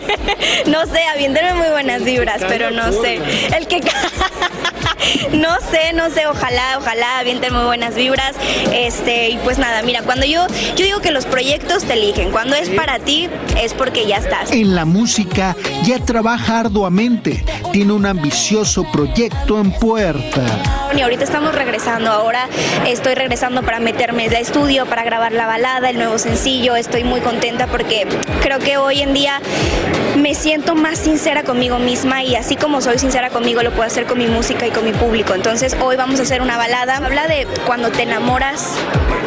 no 0.66 0.86
sé, 0.86 1.02
aviéndenme 1.14 1.54
muy 1.54 1.68
buenas 1.68 2.04
vibras, 2.04 2.42
pero 2.48 2.70
no 2.70 2.92
sé. 2.92 3.20
El 3.56 3.66
que 3.66 3.80
no 5.32 5.56
sé, 5.70 5.92
no 5.94 6.10
sé, 6.10 6.26
ojalá, 6.26 6.78
ojalá 6.78 6.87
avienten 7.18 7.54
muy 7.54 7.64
buenas 7.64 7.94
vibras. 7.94 8.36
Este, 8.72 9.30
y 9.30 9.38
pues 9.38 9.58
nada, 9.58 9.82
mira, 9.82 10.02
cuando 10.02 10.26
yo 10.26 10.46
yo 10.76 10.84
digo 10.84 11.00
que 11.00 11.10
los 11.10 11.26
proyectos 11.26 11.84
te 11.84 11.94
eligen, 11.94 12.30
cuando 12.30 12.54
es 12.54 12.68
para 12.70 12.98
ti 12.98 13.28
es 13.60 13.74
porque 13.74 14.06
ya 14.06 14.18
estás. 14.18 14.52
En 14.52 14.74
la 14.74 14.84
música 14.84 15.56
ya 15.84 15.98
trabaja 15.98 16.60
arduamente. 16.60 17.44
Tiene 17.72 17.92
un 17.92 18.06
ambicioso 18.06 18.84
proyecto 18.90 19.60
en 19.60 19.72
puerta. 19.72 20.42
Y 20.96 21.00
ahorita 21.00 21.24
estamos 21.24 21.54
regresando, 21.54 22.10
ahora 22.10 22.48
estoy 22.86 23.14
regresando 23.14 23.62
para 23.62 23.78
meterme 23.78 24.26
al 24.26 24.36
estudio, 24.36 24.86
para 24.86 25.04
grabar 25.04 25.32
la 25.32 25.46
balada, 25.46 25.90
el 25.90 25.96
nuevo 25.96 26.18
sencillo. 26.18 26.76
Estoy 26.76 27.04
muy 27.04 27.20
contenta 27.20 27.66
porque 27.66 28.06
creo 28.40 28.58
que 28.58 28.78
hoy 28.78 29.00
en 29.00 29.12
día 29.14 29.40
me 30.16 30.34
siento 30.34 30.74
más 30.74 30.98
sincera 30.98 31.44
conmigo 31.44 31.78
misma 31.78 32.24
y 32.24 32.34
así 32.34 32.56
como 32.56 32.80
soy 32.80 32.98
sincera 32.98 33.30
conmigo 33.30 33.62
lo 33.62 33.70
puedo 33.70 33.84
hacer 33.84 34.06
con 34.06 34.18
mi 34.18 34.26
música 34.26 34.66
y 34.66 34.70
con 34.70 34.84
mi 34.84 34.92
público. 34.92 35.34
Entonces 35.34 35.76
hoy 35.80 35.96
vamos 35.96 36.20
a 36.20 36.22
hacer 36.22 36.42
una 36.42 36.56
balada. 36.56 36.77
Habla 36.86 37.26
de 37.26 37.44
cuando 37.66 37.90
te 37.90 38.02
enamoras 38.04 38.74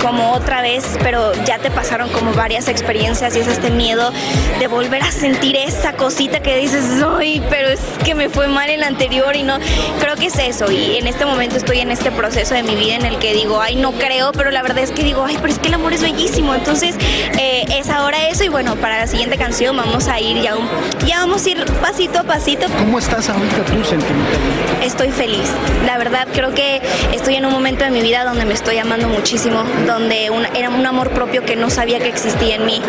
como 0.01 0.31
otra 0.31 0.61
vez, 0.61 0.85
pero 1.03 1.33
ya 1.43 1.59
te 1.59 1.69
pasaron 1.69 2.07
como 2.09 2.31
varias 2.33 2.69
experiencias 2.69 3.35
y 3.35 3.39
es 3.39 3.47
este 3.47 3.69
miedo 3.69 4.11
de 4.57 4.67
volver 4.67 5.03
a 5.03 5.11
sentir 5.11 5.57
esa 5.57 5.93
cosita 5.93 6.39
que 6.39 6.55
dices, 6.55 6.85
ay, 7.19 7.43
pero 7.49 7.67
es 7.67 7.81
que 8.05 8.15
me 8.15 8.29
fue 8.29 8.47
mal 8.47 8.69
en 8.69 8.79
la 8.79 8.87
anterior 8.87 9.35
y 9.35 9.43
no, 9.43 9.59
creo 9.99 10.15
que 10.15 10.27
es 10.27 10.39
eso 10.39 10.71
y 10.71 10.97
en 10.97 11.07
este 11.07 11.25
momento 11.25 11.57
estoy 11.57 11.79
en 11.81 11.91
este 11.91 12.09
proceso 12.09 12.53
de 12.55 12.63
mi 12.63 12.73
vida 12.75 12.95
en 12.95 13.05
el 13.05 13.19
que 13.19 13.33
digo, 13.33 13.59
ay, 13.61 13.75
no 13.75 13.91
creo, 13.91 14.31
pero 14.31 14.49
la 14.49 14.61
verdad 14.63 14.79
es 14.79 14.91
que 14.91 15.03
digo, 15.03 15.25
ay, 15.25 15.37
pero 15.41 15.51
es 15.53 15.59
que 15.59 15.67
el 15.67 15.73
amor 15.75 15.91
es 15.93 16.01
bellísimo, 16.01 16.55
entonces 16.55 16.95
eh, 17.37 17.65
es 17.69 17.89
ahora 17.89 18.27
eso 18.29 18.43
y 18.45 18.49
bueno, 18.49 18.77
para 18.77 18.97
la 18.97 19.07
siguiente 19.07 19.37
canción 19.37 19.75
vamos 19.75 20.07
a 20.07 20.19
ir 20.21 20.41
ya, 20.41 20.55
un- 20.55 20.69
ya 21.05 21.17
vamos 21.19 21.45
a 21.45 21.49
ir 21.49 21.65
pasito 21.81 22.19
a 22.19 22.23
pasito. 22.23 22.65
¿Cómo 22.79 22.97
estás 22.97 23.29
ahorita 23.29 23.57
tú, 23.65 23.83
sentimentalmente? 23.83 24.85
Estoy 24.85 25.11
feliz. 25.11 25.49
La 25.85 25.97
verdad 25.99 26.27
creo 26.33 26.53
que 26.55 26.81
estoy 27.13 27.30
en 27.35 27.45
un 27.45 27.51
momento 27.51 27.83
de 27.83 27.91
mi 27.91 28.01
vida 28.01 28.23
donde 28.23 28.45
me 28.45 28.53
estoy 28.53 28.77
amando 28.77 29.07
muchísimo, 29.07 29.63
donde 29.87 30.29
un- 30.29 30.45
era 30.55 30.69
un 30.69 30.85
amor 30.85 31.11
propio 31.11 31.43
que 31.45 31.55
no 31.55 31.69
sabía 31.69 31.99
que 31.99 32.09
existía 32.09 32.55
en 32.55 32.65
mí. 32.65 32.81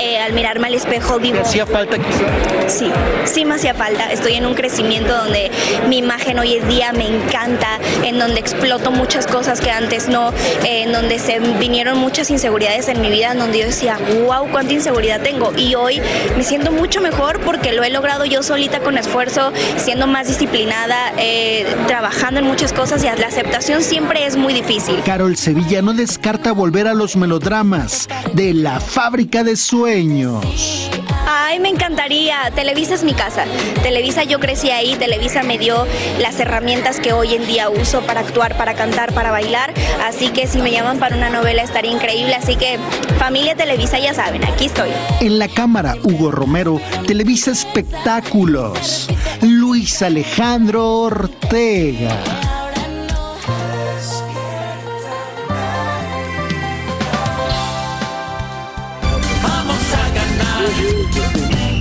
Eh, 0.00 0.18
al 0.20 0.32
mirarme 0.32 0.68
al 0.68 0.74
espejo 0.74 1.18
digo... 1.18 1.36
¿Te 1.38 1.42
hacía 1.42 1.66
falta 1.66 1.96
quizá? 1.98 2.68
Sí, 2.68 2.90
sí 3.24 3.44
me 3.44 3.54
hacía 3.56 3.74
falta. 3.74 4.10
Estoy 4.12 4.34
en 4.34 4.46
un 4.46 4.54
crecimiento 4.54 5.16
donde 5.16 5.50
mi 5.88 5.98
imagen 5.98 6.38
hoy 6.38 6.56
en 6.56 6.68
día 6.68 6.92
me 6.92 7.06
encanta, 7.06 7.78
en 8.04 8.18
donde 8.18 8.40
exploto 8.40 8.90
muchas 8.90 9.26
cosas 9.26 9.60
que 9.60 9.70
antes 9.70 10.08
no, 10.08 10.30
eh, 10.64 10.82
en 10.82 10.92
donde 10.92 11.18
se 11.18 11.38
vinieron 11.40 11.98
muchas 11.98 12.30
inseguridades 12.30 12.88
en 12.88 13.00
mi 13.00 13.10
vida, 13.10 13.32
en 13.32 13.38
donde 13.38 13.58
yo 13.60 13.66
decía, 13.66 13.98
wow, 14.26 14.48
cuánta 14.50 14.72
inseguridad 14.72 15.20
tengo. 15.20 15.52
Y 15.56 15.74
hoy 15.74 16.00
me 16.36 16.44
siento 16.44 16.72
mucho 16.72 17.00
mejor 17.00 17.40
porque 17.40 17.72
lo 17.72 17.82
he 17.84 17.90
logrado 17.90 18.24
yo 18.24 18.42
solita 18.42 18.80
con 18.80 18.96
esfuerzo, 18.98 19.52
siendo 19.76 20.06
más 20.06 20.28
disciplinada, 20.28 21.12
eh, 21.18 21.66
trabajando 21.86 22.40
en 22.40 22.46
muchas 22.46 22.72
cosas 22.72 23.02
y 23.04 23.06
la 23.06 23.26
aceptación 23.26 23.81
siempre 23.82 24.26
es 24.26 24.36
muy 24.36 24.54
difícil. 24.54 24.96
Carol 25.04 25.36
Sevilla 25.36 25.82
no 25.82 25.92
descarta 25.92 26.52
volver 26.52 26.86
a 26.86 26.94
los 26.94 27.16
melodramas 27.16 28.08
de 28.32 28.54
la 28.54 28.80
fábrica 28.80 29.42
de 29.44 29.56
sueños. 29.56 30.90
Ay, 31.26 31.60
me 31.60 31.68
encantaría. 31.68 32.50
Televisa 32.54 32.94
es 32.94 33.04
mi 33.04 33.14
casa. 33.14 33.44
Televisa 33.82 34.24
yo 34.24 34.40
crecí 34.40 34.70
ahí. 34.70 34.96
Televisa 34.96 35.42
me 35.42 35.58
dio 35.58 35.86
las 36.18 36.38
herramientas 36.40 37.00
que 37.00 37.12
hoy 37.12 37.34
en 37.34 37.46
día 37.46 37.70
uso 37.70 38.00
para 38.02 38.20
actuar, 38.20 38.56
para 38.56 38.74
cantar, 38.74 39.12
para 39.12 39.30
bailar. 39.30 39.72
Así 40.04 40.28
que 40.28 40.46
si 40.46 40.58
me 40.58 40.70
llaman 40.70 40.98
para 40.98 41.16
una 41.16 41.30
novela 41.30 41.62
estaría 41.62 41.92
increíble. 41.92 42.34
Así 42.34 42.56
que 42.56 42.78
familia 43.18 43.54
Televisa 43.54 43.98
ya 43.98 44.14
saben, 44.14 44.44
aquí 44.44 44.66
estoy. 44.66 44.90
En 45.20 45.38
la 45.38 45.48
cámara, 45.48 45.96
Hugo 46.02 46.30
Romero, 46.30 46.80
Televisa 47.06 47.50
Espectáculos. 47.50 49.08
Luis 49.42 50.02
Alejandro 50.02 51.00
Ortega. 51.00 52.16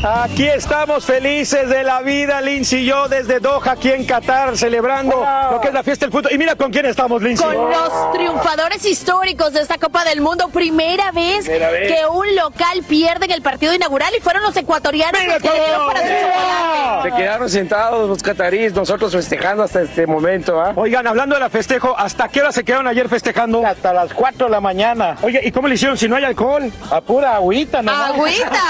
Aquí 0.03 0.47
estamos 0.47 1.05
felices 1.05 1.69
de 1.69 1.83
la 1.83 2.01
vida, 2.01 2.41
Lindsay 2.41 2.79
y 2.81 2.85
yo, 2.85 3.07
desde 3.07 3.39
Doha, 3.39 3.73
aquí 3.73 3.91
en 3.91 4.03
Qatar, 4.03 4.57
celebrando 4.57 5.23
lo 5.51 5.61
que 5.61 5.67
es 5.67 5.73
la 5.75 5.83
fiesta 5.83 6.07
del 6.07 6.11
fútbol. 6.11 6.31
Y 6.33 6.39
mira 6.39 6.55
con 6.55 6.71
quién 6.71 6.87
estamos, 6.87 7.21
Lindsay. 7.21 7.55
Con 7.55 7.69
los 7.69 8.11
triunfadores 8.11 8.83
históricos 8.83 9.53
de 9.53 9.61
esta 9.61 9.77
Copa 9.77 10.03
del 10.03 10.21
Mundo. 10.21 10.47
Primera 10.49 11.11
vez, 11.11 11.45
Primera 11.45 11.69
vez. 11.69 11.87
que 11.87 12.07
un 12.07 12.35
local 12.35 12.81
pierde 12.89 13.25
en 13.25 13.31
el 13.31 13.43
partido 13.43 13.75
inaugural 13.75 14.11
y 14.17 14.21
fueron 14.21 14.41
los 14.41 14.57
ecuatorianos 14.57 15.21
los 15.23 15.39
que 15.39 15.49
le 15.49 15.65
dieron 15.65 15.85
para 15.85 15.99
su. 15.99 17.03
Se 17.03 17.15
quedaron 17.15 17.49
sentados 17.49 18.09
los 18.09 18.23
cataríes, 18.23 18.73
nosotros 18.73 19.11
festejando 19.11 19.61
hasta 19.61 19.81
este 19.83 20.07
momento. 20.07 20.59
¿ah? 20.59 20.73
Oigan, 20.77 21.05
hablando 21.05 21.35
de 21.35 21.41
la 21.41 21.49
festejo, 21.51 21.95
¿hasta 21.95 22.27
qué 22.27 22.41
hora 22.41 22.51
se 22.51 22.63
quedaron 22.63 22.87
ayer 22.87 23.07
festejando? 23.07 23.63
Hasta 23.63 23.93
las 23.93 24.11
4 24.15 24.47
de 24.47 24.51
la 24.51 24.61
mañana. 24.61 25.17
Oye, 25.21 25.41
¿y 25.43 25.51
cómo 25.51 25.67
le 25.67 25.75
hicieron 25.75 25.95
si 25.95 26.07
no 26.09 26.15
hay 26.15 26.23
alcohol? 26.23 26.71
A 26.89 27.01
pura 27.01 27.35
agüita, 27.35 27.83
¿no? 27.83 27.91
¡Agüita! 27.91 28.61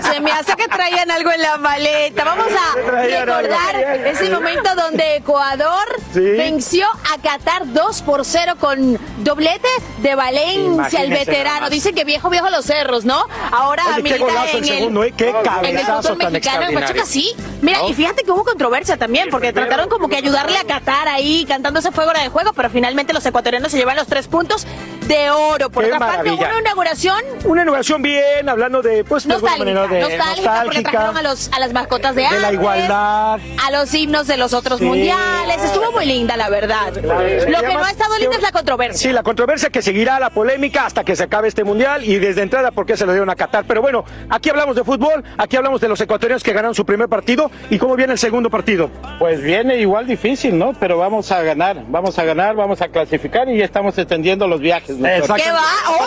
Se 0.12 0.20
me 0.20 0.30
hace 0.30 0.45
que 0.54 0.68
traían 0.68 1.10
algo 1.10 1.30
en 1.32 1.42
la 1.42 1.56
maleta. 1.58 2.24
Vamos 2.24 2.46
a 2.52 2.90
recordar 2.90 3.74
ese 4.06 4.30
momento 4.30 4.74
donde 4.76 5.16
Ecuador 5.16 5.86
Sí. 6.12 6.20
venció 6.20 6.86
a 7.12 7.20
Qatar 7.20 7.62
2 7.72 8.02
por 8.02 8.24
0 8.24 8.54
con 8.60 8.98
doblete 9.18 9.68
de 9.98 10.14
Valencia, 10.14 11.00
el 11.00 11.06
Imagínese 11.06 11.24
veterano. 11.24 11.44
nada 11.48 11.60
más. 11.62 11.70
Dicen 11.70 11.94
que 11.94 12.04
viejo, 12.04 12.30
viejo 12.30 12.48
los 12.50 12.64
cerros, 12.64 13.04
¿no? 13.04 13.24
Ahora 13.50 13.82
Oye, 13.94 14.02
qué 14.02 14.02
milita 14.18 14.50
en 14.50 14.56
el 14.58 14.64
segundo, 14.64 15.04
¿eh? 15.04 15.14
Qué 15.16 15.28
en 15.30 15.78
el 15.78 15.84
fútbol 15.86 16.18
tan 16.18 16.32
mexicano 16.32 16.66
en. 16.68 16.74
Pachuca, 16.74 17.04
sí. 17.06 17.34
Mira, 17.62 17.78
¿No? 17.78 17.88
y 17.88 17.94
fíjate 17.94 18.22
que 18.22 18.30
hubo 18.30 18.44
controversia 18.44 18.96
también, 18.96 19.28
porque 19.30 19.52
trataron 19.52 19.88
como 19.88 20.08
que 20.08 20.16
ayudarle 20.16 20.58
a 20.58 20.64
Qatar 20.64 21.08
ahí, 21.08 21.44
cantando 21.48 21.80
ese 21.80 21.90
fuego 21.90 22.12
de 22.12 22.28
juego, 22.28 22.52
pero 22.52 22.70
finalmente 22.70 23.12
los 23.12 23.24
ecuatorianos 23.26 23.72
se 23.72 23.78
llevan 23.78 23.96
los 23.96 24.06
tres 24.06 24.28
puntos 24.28 24.66
de 25.06 25.30
oro. 25.30 25.70
Por 25.70 25.84
Qué 25.84 25.92
otra 25.92 25.98
parte, 26.06 26.30
hubo 26.30 26.36
maravilla. 26.36 26.50
una 26.50 26.60
inauguración 26.60 27.20
Una 27.44 27.62
inauguración 27.62 28.02
bien, 28.02 28.48
hablando 28.48 28.82
de, 28.82 29.04
pues, 29.04 29.26
de 29.26 29.34
alguna 29.34 29.52
nostálgica, 29.56 29.80
manera 29.80 29.86
de 29.94 30.00
nostálgica, 30.00 30.35
porque 30.64 30.82
trajeron 30.82 31.16
a, 31.16 31.22
los, 31.22 31.50
a 31.52 31.58
las 31.60 31.72
mascotas 31.72 32.14
de, 32.14 32.22
de 32.28 32.40
la 32.40 32.52
igualdad. 32.52 33.38
a 33.64 33.70
los 33.70 33.92
himnos 33.94 34.26
de 34.26 34.36
los 34.36 34.52
otros 34.52 34.78
Sí. 34.78 34.84
mundiales. 34.84 35.62
Estuvo 35.62 35.90
muy 35.92 36.06
linda, 36.06 36.36
la 36.36 36.48
verdad. 36.50 36.92
Lo 36.94 37.60
que 37.60 37.74
no 37.74 37.84
ha 37.84 37.90
estado 37.90 38.16
lindo 38.18 38.36
es 38.36 38.42
la 38.42 38.52
controversia. 38.52 39.08
Sí, 39.08 39.12
la 39.12 39.22
controversia 39.22 39.70
que 39.70 39.82
seguirá 39.82 40.18
la 40.20 40.30
polémica 40.30 40.86
hasta 40.86 41.04
que 41.04 41.16
se 41.16 41.24
acabe 41.24 41.48
este 41.48 41.64
mundial 41.64 42.04
y 42.04 42.18
desde 42.18 42.42
entrada 42.42 42.70
por 42.70 42.86
qué 42.86 42.96
se 42.96 43.06
lo 43.06 43.12
dieron 43.12 43.30
a 43.30 43.36
Qatar. 43.36 43.64
Pero 43.66 43.80
bueno, 43.82 44.04
aquí 44.30 44.50
hablamos 44.50 44.76
de 44.76 44.84
fútbol, 44.84 45.24
aquí 45.38 45.56
hablamos 45.56 45.80
de 45.80 45.88
los 45.88 46.00
ecuatorianos 46.00 46.42
que 46.42 46.52
ganaron 46.52 46.74
su 46.74 46.84
primer 46.84 47.08
partido 47.08 47.50
y 47.70 47.78
cómo 47.78 47.96
viene 47.96 48.12
el 48.12 48.18
segundo 48.18 48.50
partido. 48.50 48.90
Pues 49.18 49.40
viene 49.42 49.76
igual 49.78 50.06
difícil, 50.06 50.58
¿no? 50.58 50.72
Pero 50.78 50.98
vamos 50.98 51.30
a 51.32 51.42
ganar, 51.42 51.82
vamos 51.88 52.18
a 52.18 52.24
ganar, 52.24 52.54
vamos 52.54 52.80
a 52.82 52.88
clasificar 52.88 53.48
y 53.48 53.58
ya 53.58 53.64
estamos 53.64 53.96
extendiendo 53.98 54.46
los 54.46 54.60
viajes. 54.60 54.96
¿no? 54.96 55.08
Exacto. 55.08 55.42
¿Qué 55.42 55.50
va? 55.50 55.62
Oh, 55.88 56.06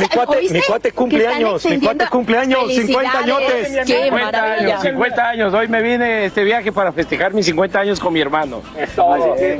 Mi 0.00 0.08
cuate, 0.08 0.42
mi 0.50 0.60
cuate 0.62 0.88
Que 0.90 0.94
cumple 0.94 1.26
años, 1.26 1.64
mi 1.64 1.78
cuate 1.80 2.06
cumple 2.08 2.38
años, 2.38 2.72
50 2.72 3.18
añotes. 3.18 3.65
Felicidades, 3.66 3.86
Qué 3.86 4.04
50 4.04 4.24
maravilla. 4.32 4.68
años, 4.74 4.82
50 4.82 5.28
años. 5.28 5.54
Hoy 5.54 5.68
me 5.68 5.82
vine 5.82 6.24
este 6.26 6.44
viaje 6.44 6.72
para 6.72 6.92
festejar 6.92 7.32
mis 7.34 7.46
50 7.46 7.78
años 7.80 8.00
con 8.00 8.12
mi 8.12 8.20
hermano. 8.20 8.62
Thatcher, 8.74 9.58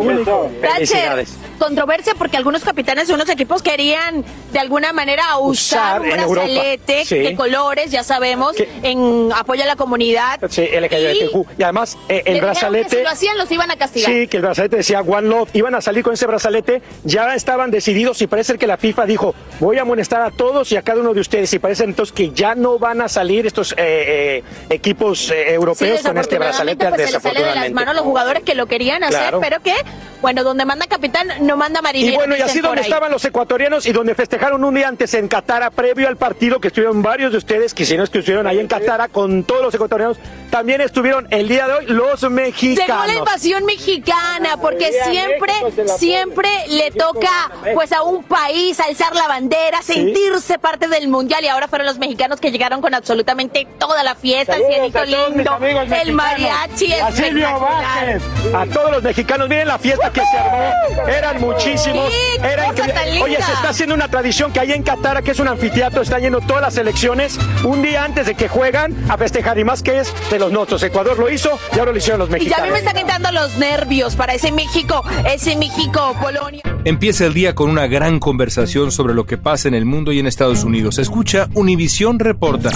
Felicidades. 0.60 1.36
controversia 1.58 2.14
porque 2.16 2.36
algunos 2.36 2.62
capitanes 2.62 3.08
de 3.08 3.14
unos 3.14 3.28
equipos 3.28 3.62
querían 3.62 4.24
de 4.52 4.58
alguna 4.58 4.92
manera 4.92 5.36
usar, 5.38 6.00
Usar 6.00 6.00
un 6.00 6.06
Europa, 6.20 6.46
brazalete 6.46 7.04
sí. 7.04 7.18
de 7.18 7.34
colores, 7.34 7.90
ya 7.90 8.02
sabemos, 8.04 8.56
en 8.82 9.30
apoyo 9.34 9.62
a 9.62 9.66
la 9.66 9.76
comunidad. 9.76 10.38
Sí, 10.48 10.62
LGBTQ. 10.66 11.46
Y 11.58 11.62
además, 11.62 11.96
eh, 12.08 12.14
Le 12.14 12.18
el 12.18 12.24
dijeron 12.24 12.40
que 12.40 12.40
brazalete. 12.40 12.96
si 12.96 13.02
lo 13.02 13.08
hacían 13.08 13.38
los 13.38 13.50
iban 13.50 13.70
a 13.70 13.76
castigar. 13.76 14.10
Sí, 14.10 14.26
que 14.28 14.36
el 14.38 14.42
brazalete 14.42 14.76
decía 14.76 15.00
One 15.00 15.28
Love. 15.28 15.50
Iban 15.54 15.74
a 15.74 15.80
salir 15.80 16.02
con 16.02 16.14
ese 16.14 16.26
brazalete. 16.26 16.82
Ya 17.04 17.34
estaban 17.34 17.70
decididos 17.70 18.20
y 18.22 18.26
parece 18.26 18.56
que 18.58 18.66
la 18.66 18.76
FIFA 18.76 19.06
dijo, 19.06 19.34
voy 19.60 19.78
a 19.78 19.82
amonestar 19.82 20.22
a 20.22 20.30
todos 20.30 20.70
y 20.72 20.76
a 20.76 20.82
cada 20.82 21.00
uno 21.00 21.14
de 21.14 21.20
ustedes. 21.20 21.52
Y 21.52 21.58
parece 21.58 21.84
entonces 21.84 22.12
que 22.12 22.30
ya 22.30 22.54
no 22.54 22.78
van 22.78 23.00
a 23.00 23.08
salir 23.08 23.46
estos 23.46 23.74
eh, 23.76 23.95
eh, 24.38 24.44
equipos 24.70 25.30
eh, 25.30 25.44
Sí, 25.48 25.52
europeos 25.54 26.02
con 26.02 26.18
este 26.18 26.38
desafortunadamente, 26.38 26.38
brazalete. 26.38 26.88
pues, 26.88 26.96
se 26.96 27.12
les 27.12 27.22
sale 27.22 27.34
de 27.34 27.40
las 27.40 27.54
desafortunadamente. 27.54 27.74
manos 27.74 27.94
los 27.94 28.04
jugadores 28.04 28.42
que 28.42 28.54
lo 28.54 28.66
querían 28.66 29.04
hacer, 29.04 29.18
Claro. 29.20 29.40
pero 29.40 29.60
que, 29.62 29.74
bueno, 30.22 30.44
donde 30.44 30.64
manda 30.64 30.86
capitán, 30.86 31.28
no 31.40 31.56
manda 31.56 31.82
marinero. 31.82 32.12
Y 32.14 32.16
bueno, 32.16 32.36
y 32.36 32.40
así 32.40 32.60
donde 32.60 32.80
ahí. 32.82 32.86
estaban 32.86 33.10
los 33.12 33.24
ecuatorianos 33.24 33.86
y 33.86 33.92
donde 33.92 34.14
festejaron 34.14 34.64
un 34.64 34.74
día 34.74 34.88
antes 34.88 35.14
en 35.14 35.28
Qatar, 35.28 35.70
previo 35.72 36.08
al 36.08 36.16
partido, 36.16 36.60
que 36.60 36.68
estuvieron 36.68 37.02
varios 37.02 37.32
de 37.32 37.38
ustedes, 37.38 37.74
que 37.74 37.84
si 37.84 37.96
no 37.96 38.02
es 38.04 38.10
que 38.10 38.18
estuvieron 38.20 38.46
ahí 38.46 38.58
en 38.58 38.66
Qatar 38.68 39.08
con 39.10 39.44
todos 39.44 39.62
los 39.62 39.74
ecuatorianos, 39.74 40.16
también 40.50 40.80
estuvieron 40.80 41.26
el 41.30 41.48
día 41.48 41.66
de 41.66 41.72
hoy 41.74 41.86
los 41.86 42.20
Llegó 42.20 42.30
mexicanos. 42.34 43.06
la 43.06 43.14
invasión 43.14 43.64
mexicana, 43.64 44.56
porque 44.60 44.90
siempre, 45.10 45.52
siempre 45.98 46.48
le 46.68 46.90
toca 46.92 47.50
pues 47.74 47.92
a 47.92 48.02
un 48.02 48.22
país 48.24 48.78
alzar 48.80 49.14
la 49.14 49.28
bandera, 49.28 49.82
sentirse 49.82 50.58
parte 50.58 50.88
del 50.88 51.08
mundial 51.08 51.44
y 51.44 51.48
ahora 51.48 51.68
fueron 51.68 51.86
los 51.86 51.98
mexicanos 51.98 52.40
que 52.40 52.50
llegaron 52.50 52.80
con 52.80 52.94
absolutamente 52.94 53.66
toda 53.86 54.02
la 54.02 54.14
fiesta, 54.14 54.56
el 54.56 54.62
cielito 54.66 55.04
lindo, 55.04 55.52
amigos 55.52 55.82
el 55.84 55.88
mexicanos. 55.88 56.14
mariachi, 56.14 56.92
A 56.94 57.12
Silvio. 57.12 57.60
Vázquez, 57.60 58.22
a 58.54 58.66
todos 58.66 58.90
los 58.92 59.02
mexicanos. 59.02 59.48
Miren 59.48 59.68
la 59.68 59.78
fiesta 59.78 60.10
que 60.12 60.20
se 60.20 60.36
armó. 60.38 61.08
Eran 61.08 61.40
muchísimos. 61.40 62.12
Sí, 62.12 62.40
qué 62.40 62.46
Era 62.46 62.66
increíble. 62.68 63.22
Oye, 63.22 63.36
se 63.42 63.52
está 63.52 63.68
haciendo 63.70 63.94
una 63.94 64.08
tradición 64.08 64.52
que 64.52 64.60
ahí 64.60 64.72
en 64.72 64.82
Qatar, 64.82 65.22
que 65.22 65.30
es 65.30 65.40
un 65.40 65.48
anfiteatro, 65.48 66.02
están 66.02 66.20
yendo 66.22 66.40
todas 66.40 66.62
las 66.62 66.74
selecciones 66.74 67.38
un 67.64 67.82
día 67.82 68.04
antes 68.04 68.26
de 68.26 68.34
que 68.34 68.48
juegan 68.48 68.94
a 69.08 69.16
festejar. 69.16 69.58
Y 69.58 69.64
más 69.64 69.82
que 69.82 70.00
es 70.00 70.12
de 70.30 70.38
los 70.38 70.52
nuestros. 70.52 70.82
Ecuador 70.82 71.18
lo 71.18 71.30
hizo 71.30 71.58
y 71.74 71.78
ahora 71.78 71.92
lo 71.92 71.98
hicieron 71.98 72.20
los 72.20 72.28
Y 72.28 72.30
ya 72.30 72.36
a 72.36 72.38
mexicanos. 72.38 72.66
mí 72.66 72.72
me 72.72 72.78
están 72.78 72.96
quitando 72.96 73.32
los 73.32 73.56
nervios 73.56 74.16
para 74.16 74.34
ese 74.34 74.52
México, 74.52 75.02
ese 75.26 75.56
México-Polonia. 75.56 76.62
Empieza 76.84 77.26
el 77.26 77.34
día 77.34 77.54
con 77.54 77.68
una 77.70 77.86
gran 77.88 78.20
conversación 78.20 78.92
sobre 78.92 79.12
lo 79.14 79.26
que 79.26 79.36
pasa 79.38 79.66
en 79.66 79.74
el 79.74 79.84
mundo 79.86 80.12
y 80.12 80.20
en 80.20 80.26
Estados 80.26 80.62
Unidos. 80.62 80.98
Escucha 80.98 81.48
Univisión 81.54 82.18
Reporta. 82.20 82.70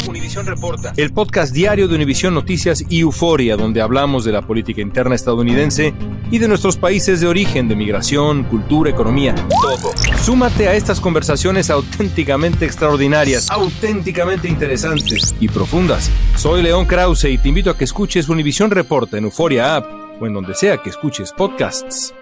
Reporta. 0.44 0.89
El 0.96 1.12
podcast 1.12 1.54
diario 1.54 1.88
de 1.88 1.94
Univisión 1.94 2.34
Noticias 2.34 2.84
y 2.88 3.00
Euforia, 3.00 3.56
donde 3.56 3.80
hablamos 3.80 4.24
de 4.24 4.32
la 4.32 4.42
política 4.42 4.80
interna 4.80 5.14
estadounidense 5.14 5.94
y 6.30 6.38
de 6.38 6.48
nuestros 6.48 6.76
países 6.76 7.20
de 7.20 7.28
origen, 7.28 7.68
de 7.68 7.76
migración, 7.76 8.44
cultura, 8.44 8.90
economía, 8.90 9.34
todo. 9.62 9.92
Súmate 10.20 10.68
a 10.68 10.74
estas 10.74 11.00
conversaciones 11.00 11.70
auténticamente 11.70 12.64
extraordinarias, 12.64 13.50
auténticamente 13.50 14.48
interesantes 14.48 15.34
y 15.40 15.48
profundas. 15.48 16.10
Soy 16.36 16.62
León 16.62 16.86
Krause 16.86 17.24
y 17.24 17.38
te 17.38 17.48
invito 17.48 17.70
a 17.70 17.78
que 17.78 17.84
escuches 17.84 18.28
Univisión 18.28 18.70
Reporta 18.70 19.16
en 19.16 19.24
Euforia 19.24 19.76
App 19.76 19.86
o 20.20 20.26
en 20.26 20.34
donde 20.34 20.54
sea 20.54 20.78
que 20.78 20.90
escuches 20.90 21.32
podcasts. 21.32 22.12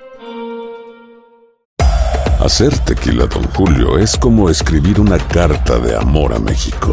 Hacer 2.39 2.79
tequila, 2.79 3.27
Don 3.27 3.43
Julio, 3.49 3.99
es 3.99 4.17
como 4.17 4.49
escribir 4.49 5.01
una 5.01 5.19
carta 5.19 5.79
de 5.79 5.97
amor 5.97 6.33
a 6.33 6.39
México. 6.39 6.93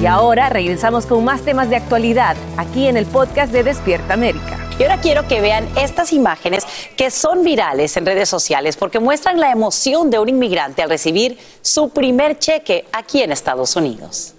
Y 0.00 0.06
ahora 0.06 0.48
regresamos 0.48 1.04
con 1.04 1.22
más 1.24 1.42
temas 1.42 1.68
de 1.68 1.76
actualidad 1.76 2.34
aquí 2.56 2.86
en 2.88 2.96
el 2.96 3.04
podcast 3.04 3.52
de 3.52 3.62
Despierta 3.62 4.14
América. 4.14 4.56
Y 4.78 4.82
ahora 4.84 4.96
quiero 4.96 5.28
que 5.28 5.42
vean 5.42 5.68
estas 5.76 6.14
imágenes 6.14 6.64
que 6.96 7.10
son 7.10 7.44
virales 7.44 7.98
en 7.98 8.06
redes 8.06 8.26
sociales 8.30 8.78
porque 8.78 8.98
muestran 8.98 9.38
la 9.38 9.52
emoción 9.52 10.08
de 10.08 10.18
un 10.18 10.30
inmigrante 10.30 10.82
al 10.82 10.88
recibir 10.88 11.38
su 11.60 11.90
primer 11.90 12.38
cheque 12.38 12.86
aquí 12.94 13.22
en 13.22 13.30
Estados 13.30 13.76
Unidos. 13.76 14.32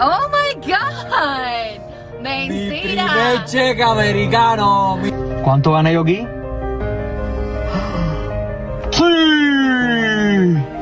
Oh 0.00 0.28
my 0.28 0.54
God! 0.66 2.20
Mentira. 2.20 3.06
Primer 3.06 3.44
cheque 3.44 3.82
americano. 3.84 4.98
¿Cuánto 5.44 5.70
gané 5.70 5.92
yo 5.92 6.00
aquí? 6.00 6.26
¡Sí! 8.90 10.75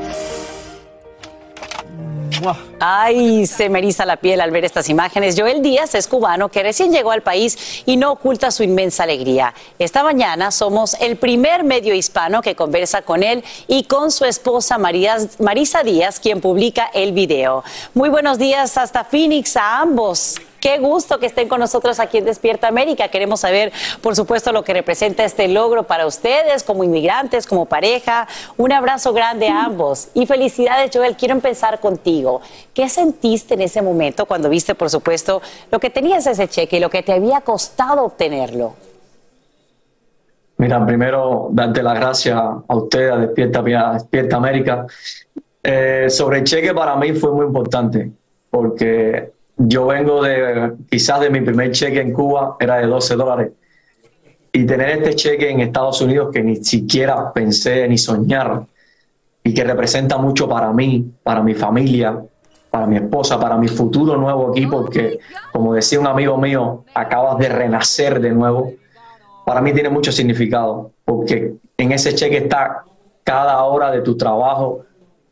Ay, 2.81 3.47
se 3.47 3.69
me 3.69 3.79
eriza 3.79 4.05
la 4.05 4.17
piel 4.17 4.41
al 4.41 4.51
ver 4.51 4.65
estas 4.65 4.89
imágenes. 4.89 5.35
Joel 5.39 5.63
Díaz 5.63 5.95
es 5.95 6.09
cubano 6.09 6.49
que 6.49 6.63
recién 6.63 6.93
llegó 6.93 7.11
al 7.11 7.23
país 7.23 7.83
y 7.87 7.97
no 7.97 8.13
oculta 8.13 8.51
su 8.51 8.63
inmensa 8.63 9.05
alegría. 9.05 9.55
Esta 9.79 10.03
mañana 10.03 10.51
somos 10.51 10.95
el 11.01 11.17
primer 11.17 11.65
medio 11.65 11.95
hispano 11.95 12.43
que 12.43 12.55
conversa 12.55 13.03
con 13.03 13.23
él 13.23 13.45
y 13.69 13.85
con 13.85 14.11
su 14.11 14.25
esposa 14.25 14.79
Marisa 14.79 15.83
Díaz, 15.83 16.21
quien 16.21 16.41
publica 16.41 16.91
el 16.93 17.13
video. 17.13 17.65
Muy 17.95 18.09
buenos 18.09 18.39
días 18.39 18.77
hasta 18.77 19.05
Phoenix 19.05 19.57
a 19.57 19.81
ambos. 19.81 20.37
Qué 20.65 20.79
gusto 20.79 21.19
que 21.19 21.27
estén 21.27 21.47
con 21.47 21.61
nosotros 21.61 22.01
aquí 22.01 22.17
en 22.17 22.25
Despierta 22.25 22.69
América. 22.69 23.09
Queremos 23.09 23.41
saber, 23.41 23.71
por 24.01 24.17
supuesto, 24.17 24.51
lo 24.51 24.65
que 24.65 24.73
representa 24.73 25.23
este 25.23 25.47
logro 25.47 25.83
para 25.83 26.07
ustedes 26.07 26.63
como 26.63 26.83
inmigrantes, 26.83 27.47
como 27.47 27.67
pareja. 27.67 28.27
Un 28.57 28.73
abrazo 28.73 29.13
grande 29.13 29.49
a 29.49 29.67
ambos. 29.67 30.09
Y 30.15 30.25
felicidades, 30.25 30.91
Joel. 30.91 31.17
Quiero 31.17 31.35
empezar 31.35 31.81
contigo. 31.81 32.41
¿Qué 32.73 32.89
sentiste 32.89 33.53
en 33.53 33.61
ese 33.61 33.83
momento 33.83 34.25
cuando 34.25 34.49
viste, 34.49 34.75
por 34.75 34.89
supuesto, 34.89 35.43
lo 35.71 35.79
que 35.79 35.91
tenías 35.91 36.27
ese 36.27 36.49
cheque 36.49 36.79
y 36.79 36.81
lo 36.81 36.89
que 36.89 37.03
te 37.03 37.13
había 37.13 37.43
costado 37.43 38.03
obtenerlo? 38.03 38.73
Mira, 40.57 40.87
primero 40.87 41.49
darte 41.51 41.83
las 41.83 41.95
gracias 41.95 42.39
a 42.39 42.75
usted, 42.75 43.11
a 43.11 43.19
Despierta, 43.19 44.37
América. 44.39 44.87
Eh, 45.63 46.07
sobre 46.09 46.39
el 46.39 46.45
cheque 46.45 46.73
para 46.73 46.97
mí 46.97 47.13
fue 47.13 47.33
muy 47.33 47.45
importante 47.45 48.11
porque 48.49 49.34
yo 49.57 49.87
vengo 49.87 50.23
de, 50.23 50.73
quizás 50.91 51.21
de 51.21 51.31
mi 51.31 51.41
primer 51.41 51.71
cheque 51.71 52.01
en 52.01 52.13
Cuba 52.13 52.57
era 52.59 52.79
de 52.79 52.87
12 52.87 53.17
dólares 53.17 53.53
y 54.53 54.65
tener 54.67 54.91
este 54.91 55.15
cheque 55.15 55.51
en 55.51 55.61
Estados 55.61 56.01
Unidos 56.01 56.31
que 56.33 56.43
ni 56.43 56.57
siquiera 56.57 57.33
pensé 57.33 57.87
ni 57.89 57.99
soñar 57.99 58.65
y 59.43 59.53
que 59.53 59.65
representa 59.65 60.17
mucho 60.17 60.49
para 60.49 60.73
mí, 60.73 61.13
para 61.23 61.43
mi 61.43 61.55
familia, 61.55 62.19
para 62.71 62.87
mi 62.87 62.97
esposa, 62.97 63.39
para 63.39 63.57
mi 63.57 63.69
futuro 63.69 64.17
nuevo 64.17 64.51
aquí, 64.51 64.67
porque 64.67 65.19
como 65.53 65.75
decía 65.75 66.01
un 66.01 66.07
amigo 66.07 66.37
mío, 66.39 66.85
acabas 66.95 67.39
de 67.39 67.49
renacer 67.49 68.21
de 68.21 68.31
nuevo 68.31 68.73
para 69.45 69.61
mí 69.61 69.73
tiene 69.73 69.91
mucho 69.91 70.11
significado, 70.11 70.93
porque 71.05 71.55
en 71.77 71.93
ese 71.93 72.15
cheque 72.15 72.39
está 72.39 72.85
cada 73.23 73.63
hora 73.65 73.91
de 73.91 74.01
tu 74.01 74.17
trabajo 74.17 74.85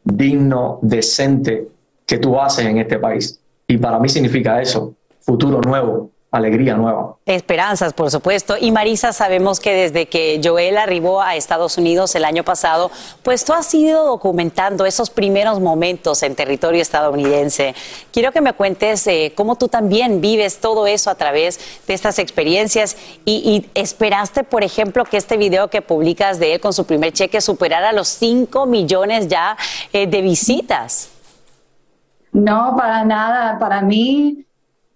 digno, 0.05 0.79
decente 0.83 1.69
que 2.07 2.19
tú 2.19 2.39
haces 2.39 2.67
en 2.67 2.79
este 2.79 2.99
país. 2.99 3.41
Y 3.73 3.79
para 3.79 3.99
mí 3.99 4.07
significa 4.07 4.61
eso, 4.61 4.93
futuro 5.23 5.59
nuevo, 5.63 6.11
alegría 6.31 6.75
nueva. 6.75 7.17
Esperanzas, 7.25 7.95
por 7.95 8.11
supuesto. 8.11 8.55
Y 8.61 8.71
Marisa, 8.71 9.15
sabemos 9.15 9.61
que 9.61 9.73
desde 9.73 10.05
que 10.05 10.43
Joel 10.45 10.77
arribó 10.77 11.23
a 11.23 11.37
Estados 11.37 11.79
Unidos 11.79 12.15
el 12.15 12.27
año 12.27 12.45
pasado, 12.45 12.91
pues 13.23 13.47
tú 13.47 13.55
has 13.55 13.73
ido 13.73 14.05
documentando 14.05 14.85
esos 14.85 15.09
primeros 15.09 15.59
momentos 15.59 16.23
en 16.23 16.35
territorio 16.35 16.83
estadounidense. 16.83 17.75
Quiero 18.13 18.31
que 18.31 18.43
me 18.43 18.53
cuentes 18.53 19.07
eh, 19.07 19.33
cómo 19.35 19.57
tú 19.57 19.69
también 19.69 20.21
vives 20.21 20.59
todo 20.59 20.87
eso 20.87 21.09
a 21.09 21.15
través 21.15 21.59
de 21.87 21.95
estas 21.95 22.19
experiencias 22.19 22.99
y, 23.25 23.71
esperaste, 23.75 24.45
por 24.45 24.65
ejemplo, 24.65 25.07
que 25.07 25.17
este 25.17 25.39
video 25.39 25.69
que 25.69 25.81
publicas 25.81 26.39
de 26.39 26.55
él 26.55 26.61
con 26.61 26.75
su 26.75 26.85
primer 26.85 27.15
cheque 27.15 27.41
superara 27.41 27.91
los 27.93 28.09
5 28.09 28.67
millones 28.67 29.29
ya 29.29 29.57
eh, 29.95 30.07
de 30.07 30.21
visitas. 30.21 31.12
No, 32.33 32.75
para 32.77 33.05
nada. 33.05 33.59
Para 33.59 33.83
mí, 33.83 34.45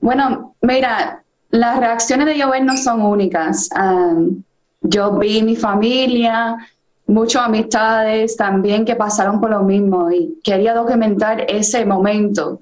bueno, 0.00 0.54
mira, 0.62 1.22
las 1.50 1.78
reacciones 1.78 2.26
de 2.26 2.42
Joel 2.42 2.64
no 2.64 2.76
son 2.76 3.02
únicas. 3.02 3.68
Um, 3.78 4.42
yo 4.80 5.12
vi 5.18 5.42
mi 5.42 5.56
familia, 5.56 6.56
muchas 7.06 7.42
amistades 7.42 8.36
también 8.36 8.84
que 8.84 8.96
pasaron 8.96 9.40
por 9.40 9.50
lo 9.50 9.62
mismo 9.62 10.10
y 10.10 10.38
quería 10.42 10.74
documentar 10.74 11.44
ese 11.48 11.84
momento. 11.84 12.60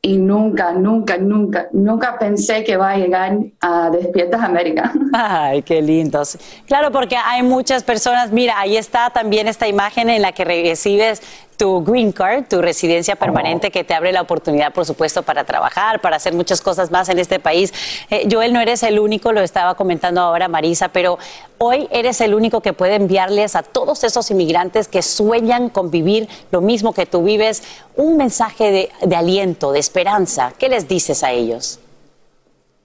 Y 0.00 0.18
nunca, 0.18 0.72
nunca, 0.72 1.16
nunca, 1.16 1.68
nunca 1.72 2.18
pensé 2.18 2.62
que 2.62 2.76
va 2.76 2.90
a 2.90 2.98
llegar 2.98 3.38
a 3.62 3.88
Despiertas 3.88 4.42
América. 4.42 4.92
Ay, 5.14 5.62
qué 5.62 5.80
lindos. 5.80 6.36
Claro, 6.66 6.92
porque 6.92 7.16
hay 7.16 7.42
muchas 7.42 7.82
personas, 7.82 8.30
mira, 8.30 8.60
ahí 8.60 8.76
está 8.76 9.08
también 9.08 9.48
esta 9.48 9.66
imagen 9.66 10.10
en 10.10 10.20
la 10.20 10.32
que 10.32 10.44
recibes 10.44 11.22
tu 11.56 11.82
green 11.82 12.12
card, 12.12 12.44
tu 12.48 12.60
residencia 12.60 13.16
permanente 13.16 13.70
que 13.70 13.84
te 13.84 13.94
abre 13.94 14.12
la 14.12 14.22
oportunidad, 14.22 14.72
por 14.72 14.84
supuesto, 14.84 15.22
para 15.22 15.44
trabajar, 15.44 16.00
para 16.00 16.16
hacer 16.16 16.34
muchas 16.34 16.60
cosas 16.60 16.90
más 16.90 17.08
en 17.08 17.18
este 17.18 17.38
país. 17.38 17.72
Eh, 18.10 18.28
Joel, 18.30 18.52
no 18.52 18.60
eres 18.60 18.82
el 18.82 18.98
único, 18.98 19.32
lo 19.32 19.40
estaba 19.40 19.74
comentando 19.74 20.20
ahora 20.20 20.48
Marisa, 20.48 20.88
pero 20.88 21.18
hoy 21.58 21.88
eres 21.90 22.20
el 22.20 22.34
único 22.34 22.60
que 22.60 22.72
puede 22.72 22.96
enviarles 22.96 23.56
a 23.56 23.62
todos 23.62 24.04
esos 24.04 24.30
inmigrantes 24.30 24.88
que 24.88 25.02
sueñan 25.02 25.68
con 25.68 25.90
vivir 25.90 26.28
lo 26.50 26.60
mismo 26.60 26.92
que 26.92 27.06
tú 27.06 27.22
vives, 27.22 27.62
un 27.96 28.16
mensaje 28.16 28.70
de, 28.70 28.90
de 29.02 29.16
aliento, 29.16 29.72
de 29.72 29.78
esperanza. 29.78 30.52
¿Qué 30.58 30.68
les 30.68 30.88
dices 30.88 31.22
a 31.22 31.32
ellos? 31.32 31.80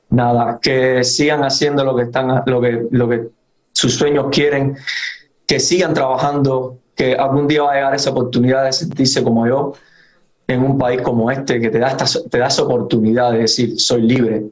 Nada, 0.09 0.59
que 0.61 1.03
sigan 1.03 1.43
haciendo 1.43 1.83
lo 1.83 1.95
que 1.95 2.03
están, 2.03 2.43
lo 2.45 2.61
que, 2.61 2.87
lo 2.89 3.07
que 3.07 3.27
sus 3.71 3.95
sueños 3.95 4.27
quieren, 4.31 4.75
que 5.45 5.59
sigan 5.59 5.93
trabajando, 5.93 6.77
que 6.99 7.15
algún 7.15 7.47
día 7.47 7.63
va 7.63 7.71
a 7.71 7.75
llegar 7.75 7.95
esa 7.95 8.09
oportunidad 8.09 8.65
de 8.65 8.73
sentirse 8.73 9.23
como 9.23 9.47
yo 9.47 9.71
en 10.45 10.61
un 10.61 10.77
país 10.77 11.01
como 11.01 11.31
este, 11.31 11.57
que 11.57 11.69
te 11.69 11.79
da, 11.79 11.87
esta, 11.87 12.05
te 12.29 12.39
da 12.39 12.47
esa 12.47 12.63
oportunidad 12.63 13.31
de 13.31 13.37
decir, 13.37 13.79
soy 13.79 14.01
libre, 14.01 14.47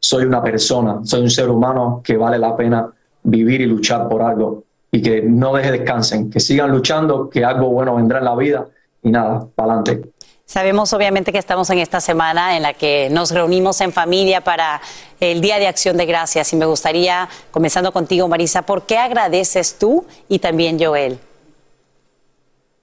soy 0.00 0.24
una 0.24 0.42
persona, 0.42 0.98
soy 1.04 1.20
un 1.20 1.30
ser 1.30 1.48
humano 1.48 2.00
que 2.02 2.16
vale 2.16 2.40
la 2.40 2.56
pena 2.56 2.90
vivir 3.22 3.60
y 3.60 3.66
luchar 3.66 4.08
por 4.08 4.20
algo 4.20 4.64
y 4.90 5.00
que 5.00 5.22
no 5.22 5.54
deje 5.54 5.70
descansen, 5.70 6.28
que 6.28 6.40
sigan 6.40 6.72
luchando, 6.72 7.30
que 7.30 7.44
algo 7.44 7.68
bueno 7.68 7.94
vendrá 7.94 8.18
en 8.18 8.24
la 8.24 8.34
vida 8.34 8.66
y 9.00 9.12
nada, 9.12 9.46
para 9.54 9.74
adelante. 9.74 10.10
Sabemos 10.44 10.92
obviamente 10.94 11.30
que 11.30 11.38
estamos 11.38 11.70
en 11.70 11.78
esta 11.78 12.00
semana 12.00 12.56
en 12.56 12.64
la 12.64 12.74
que 12.74 13.10
nos 13.12 13.30
reunimos 13.30 13.80
en 13.80 13.92
familia 13.92 14.40
para 14.40 14.80
el 15.20 15.40
Día 15.40 15.60
de 15.60 15.68
Acción 15.68 15.96
de 15.96 16.06
Gracias 16.06 16.52
y 16.52 16.56
me 16.56 16.66
gustaría, 16.66 17.28
comenzando 17.52 17.92
contigo 17.92 18.26
Marisa, 18.26 18.62
¿por 18.62 18.82
qué 18.82 18.98
agradeces 18.98 19.78
tú 19.78 20.04
y 20.28 20.40
también 20.40 20.84
Joel? 20.84 21.20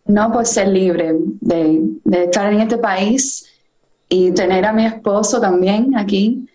No, 0.09 0.31
pues 0.31 0.49
ser 0.49 0.69
libre 0.69 1.13
de, 1.39 1.81
de 2.03 2.23
estar 2.23 2.51
en 2.51 2.61
este 2.61 2.77
país 2.79 3.45
y 4.09 4.31
tener 4.31 4.65
a 4.65 4.73
mi 4.73 4.83
esposo 4.83 5.39
también 5.39 5.95
aquí. 5.95 6.49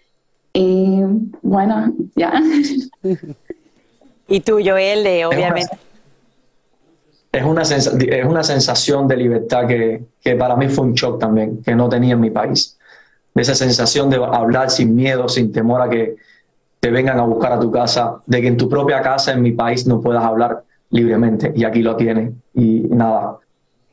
Y 0.52 0.98
bueno, 1.40 1.92
ya. 2.16 2.32
Y 4.26 4.40
tú, 4.40 4.58
Joel, 4.64 5.06
obviamente. 5.24 5.78
Es 7.30 7.44
una, 7.44 7.64
sensa- 7.64 7.96
es 7.96 8.26
una 8.26 8.42
sensación 8.42 9.06
de 9.06 9.16
libertad 9.16 9.68
que, 9.68 10.02
que 10.20 10.34
para 10.34 10.56
mí 10.56 10.68
fue 10.68 10.86
un 10.86 10.94
shock 10.94 11.20
también, 11.20 11.62
que 11.62 11.76
no 11.76 11.88
tenía 11.88 12.14
en 12.14 12.20
mi 12.20 12.30
país. 12.30 12.76
De 13.34 13.42
esa 13.42 13.54
sensación 13.54 14.10
de 14.10 14.16
hablar 14.16 14.68
sin 14.70 14.96
miedo, 14.96 15.28
sin 15.28 15.52
temor 15.52 15.80
a 15.80 15.88
que 15.88 16.16
te 16.80 16.90
vengan 16.90 17.20
a 17.20 17.24
buscar 17.24 17.52
a 17.52 17.60
tu 17.60 17.70
casa, 17.70 18.16
de 18.26 18.40
que 18.40 18.48
en 18.48 18.56
tu 18.56 18.68
propia 18.68 19.00
casa, 19.00 19.32
en 19.32 19.42
mi 19.42 19.52
país, 19.52 19.86
no 19.86 20.00
puedas 20.00 20.24
hablar 20.24 20.64
libremente. 20.90 21.52
Y 21.54 21.62
aquí 21.62 21.82
lo 21.82 21.94
tienes. 21.96 22.32
Y 22.54 22.80
nada, 22.90 23.38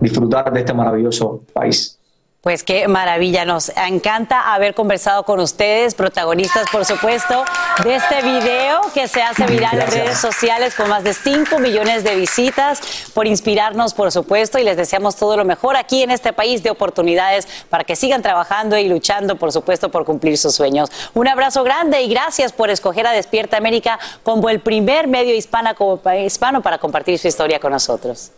disfrutar 0.01 0.51
de 0.51 0.59
este 0.59 0.73
maravilloso 0.73 1.41
país. 1.53 1.97
Pues 2.41 2.63
qué 2.63 2.87
maravilla, 2.87 3.45
nos 3.45 3.69
encanta 3.69 4.55
haber 4.55 4.73
conversado 4.73 5.21
con 5.25 5.39
ustedes, 5.39 5.93
protagonistas 5.93 6.65
por 6.71 6.85
supuesto 6.85 7.43
de 7.83 7.93
este 7.93 8.23
video 8.23 8.81
que 8.95 9.07
se 9.07 9.21
hace 9.21 9.45
viral 9.45 9.79
en 9.79 9.91
redes 9.91 10.17
sociales 10.17 10.73
con 10.73 10.89
más 10.89 11.03
de 11.03 11.13
5 11.13 11.59
millones 11.59 12.03
de 12.03 12.15
visitas, 12.15 12.81
por 13.13 13.27
inspirarnos 13.27 13.93
por 13.93 14.11
supuesto 14.11 14.57
y 14.57 14.63
les 14.63 14.75
deseamos 14.75 15.17
todo 15.17 15.37
lo 15.37 15.45
mejor 15.45 15.75
aquí 15.75 16.01
en 16.01 16.09
este 16.09 16.33
país 16.33 16.63
de 16.63 16.71
oportunidades 16.71 17.47
para 17.69 17.83
que 17.83 17.95
sigan 17.95 18.23
trabajando 18.23 18.75
y 18.75 18.89
luchando 18.89 19.35
por 19.35 19.51
supuesto 19.51 19.91
por 19.91 20.03
cumplir 20.03 20.35
sus 20.35 20.55
sueños. 20.55 20.89
Un 21.13 21.27
abrazo 21.27 21.63
grande 21.63 22.01
y 22.01 22.09
gracias 22.09 22.53
por 22.53 22.71
escoger 22.71 23.05
a 23.05 23.11
Despierta 23.11 23.57
América 23.57 23.99
como 24.23 24.49
el 24.49 24.61
primer 24.61 25.07
medio 25.07 25.35
hispano 25.35 26.63
para 26.63 26.79
compartir 26.79 27.19
su 27.19 27.27
historia 27.27 27.59
con 27.59 27.71
nosotros. 27.71 28.31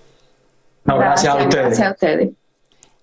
No, 0.86 0.98
gracias, 0.98 1.34
a 1.34 1.94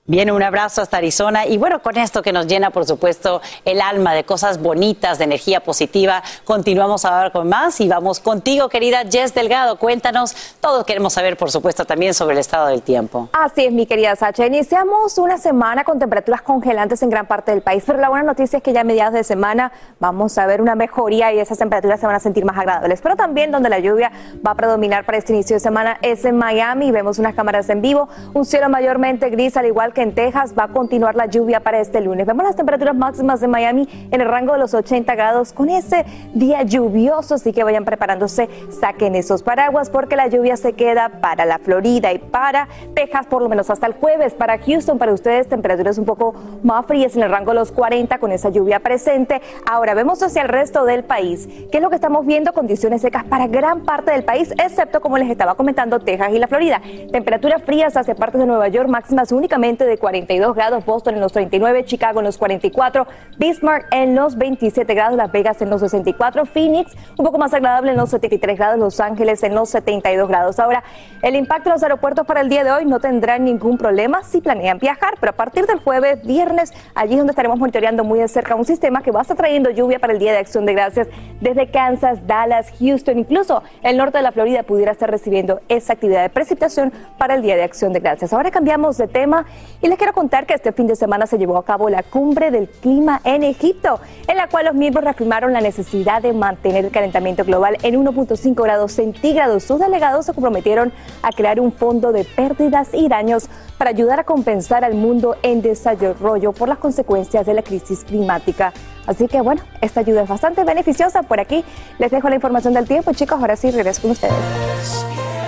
Bien, 0.06 0.28
un 0.32 0.42
abrazo 0.42 0.82
hasta 0.82 0.96
Arizona. 0.96 1.46
Y 1.46 1.56
bueno, 1.56 1.82
con 1.82 1.96
esto 1.96 2.20
que 2.22 2.32
nos 2.32 2.48
llena, 2.48 2.70
por 2.70 2.84
supuesto, 2.84 3.40
el 3.64 3.80
alma 3.80 4.12
de 4.12 4.24
cosas 4.24 4.60
bonitas, 4.60 5.18
de 5.18 5.24
energía 5.24 5.60
positiva, 5.60 6.22
continuamos 6.44 7.04
ahora 7.04 7.30
con 7.30 7.48
más 7.48 7.80
y 7.80 7.86
vamos 7.86 8.18
contigo, 8.18 8.68
querida 8.68 9.02
Jess 9.08 9.34
Delgado. 9.34 9.78
Cuéntanos, 9.78 10.56
todos 10.60 10.84
queremos 10.84 11.12
saber, 11.12 11.36
por 11.36 11.52
supuesto, 11.52 11.84
también 11.84 12.12
sobre 12.14 12.32
el 12.32 12.40
estado 12.40 12.66
del 12.66 12.82
tiempo. 12.82 13.28
Así 13.34 13.66
es, 13.66 13.72
mi 13.72 13.86
querida 13.86 14.16
Sacha. 14.16 14.46
Iniciamos 14.46 15.16
una 15.18 15.38
semana 15.38 15.84
con 15.84 16.00
temperaturas 16.00 16.42
congelantes 16.42 17.02
en 17.02 17.10
gran 17.10 17.26
parte 17.26 17.52
del 17.52 17.62
país, 17.62 17.84
pero 17.86 18.00
la 18.00 18.08
buena 18.08 18.24
noticia 18.24 18.56
es 18.56 18.62
que 18.64 18.72
ya 18.72 18.80
a 18.80 18.84
mediados 18.84 19.14
de 19.14 19.22
semana 19.22 19.70
vamos 20.00 20.36
a 20.38 20.46
ver 20.46 20.60
una 20.60 20.74
mejoría 20.74 21.32
y 21.32 21.38
esas 21.38 21.58
temperaturas 21.58 22.00
se 22.00 22.06
van 22.06 22.16
a 22.16 22.20
sentir 22.20 22.44
más 22.44 22.58
agradables. 22.58 23.00
Pero 23.00 23.14
también 23.14 23.52
donde 23.52 23.68
la 23.68 23.78
lluvia 23.78 24.10
va 24.44 24.52
a 24.52 24.54
predominar 24.56 25.04
para 25.04 25.18
este 25.18 25.34
inicio 25.34 25.54
de 25.54 25.60
semana 25.60 25.98
es 26.02 26.24
en 26.24 26.36
Miami. 26.36 26.90
Vemos 26.90 27.20
unas 27.20 27.34
cámaras 27.36 27.68
en 27.68 27.80
vivo, 27.80 28.08
un 28.34 28.44
cielo 28.44 28.68
mayormente 28.68 29.30
gris, 29.30 29.56
al 29.56 29.66
igual 29.66 29.92
que 29.92 29.99
en 30.02 30.14
Texas 30.14 30.54
va 30.58 30.64
a 30.64 30.68
continuar 30.68 31.14
la 31.14 31.26
lluvia 31.26 31.60
para 31.60 31.80
este 31.80 32.00
lunes. 32.00 32.26
Vemos 32.26 32.44
las 32.44 32.56
temperaturas 32.56 32.94
máximas 32.96 33.40
de 33.40 33.48
Miami 33.48 33.88
en 34.10 34.20
el 34.20 34.28
rango 34.28 34.52
de 34.52 34.58
los 34.58 34.74
80 34.74 35.14
grados 35.14 35.52
con 35.52 35.68
ese 35.68 36.04
día 36.34 36.62
lluvioso, 36.62 37.34
así 37.34 37.52
que 37.52 37.64
vayan 37.64 37.84
preparándose, 37.84 38.48
saquen 38.70 39.14
esos 39.14 39.42
paraguas 39.42 39.90
porque 39.90 40.16
la 40.16 40.28
lluvia 40.28 40.56
se 40.56 40.72
queda 40.72 41.20
para 41.20 41.44
la 41.44 41.58
Florida 41.58 42.12
y 42.12 42.18
para 42.18 42.68
Texas 42.94 43.26
por 43.26 43.42
lo 43.42 43.48
menos 43.48 43.70
hasta 43.70 43.86
el 43.86 43.94
jueves. 43.94 44.34
Para 44.34 44.58
Houston, 44.58 44.98
para 44.98 45.12
ustedes, 45.12 45.48
temperaturas 45.48 45.98
un 45.98 46.04
poco 46.04 46.34
más 46.62 46.86
frías 46.86 47.16
en 47.16 47.22
el 47.22 47.30
rango 47.30 47.50
de 47.52 47.56
los 47.56 47.72
40 47.72 48.18
con 48.18 48.32
esa 48.32 48.48
lluvia 48.48 48.80
presente. 48.80 49.40
Ahora 49.70 49.94
vemos 49.94 50.22
hacia 50.22 50.42
el 50.42 50.48
resto 50.48 50.84
del 50.84 51.04
país. 51.04 51.48
¿Qué 51.70 51.78
es 51.78 51.82
lo 51.82 51.90
que 51.90 51.96
estamos 51.96 52.26
viendo? 52.26 52.52
Condiciones 52.52 53.02
secas 53.02 53.24
para 53.24 53.46
gran 53.46 53.80
parte 53.80 54.12
del 54.12 54.24
país, 54.24 54.52
excepto 54.52 55.00
como 55.00 55.18
les 55.18 55.30
estaba 55.30 55.54
comentando, 55.54 56.00
Texas 56.00 56.32
y 56.32 56.38
la 56.38 56.48
Florida. 56.48 56.80
Temperaturas 57.12 57.62
frías 57.62 57.96
hacia 57.96 58.14
partes 58.14 58.40
de 58.40 58.46
Nueva 58.46 58.68
York, 58.68 58.88
máximas 58.88 59.32
únicamente 59.32 59.79
de 59.84 59.98
42 59.98 60.54
grados, 60.54 60.84
Boston 60.84 61.14
en 61.14 61.20
los 61.20 61.32
39, 61.32 61.84
Chicago 61.84 62.20
en 62.20 62.26
los 62.26 62.38
44, 62.38 63.06
Bismarck 63.38 63.86
en 63.92 64.14
los 64.14 64.36
27 64.36 64.94
grados, 64.94 65.16
Las 65.16 65.32
Vegas 65.32 65.60
en 65.62 65.70
los 65.70 65.80
64, 65.80 66.44
Phoenix 66.46 66.96
un 67.16 67.24
poco 67.24 67.38
más 67.38 67.52
agradable 67.54 67.90
en 67.92 67.96
los 67.96 68.10
73 68.10 68.58
grados, 68.58 68.78
Los 68.78 69.00
Ángeles 69.00 69.42
en 69.42 69.54
los 69.54 69.70
72 69.70 70.28
grados. 70.28 70.58
Ahora, 70.58 70.82
el 71.22 71.34
impacto 71.36 71.68
en 71.68 71.74
los 71.74 71.82
aeropuertos 71.82 72.26
para 72.26 72.40
el 72.40 72.48
día 72.48 72.64
de 72.64 72.72
hoy 72.72 72.84
no 72.86 73.00
tendrán 73.00 73.44
ningún 73.44 73.78
problema 73.78 74.22
si 74.22 74.40
planean 74.40 74.78
viajar, 74.78 75.14
pero 75.20 75.30
a 75.30 75.36
partir 75.36 75.66
del 75.66 75.78
jueves, 75.78 76.22
viernes, 76.24 76.72
allí 76.94 77.12
es 77.12 77.18
donde 77.18 77.32
estaremos 77.32 77.58
monitoreando 77.58 78.04
muy 78.04 78.18
de 78.18 78.28
cerca 78.28 78.54
un 78.54 78.64
sistema 78.64 79.02
que 79.02 79.10
va 79.10 79.20
a 79.20 79.22
estar 79.22 79.36
trayendo 79.36 79.70
lluvia 79.70 79.98
para 79.98 80.12
el 80.12 80.18
Día 80.18 80.32
de 80.32 80.38
Acción 80.38 80.66
de 80.66 80.72
Gracias 80.72 81.08
desde 81.40 81.70
Kansas, 81.70 82.26
Dallas, 82.26 82.72
Houston, 82.78 83.18
incluso 83.18 83.62
el 83.82 83.96
norte 83.96 84.18
de 84.18 84.22
la 84.22 84.32
Florida 84.32 84.62
pudiera 84.62 84.92
estar 84.92 85.10
recibiendo 85.10 85.60
esa 85.68 85.94
actividad 85.94 86.22
de 86.22 86.30
precipitación 86.30 86.92
para 87.18 87.34
el 87.34 87.42
Día 87.42 87.56
de 87.56 87.62
Acción 87.62 87.92
de 87.92 88.00
Gracias. 88.00 88.32
Ahora 88.32 88.50
cambiamos 88.50 88.96
de 88.98 89.08
tema 89.08 89.46
y 89.82 89.88
les 89.88 89.96
quiero 89.96 90.12
contar 90.12 90.46
que 90.46 90.54
este 90.54 90.72
fin 90.72 90.86
de 90.86 90.96
semana 90.96 91.26
se 91.26 91.38
llevó 91.38 91.56
a 91.56 91.64
cabo 91.64 91.88
la 91.88 92.02
cumbre 92.02 92.50
del 92.50 92.68
clima 92.68 93.20
en 93.24 93.42
Egipto, 93.42 94.00
en 94.28 94.36
la 94.36 94.48
cual 94.48 94.66
los 94.66 94.74
miembros 94.74 95.04
reafirmaron 95.04 95.52
la 95.52 95.60
necesidad 95.60 96.22
de 96.22 96.32
mantener 96.32 96.84
el 96.84 96.90
calentamiento 96.90 97.44
global 97.44 97.78
en 97.82 97.94
1.5 97.94 98.62
grados 98.62 98.92
centígrados. 98.92 99.64
Sus 99.64 99.80
delegados 99.80 100.26
se 100.26 100.34
comprometieron 100.34 100.92
a 101.22 101.30
crear 101.30 101.60
un 101.60 101.72
fondo 101.72 102.12
de 102.12 102.24
pérdidas 102.24 102.88
y 102.92 103.08
daños 103.08 103.48
para 103.78 103.90
ayudar 103.90 104.20
a 104.20 104.24
compensar 104.24 104.84
al 104.84 104.94
mundo 104.94 105.36
en 105.42 105.62
desarrollo 105.62 106.52
por 106.52 106.68
las 106.68 106.78
consecuencias 106.78 107.46
de 107.46 107.54
la 107.54 107.62
crisis 107.62 108.04
climática. 108.04 108.72
Así 109.06 109.26
que 109.26 109.40
bueno, 109.40 109.62
esta 109.80 110.00
ayuda 110.00 110.22
es 110.22 110.28
bastante 110.28 110.62
beneficiosa. 110.62 111.22
Por 111.22 111.40
aquí 111.40 111.64
les 111.98 112.10
dejo 112.10 112.28
la 112.28 112.34
información 112.34 112.74
del 112.74 112.86
tiempo, 112.86 113.12
chicos. 113.12 113.40
Ahora 113.40 113.56
sí, 113.56 113.70
regreso 113.70 114.02
con 114.02 114.10
ustedes. 114.12 115.39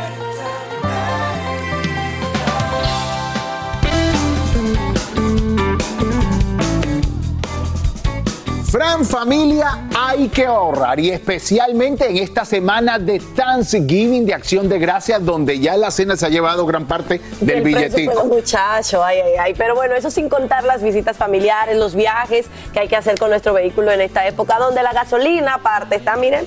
Fran 8.72 9.04
familia, 9.04 9.86
hay 9.94 10.28
que 10.28 10.46
ahorrar 10.46 10.98
y 10.98 11.10
especialmente 11.10 12.08
en 12.08 12.16
esta 12.16 12.46
semana 12.46 12.98
de 12.98 13.20
Thanksgiving 13.20 14.24
de 14.24 14.32
Acción 14.32 14.66
de 14.66 14.78
Gracias 14.78 15.22
donde 15.22 15.60
ya 15.60 15.76
la 15.76 15.90
cena 15.90 16.16
se 16.16 16.24
ha 16.24 16.30
llevado 16.30 16.64
gran 16.64 16.86
parte 16.86 17.20
del 17.42 17.58
El 17.58 17.64
billetito. 17.64 17.96
presupuesto, 17.96 18.24
muchacho, 18.24 19.04
ay, 19.04 19.18
ay, 19.18 19.32
ay. 19.38 19.54
Pero 19.58 19.74
bueno, 19.74 19.94
eso 19.94 20.10
sin 20.10 20.30
contar 20.30 20.64
las 20.64 20.82
visitas 20.82 21.18
familiares, 21.18 21.76
los 21.76 21.94
viajes 21.94 22.46
que 22.72 22.80
hay 22.80 22.88
que 22.88 22.96
hacer 22.96 23.18
con 23.18 23.28
nuestro 23.28 23.52
vehículo 23.52 23.92
en 23.92 24.00
esta 24.00 24.26
época, 24.26 24.58
donde 24.58 24.82
la 24.82 24.94
gasolina 24.94 25.56
aparte 25.56 25.96
está, 25.96 26.16
miren, 26.16 26.46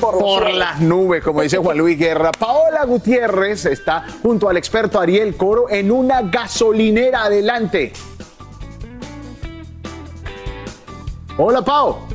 por, 0.00 0.14
los 0.14 0.22
Por 0.22 0.54
las 0.54 0.80
nubes, 0.80 1.20
como 1.24 1.42
dice 1.42 1.58
Juan 1.58 1.76
Luis 1.78 1.98
Guerra. 1.98 2.30
Paola 2.38 2.84
Gutiérrez 2.84 3.66
está 3.66 4.04
junto 4.22 4.48
al 4.48 4.56
experto 4.56 5.00
Ariel 5.00 5.36
Coro 5.36 5.68
en 5.68 5.90
una 5.90 6.22
gasolinera. 6.22 7.24
Adelante. 7.24 7.92
Hola, 11.42 11.62
Pao. 11.62 12.06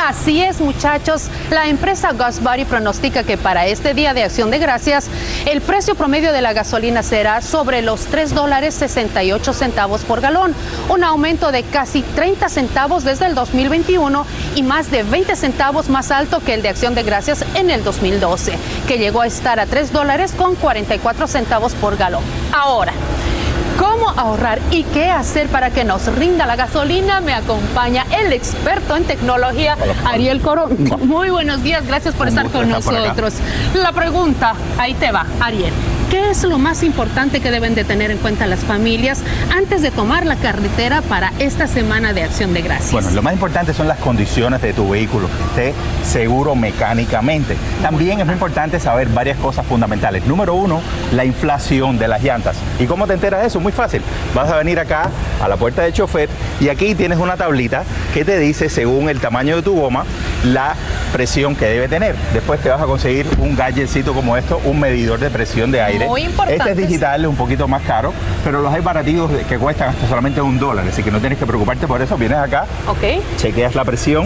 Así 0.00 0.40
es, 0.40 0.60
muchachos. 0.60 1.26
La 1.50 1.66
empresa 1.66 2.12
Gasbari 2.12 2.64
pronostica 2.64 3.24
que 3.24 3.36
para 3.36 3.66
este 3.66 3.94
Día 3.94 4.14
de 4.14 4.22
Acción 4.22 4.52
de 4.52 4.60
Gracias, 4.60 5.08
el 5.44 5.60
precio 5.60 5.96
promedio 5.96 6.32
de 6.32 6.40
la 6.40 6.52
gasolina 6.52 7.02
será 7.02 7.40
sobre 7.40 7.82
los 7.82 8.06
3 8.06 8.32
dólares 8.32 8.74
68 8.74 9.52
centavos 9.52 10.02
por 10.02 10.20
galón, 10.20 10.54
un 10.88 11.02
aumento 11.02 11.50
de 11.50 11.64
casi 11.64 12.02
30 12.02 12.48
centavos 12.48 13.02
desde 13.02 13.26
el 13.26 13.34
2021 13.34 14.24
y 14.54 14.62
más 14.62 14.92
de 14.92 15.02
20 15.02 15.34
centavos 15.34 15.88
más 15.88 16.12
alto 16.12 16.38
que 16.38 16.54
el 16.54 16.62
de 16.62 16.68
Acción 16.68 16.94
de 16.94 17.02
Gracias 17.02 17.44
en 17.56 17.70
el 17.70 17.82
2012, 17.82 18.52
que 18.86 18.98
llegó 18.98 19.22
a 19.22 19.26
estar 19.26 19.58
a 19.58 19.66
3 19.66 19.92
dólares 19.92 20.32
con 20.38 20.54
44 20.54 21.26
centavos 21.26 21.74
por 21.74 21.96
galón. 21.96 22.22
Ahora, 22.52 22.92
¿Cómo 23.82 24.10
ahorrar 24.10 24.60
y 24.70 24.84
qué 24.84 25.10
hacer 25.10 25.48
para 25.48 25.70
que 25.70 25.82
nos 25.82 26.06
rinda 26.14 26.46
la 26.46 26.54
gasolina? 26.54 27.20
Me 27.20 27.34
acompaña 27.34 28.06
el 28.16 28.32
experto 28.32 28.94
en 28.94 29.02
tecnología, 29.02 29.76
Ariel 30.04 30.40
Coro. 30.40 30.68
Muy 31.00 31.30
buenos 31.30 31.64
días, 31.64 31.84
gracias 31.84 32.14
por 32.14 32.28
estar 32.28 32.44
con 32.44 32.52
por 32.52 32.66
nosotros. 32.68 33.34
La 33.74 33.90
pregunta, 33.90 34.54
ahí 34.78 34.94
te 34.94 35.10
va, 35.10 35.26
Ariel. 35.40 35.72
¿Qué 36.12 36.28
es 36.28 36.44
lo 36.44 36.58
más 36.58 36.82
importante 36.82 37.40
que 37.40 37.50
deben 37.50 37.74
de 37.74 37.84
tener 37.84 38.10
en 38.10 38.18
cuenta 38.18 38.46
las 38.46 38.60
familias 38.60 39.22
antes 39.50 39.80
de 39.80 39.90
tomar 39.90 40.26
la 40.26 40.36
carretera 40.36 41.00
para 41.00 41.32
esta 41.38 41.66
semana 41.66 42.12
de 42.12 42.22
acción 42.22 42.52
de 42.52 42.60
gracias? 42.60 42.92
Bueno, 42.92 43.10
lo 43.12 43.22
más 43.22 43.32
importante 43.32 43.72
son 43.72 43.88
las 43.88 43.96
condiciones 43.96 44.60
de 44.60 44.74
tu 44.74 44.90
vehículo, 44.90 45.26
que 45.54 45.70
esté 45.70 45.74
seguro 46.04 46.54
mecánicamente. 46.54 47.56
También 47.80 48.20
es 48.20 48.26
muy 48.26 48.34
importante 48.34 48.78
saber 48.78 49.08
varias 49.08 49.38
cosas 49.38 49.64
fundamentales. 49.64 50.26
Número 50.26 50.54
uno, 50.54 50.82
la 51.12 51.24
inflación 51.24 51.96
de 51.96 52.08
las 52.08 52.22
llantas. 52.22 52.58
¿Y 52.78 52.84
cómo 52.84 53.06
te 53.06 53.14
enteras 53.14 53.40
de 53.40 53.46
eso? 53.46 53.58
Muy 53.58 53.72
fácil. 53.72 54.02
Vas 54.34 54.50
a 54.50 54.58
venir 54.58 54.80
acá 54.80 55.08
a 55.40 55.48
la 55.48 55.56
puerta 55.56 55.80
del 55.80 55.94
chofer 55.94 56.28
y 56.60 56.68
aquí 56.68 56.94
tienes 56.94 57.20
una 57.20 57.38
tablita 57.38 57.84
que 58.12 58.22
te 58.26 58.38
dice, 58.38 58.68
según 58.68 59.08
el 59.08 59.18
tamaño 59.18 59.56
de 59.56 59.62
tu 59.62 59.80
goma, 59.80 60.04
la 60.44 60.74
presión 61.12 61.54
que 61.54 61.66
debe 61.66 61.88
tener. 61.88 62.14
Después 62.32 62.60
te 62.60 62.68
vas 62.68 62.80
a 62.80 62.84
conseguir 62.86 63.26
un 63.38 63.54
gadgetcito 63.54 64.12
como 64.12 64.36
esto, 64.36 64.60
un 64.64 64.80
medidor 64.80 65.18
de 65.20 65.30
presión 65.30 65.70
de 65.70 65.80
aire. 65.82 66.06
Muy 66.06 66.22
importante. 66.22 66.56
Este 66.56 66.70
es 66.72 66.76
digital, 66.88 67.22
es 67.22 67.26
un 67.28 67.36
poquito 67.36 67.68
más 67.68 67.82
caro, 67.82 68.12
pero 68.44 68.60
los 68.62 68.72
hay 68.72 68.80
baratillos 68.80 69.30
de- 69.32 69.42
que 69.44 69.58
cuestan 69.58 69.90
hasta 69.90 70.08
solamente 70.08 70.40
un 70.40 70.58
dólar, 70.58 70.84
así 70.88 71.02
que 71.02 71.10
no 71.10 71.20
tienes 71.20 71.38
que 71.38 71.46
preocuparte 71.46 71.86
por 71.86 72.02
eso. 72.02 72.16
Vienes 72.16 72.38
acá, 72.38 72.66
Ok. 72.88 73.22
chequeas 73.36 73.74
la 73.74 73.84
presión 73.84 74.24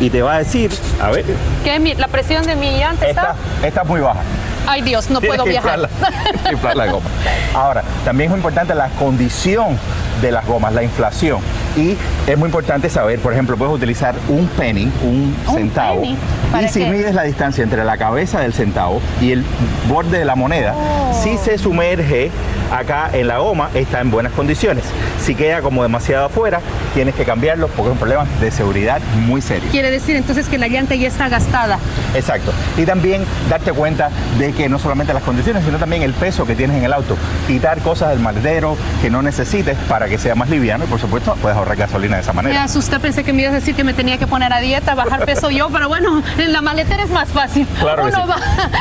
y 0.00 0.08
te 0.10 0.22
va 0.22 0.34
a 0.34 0.38
decir, 0.38 0.70
a 1.00 1.10
ver, 1.10 1.24
¿Qué, 1.64 1.78
mi- 1.78 1.94
la 1.94 2.08
presión 2.08 2.44
de 2.46 2.56
mi 2.56 2.78
llanta 2.78 3.06
esta, 3.06 3.20
está? 3.22 3.66
esta 3.66 3.82
es 3.82 3.88
muy 3.88 4.00
baja. 4.00 4.20
Ay 4.66 4.82
Dios, 4.82 5.10
no 5.10 5.20
Tienes 5.20 5.36
puedo 5.38 5.44
que 5.44 5.50
viajar. 5.50 5.78
inflarla, 5.80 6.50
inflar 6.52 6.76
la 6.76 6.86
goma. 6.86 7.06
Ahora, 7.54 7.82
también 8.04 8.26
es 8.26 8.30
muy 8.30 8.38
importante 8.38 8.74
la 8.74 8.88
condición 8.90 9.78
de 10.22 10.30
las 10.32 10.46
gomas, 10.46 10.72
la 10.74 10.82
inflación. 10.82 11.40
Y 11.76 11.96
es 12.26 12.36
muy 12.38 12.46
importante 12.46 12.88
saber, 12.90 13.18
por 13.20 13.32
ejemplo, 13.32 13.56
puedes 13.56 13.74
utilizar 13.74 14.14
un 14.28 14.46
penny, 14.48 14.90
un, 15.04 15.34
centavo. 15.54 16.00
penny, 16.02 16.12
Y 16.12 16.52
¿para 16.52 16.68
si 16.68 16.80
qué? 16.80 16.90
mides 16.90 17.14
la 17.14 17.22
distancia 17.22 17.62
entre 17.64 17.84
la 17.84 17.96
cabeza 17.96 18.40
del 18.40 18.52
centavo 18.52 19.00
y 19.20 19.32
el 19.32 19.44
borde 19.88 20.18
de 20.18 20.24
la 20.24 20.34
moneda, 20.34 20.74
Oh. 20.76 21.20
si 21.22 21.36
se 21.38 21.58
sumerge 21.58 22.30
acá 22.72 23.10
en 23.12 23.26
la 23.28 23.38
goma, 23.38 23.70
está 23.74 24.00
en 24.00 24.10
buenas 24.10 24.32
condiciones. 24.32 24.84
Si 25.30 25.36
queda 25.36 25.62
como 25.62 25.84
demasiado 25.84 26.26
afuera, 26.26 26.58
tienes 26.92 27.14
que 27.14 27.24
cambiarlo 27.24 27.68
porque 27.68 27.90
es 27.90 27.92
un 27.92 27.98
problema 27.98 28.26
de 28.40 28.50
seguridad 28.50 29.00
muy 29.28 29.40
serio. 29.40 29.68
Quiere 29.70 29.88
decir 29.88 30.16
entonces 30.16 30.48
que 30.48 30.58
la 30.58 30.66
llanta 30.66 30.96
ya 30.96 31.06
está 31.06 31.28
gastada. 31.28 31.78
Exacto. 32.16 32.52
Y 32.76 32.84
también 32.84 33.24
darte 33.48 33.72
cuenta 33.72 34.10
de 34.40 34.52
que 34.52 34.68
no 34.68 34.80
solamente 34.80 35.14
las 35.14 35.22
condiciones, 35.22 35.64
sino 35.64 35.78
también 35.78 36.02
el 36.02 36.14
peso 36.14 36.44
que 36.46 36.56
tienes 36.56 36.78
en 36.78 36.82
el 36.84 36.92
auto. 36.92 37.16
Quitar 37.46 37.78
cosas 37.78 38.08
del 38.08 38.18
maletero 38.18 38.76
que 39.00 39.08
no 39.08 39.22
necesites 39.22 39.78
para 39.88 40.08
que 40.08 40.18
sea 40.18 40.34
más 40.34 40.50
liviano 40.50 40.82
y 40.82 40.88
por 40.88 40.98
supuesto 41.00 41.36
puedes 41.40 41.56
ahorrar 41.56 41.76
gasolina 41.76 42.16
de 42.16 42.22
esa 42.22 42.32
Me 42.32 42.42
manera. 42.42 42.64
asusté, 42.64 42.98
pensé 42.98 43.22
que 43.22 43.32
me 43.32 43.42
ibas 43.42 43.52
a 43.52 43.60
decir 43.60 43.76
que 43.76 43.84
me 43.84 43.94
tenía 43.94 44.18
que 44.18 44.26
poner 44.26 44.52
a 44.52 44.58
dieta, 44.58 44.96
bajar 44.96 45.24
peso 45.26 45.48
yo, 45.50 45.68
pero 45.70 45.86
bueno, 45.86 46.24
en 46.38 46.52
la 46.52 46.60
maletera 46.60 47.04
es 47.04 47.10
más 47.10 47.28
fácil. 47.28 47.68
Claro 47.78 48.02
Uno 48.06 48.16
sí. 48.24 48.28
va 48.28 48.36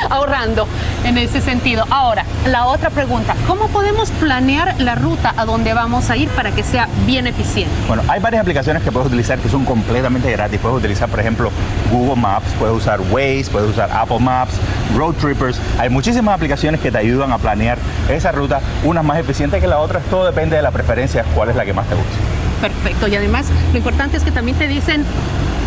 ahorrando 0.16 0.68
en 1.04 1.16
ese 1.20 1.42
sentido. 1.42 1.86
Ahora, 1.92 2.26
la 2.48 2.66
otra 2.66 2.90
pregunta, 2.90 3.36
¿cómo 3.46 3.68
podemos 3.68 4.10
planear 4.10 4.74
la 4.82 4.96
ruta 4.96 5.36
a 5.38 5.46
donde 5.46 5.76
vamos 5.76 6.10
a 6.10 6.18
ir 6.18 6.28
para 6.40 6.52
que 6.52 6.64
sea 6.64 6.88
bien 7.06 7.28
eficiente? 7.28 7.70
Bueno, 7.86 8.02
hay 8.08 8.22
varias 8.22 8.44
aplicaciones 8.44 8.82
que 8.82 8.94
puedes 8.94 9.08
utilizar 9.10 9.38
que 9.40 9.50
son 9.50 9.66
completamente 9.66 10.32
gratis. 10.32 10.58
Puedes 10.62 10.78
utilizar, 10.78 11.10
por 11.10 11.20
ejemplo, 11.20 11.52
Google 11.92 12.16
Maps, 12.16 12.48
puedes 12.58 12.78
usar 12.78 13.02
Waze, 13.12 13.48
puedes 13.52 13.72
usar 13.72 13.92
Apple 13.92 14.20
Maps, 14.20 14.54
Road 14.96 15.16
Trippers. 15.16 15.60
Hay 15.78 15.90
muchísimas 15.90 16.36
aplicaciones 16.36 16.80
que 16.80 16.94
te 16.94 16.98
ayudan 16.98 17.34
a 17.34 17.40
planear 17.40 17.78
esa 18.08 18.32
ruta, 18.32 18.62
unas 18.86 19.04
más 19.04 19.20
eficientes 19.20 19.60
que 19.60 19.68
la 19.68 19.80
otra. 19.80 20.00
Todo 20.10 20.28
depende 20.28 20.56
de 20.56 20.62
la 20.62 20.72
preferencia, 20.72 21.26
cuál 21.36 21.50
es 21.50 21.58
la 21.58 21.66
que 21.66 21.74
más 21.74 21.86
te 21.88 21.96
guste. 21.96 22.16
Perfecto, 22.62 23.10
y 23.10 23.18
además 23.18 23.48
lo 23.74 23.78
importante 23.78 24.16
es 24.16 24.24
que 24.24 24.32
también 24.32 24.58
te 24.58 24.70
dicen 24.70 25.04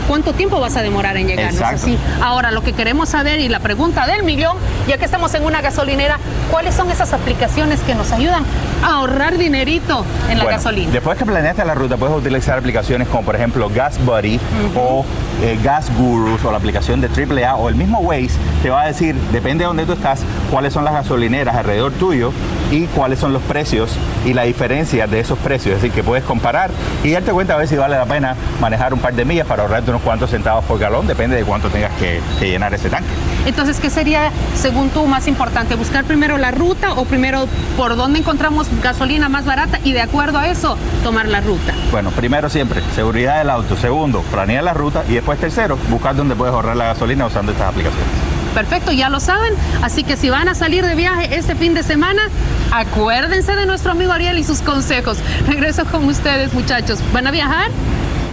cuánto 0.08 0.32
tiempo 0.32 0.60
vas 0.60 0.76
a 0.76 0.82
demorar 0.82 1.16
en 1.16 1.26
llegar. 1.28 1.46
¿no 1.46 1.50
Exacto. 1.52 1.76
así? 1.82 1.98
Ahora, 2.22 2.50
lo 2.50 2.62
que 2.62 2.72
queremos 2.72 3.08
saber 3.08 3.40
y 3.40 3.48
la 3.48 3.60
pregunta 3.60 4.06
del 4.06 4.22
millón, 4.22 4.56
ya 4.88 4.98
que 4.98 5.04
estamos 5.04 5.34
en 5.34 5.44
una 5.44 5.60
gasolinera, 5.60 6.18
¿cuáles 6.50 6.74
son 6.74 6.90
esas 6.90 7.12
aplicaciones 7.12 7.80
que 7.80 7.94
nos 7.94 8.12
ayudan 8.12 8.44
a 8.82 8.96
ahorrar 8.96 9.38
dinerito 9.38 10.04
en 10.30 10.38
la 10.38 10.44
Bueno, 10.44 10.58
gasolina? 10.58 10.90
Después 10.92 11.18
que 11.18 11.24
planeaste 11.24 11.64
la 11.64 11.74
ruta, 11.74 11.96
puedes 11.96 12.16
utilizar 12.16 12.58
aplicaciones 12.58 13.08
como 13.08 13.22
por 13.24 13.36
ejemplo 13.36 13.70
Gas 13.74 13.98
Buddy 14.04 14.38
o 14.76 15.04
eh, 15.42 15.58
Gas 15.62 15.90
Gurus 15.96 16.44
o 16.44 16.50
la 16.50 16.58
aplicación 16.58 17.00
de 17.00 17.08
AAA 17.08 17.56
o 17.56 17.68
el 17.68 17.74
mismo 17.74 18.00
Waze 18.00 18.30
te 18.62 18.70
va 18.70 18.82
a 18.82 18.86
decir, 18.86 19.14
depende 19.32 19.62
de 19.62 19.66
dónde 19.66 19.86
tú 19.86 19.92
estás, 19.92 20.20
cuáles 20.50 20.72
son 20.72 20.84
las 20.84 20.94
gasolineras 20.94 21.54
alrededor 21.56 21.92
tuyo 21.92 22.32
y 22.70 22.86
cuáles 22.86 23.18
son 23.18 23.32
los 23.32 23.42
precios 23.42 23.92
y 24.24 24.34
la 24.34 24.42
diferencia 24.42 25.06
de 25.06 25.20
esos 25.20 25.38
precios. 25.38 25.76
Es 25.76 25.82
decir, 25.82 25.94
que 25.94 26.02
puedes 26.02 26.24
comparar 26.24 26.70
y 27.04 27.10
darte 27.12 27.32
cuenta 27.32 27.54
a 27.54 27.56
ver 27.56 27.68
si 27.68 27.76
vale 27.76 27.96
la 27.96 28.06
pena 28.06 28.34
manejar 28.60 28.94
un 28.94 29.00
par 29.00 29.14
de 29.14 29.24
millas 29.24 29.46
para 29.46 29.62
ahorrarte 29.62 29.91
unos 29.92 30.02
cuantos 30.02 30.30
centavos 30.30 30.64
por 30.64 30.78
galón, 30.78 31.06
depende 31.06 31.36
de 31.36 31.44
cuánto 31.44 31.68
tengas 31.68 31.92
que, 31.98 32.20
que 32.38 32.48
llenar 32.48 32.72
ese 32.74 32.90
tanque. 32.90 33.10
Entonces, 33.44 33.78
¿qué 33.80 33.90
sería, 33.90 34.30
según 34.54 34.90
tú, 34.90 35.06
más 35.06 35.28
importante? 35.28 35.74
¿Buscar 35.74 36.04
primero 36.04 36.38
la 36.38 36.50
ruta 36.50 36.94
o 36.94 37.04
primero 37.04 37.46
por 37.76 37.96
dónde 37.96 38.20
encontramos 38.20 38.68
gasolina 38.82 39.28
más 39.28 39.44
barata 39.44 39.80
y 39.84 39.92
de 39.92 40.00
acuerdo 40.00 40.38
a 40.38 40.48
eso 40.48 40.78
tomar 41.02 41.28
la 41.28 41.40
ruta? 41.40 41.74
Bueno, 41.90 42.10
primero 42.10 42.48
siempre, 42.48 42.80
seguridad 42.94 43.38
del 43.38 43.50
auto. 43.50 43.76
Segundo, 43.76 44.22
planear 44.30 44.64
la 44.64 44.74
ruta. 44.74 45.04
Y 45.08 45.14
después 45.14 45.38
tercero, 45.38 45.76
buscar 45.90 46.16
dónde 46.16 46.34
puedes 46.34 46.54
ahorrar 46.54 46.76
la 46.76 46.84
gasolina 46.86 47.26
usando 47.26 47.52
estas 47.52 47.68
aplicaciones. 47.68 48.08
Perfecto, 48.54 48.92
ya 48.92 49.08
lo 49.08 49.18
saben. 49.18 49.54
Así 49.82 50.04
que 50.04 50.16
si 50.16 50.30
van 50.30 50.48
a 50.48 50.54
salir 50.54 50.84
de 50.84 50.94
viaje 50.94 51.36
este 51.36 51.54
fin 51.54 51.74
de 51.74 51.82
semana, 51.82 52.22
acuérdense 52.70 53.56
de 53.56 53.66
nuestro 53.66 53.92
amigo 53.92 54.12
Ariel 54.12 54.38
y 54.38 54.44
sus 54.44 54.60
consejos. 54.60 55.18
Regreso 55.46 55.84
con 55.86 56.04
ustedes, 56.04 56.52
muchachos. 56.52 57.00
¿Van 57.12 57.26
a 57.26 57.30
viajar? 57.30 57.70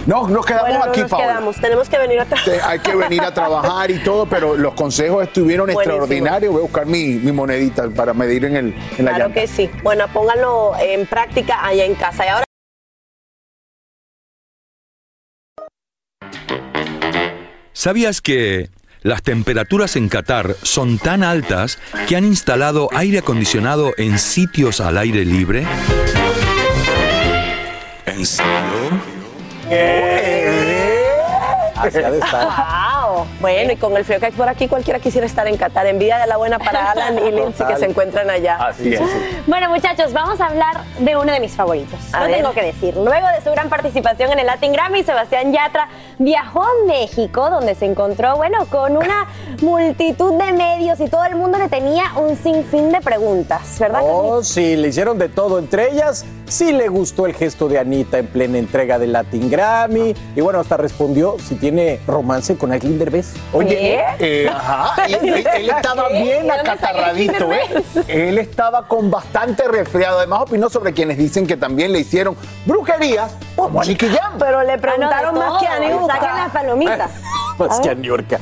No, 0.06 0.26
nos 0.28 0.44
quedamos 0.46 0.68
Bueno, 0.70 0.84
no 0.86 0.90
aquí, 0.90 1.00
nos 1.02 1.10
Paola. 1.10 1.26
quedamos, 1.26 1.56
tenemos 1.60 1.88
que 1.88 1.98
venir 1.98 2.20
otra 2.20 2.38
Te- 2.44 2.60
Hay 2.62 2.78
que 2.80 2.96
venir 2.96 3.22
a 3.22 3.32
trabajar 3.32 3.90
y 3.90 3.98
todo, 4.02 4.26
pero 4.26 4.56
los 4.56 4.74
consejos 4.74 5.22
estuvieron 5.24 5.66
Buenísimo. 5.66 5.94
extraordinarios. 5.94 6.52
Voy 6.52 6.60
a 6.60 6.62
buscar 6.62 6.86
mi, 6.86 7.04
mi 7.14 7.32
monedita 7.32 7.88
para 7.90 8.12
medir 8.14 8.44
en, 8.46 8.56
el, 8.56 8.66
en 8.98 9.04
la 9.04 9.10
Claro 9.12 9.24
llanta. 9.26 9.40
que 9.40 9.46
sí. 9.46 9.70
Bueno, 9.82 10.06
pónganlo 10.12 10.72
en 10.80 11.06
práctica 11.06 11.64
allá 11.64 11.84
en 11.84 11.94
casa. 11.94 12.24
Y 12.24 12.28
ahora 12.28 12.44
¿Sabías 17.72 18.20
que 18.20 18.68
las 19.02 19.22
temperaturas 19.22 19.96
en 19.96 20.08
Qatar 20.08 20.54
son 20.62 20.98
tan 20.98 21.22
altas 21.22 21.78
que 22.08 22.16
han 22.16 22.24
instalado 22.24 22.88
aire 22.92 23.18
acondicionado 23.18 23.92
en 23.96 24.18
sitios 24.18 24.80
al 24.80 24.98
aire 24.98 25.24
libre? 25.24 25.64
¿En 28.06 28.26
serio? 28.26 29.19
Así 31.76 31.98
ha 31.98 32.10
de 32.10 32.18
estar. 32.18 32.79
Bueno, 33.40 33.72
y 33.72 33.76
con 33.76 33.96
el 33.96 34.04
frío 34.04 34.20
que 34.20 34.26
hay 34.26 34.32
por 34.32 34.48
aquí, 34.48 34.68
cualquiera 34.68 34.98
quisiera 34.98 35.26
estar 35.26 35.46
en 35.46 35.56
Qatar. 35.56 35.86
Envidia 35.86 36.18
de 36.18 36.26
la 36.26 36.36
buena 36.36 36.58
para 36.58 36.90
Alan 36.92 37.18
y 37.18 37.30
Lindsay 37.30 37.66
que 37.66 37.76
se 37.76 37.86
encuentran 37.86 38.28
allá. 38.30 38.56
Así 38.56 38.94
es. 38.94 39.00
Bueno, 39.46 39.68
muchachos, 39.70 40.12
vamos 40.12 40.40
a 40.40 40.46
hablar 40.46 40.84
de 40.98 41.16
uno 41.16 41.32
de 41.32 41.40
mis 41.40 41.52
favoritos. 41.52 41.98
A 42.12 42.20
Lo 42.20 42.26
ver. 42.26 42.36
tengo 42.36 42.52
que 42.52 42.62
decir. 42.62 42.96
Luego 42.96 43.26
de 43.36 43.42
su 43.42 43.50
gran 43.50 43.68
participación 43.68 44.32
en 44.32 44.38
el 44.38 44.46
Latin 44.46 44.72
Grammy, 44.72 45.02
Sebastián 45.02 45.52
Yatra 45.52 45.88
viajó 46.18 46.62
a 46.62 46.86
México, 46.86 47.50
donde 47.50 47.74
se 47.74 47.86
encontró, 47.86 48.36
bueno, 48.36 48.66
con 48.66 48.96
una 48.96 49.26
multitud 49.62 50.34
de 50.34 50.52
medios 50.52 51.00
y 51.00 51.08
todo 51.08 51.24
el 51.24 51.36
mundo 51.36 51.58
le 51.58 51.68
tenía 51.68 52.04
un 52.16 52.36
sinfín 52.36 52.90
de 52.90 53.00
preguntas, 53.00 53.78
¿verdad? 53.78 54.00
Oh, 54.04 54.42
sí, 54.42 54.76
le 54.76 54.88
hicieron 54.88 55.18
de 55.18 55.28
todo. 55.28 55.58
Entre 55.58 55.90
ellas, 55.92 56.24
sí 56.46 56.72
le 56.72 56.88
gustó 56.88 57.26
el 57.26 57.34
gesto 57.34 57.68
de 57.68 57.78
Anita 57.78 58.18
en 58.18 58.26
plena 58.26 58.58
entrega 58.58 58.98
del 58.98 59.12
Latin 59.12 59.50
Grammy. 59.50 60.14
Y 60.36 60.40
bueno, 60.40 60.60
hasta 60.60 60.76
respondió 60.76 61.36
si 61.38 61.54
tiene 61.56 62.00
romance 62.06 62.56
con 62.56 62.72
Aislinn 62.72 62.98
Derbez. 63.10 63.34
Oye, 63.52 64.00
eh, 64.18 64.48
ajá, 64.48 64.94
y- 65.08 65.12
y- 65.12 65.16
él, 65.54 65.70
estaba 65.76 66.08
¿Qué? 66.08 66.22
bien 66.22 66.42
¿De 66.42 66.48
dónde 66.48 66.52
acatarradito, 66.70 67.52
¿eh? 67.52 67.60
Él 68.08 68.38
estaba 68.38 68.86
con 68.86 69.10
bastante 69.10 69.66
resfriado. 69.68 70.18
Además, 70.18 70.42
opinó 70.42 70.70
sobre 70.70 70.92
quienes 70.92 71.18
dicen 71.18 71.46
que 71.46 71.56
también 71.56 71.92
le 71.92 72.00
hicieron 72.00 72.36
brujerías 72.66 73.32
como 73.56 73.80
a 73.80 73.84
Nicky 73.84 74.08
Jam. 74.08 74.34
Pero 74.38 74.62
le 74.62 74.74
Ah, 74.74 74.78
preguntaron 74.78 75.34
no, 75.34 75.40
más 75.40 75.60
que 75.62 75.66
a. 75.68 75.78
Niurka. 75.80 76.14
Saquen 76.14 76.36
las 76.36 76.50
palomitas. 76.50 77.10
Más 77.58 77.78
que 77.80 77.90
a 77.90 77.94
Niurka. 77.94 78.38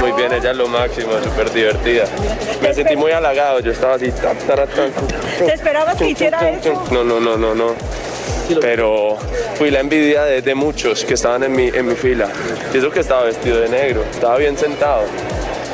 Muy 0.00 0.12
bien, 0.12 0.32
ella 0.32 0.50
es 0.52 0.56
lo 0.56 0.68
máximo, 0.68 1.12
súper 1.22 1.52
divertida. 1.52 2.04
Me 2.60 2.72
sentí 2.72 2.94
muy 2.96 3.10
halagado, 3.12 3.60
yo 3.60 3.72
estaba 3.72 3.94
así. 3.94 4.10
ta, 4.12 4.32
ta, 4.34 4.54
ta, 4.56 4.66
ta. 4.66 4.82
¿Te 5.38 5.52
esperabas 5.54 5.96
que 5.96 6.10
hiciera 6.10 6.48
eso? 6.50 6.82
No, 6.92 7.02
no, 7.04 7.18
no, 7.20 7.36
no, 7.36 7.54
no. 7.54 7.74
Pero 8.60 9.16
fui 9.54 9.70
la 9.70 9.80
envidia 9.80 10.24
de, 10.24 10.42
de 10.42 10.54
muchos 10.54 11.04
que 11.04 11.14
estaban 11.14 11.42
en 11.42 11.52
mi, 11.52 11.68
en 11.68 11.86
mi 11.86 11.94
fila. 11.94 12.28
Y 12.72 12.78
eso 12.78 12.90
que 12.90 13.00
estaba 13.00 13.24
vestido 13.24 13.60
de 13.60 13.68
negro, 13.68 14.04
estaba 14.10 14.36
bien 14.38 14.56
sentado, 14.56 15.02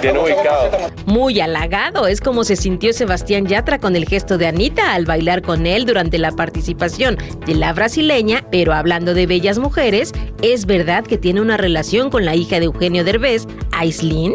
bien 0.00 0.16
ubicado. 0.16 0.70
Muy 1.06 1.40
halagado 1.40 2.06
es 2.06 2.20
como 2.20 2.44
se 2.44 2.56
sintió 2.56 2.92
Sebastián 2.92 3.46
Yatra 3.46 3.78
con 3.78 3.96
el 3.96 4.06
gesto 4.06 4.38
de 4.38 4.46
Anita 4.46 4.92
al 4.94 5.06
bailar 5.06 5.42
con 5.42 5.66
él 5.66 5.86
durante 5.86 6.18
la 6.18 6.32
participación 6.32 7.18
de 7.46 7.54
la 7.54 7.72
brasileña, 7.72 8.44
pero 8.50 8.72
hablando 8.72 9.14
de 9.14 9.26
bellas 9.26 9.58
mujeres, 9.58 10.12
¿es 10.42 10.66
verdad 10.66 11.04
que 11.04 11.18
tiene 11.18 11.40
una 11.40 11.56
relación 11.56 12.10
con 12.10 12.24
la 12.24 12.34
hija 12.34 12.58
de 12.58 12.66
Eugenio 12.66 13.04
Derbez, 13.04 13.46
Aislinn? 13.72 14.34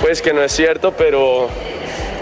Pues 0.00 0.20
que 0.20 0.32
no 0.32 0.42
es 0.42 0.52
cierto, 0.52 0.92
pero 0.96 1.48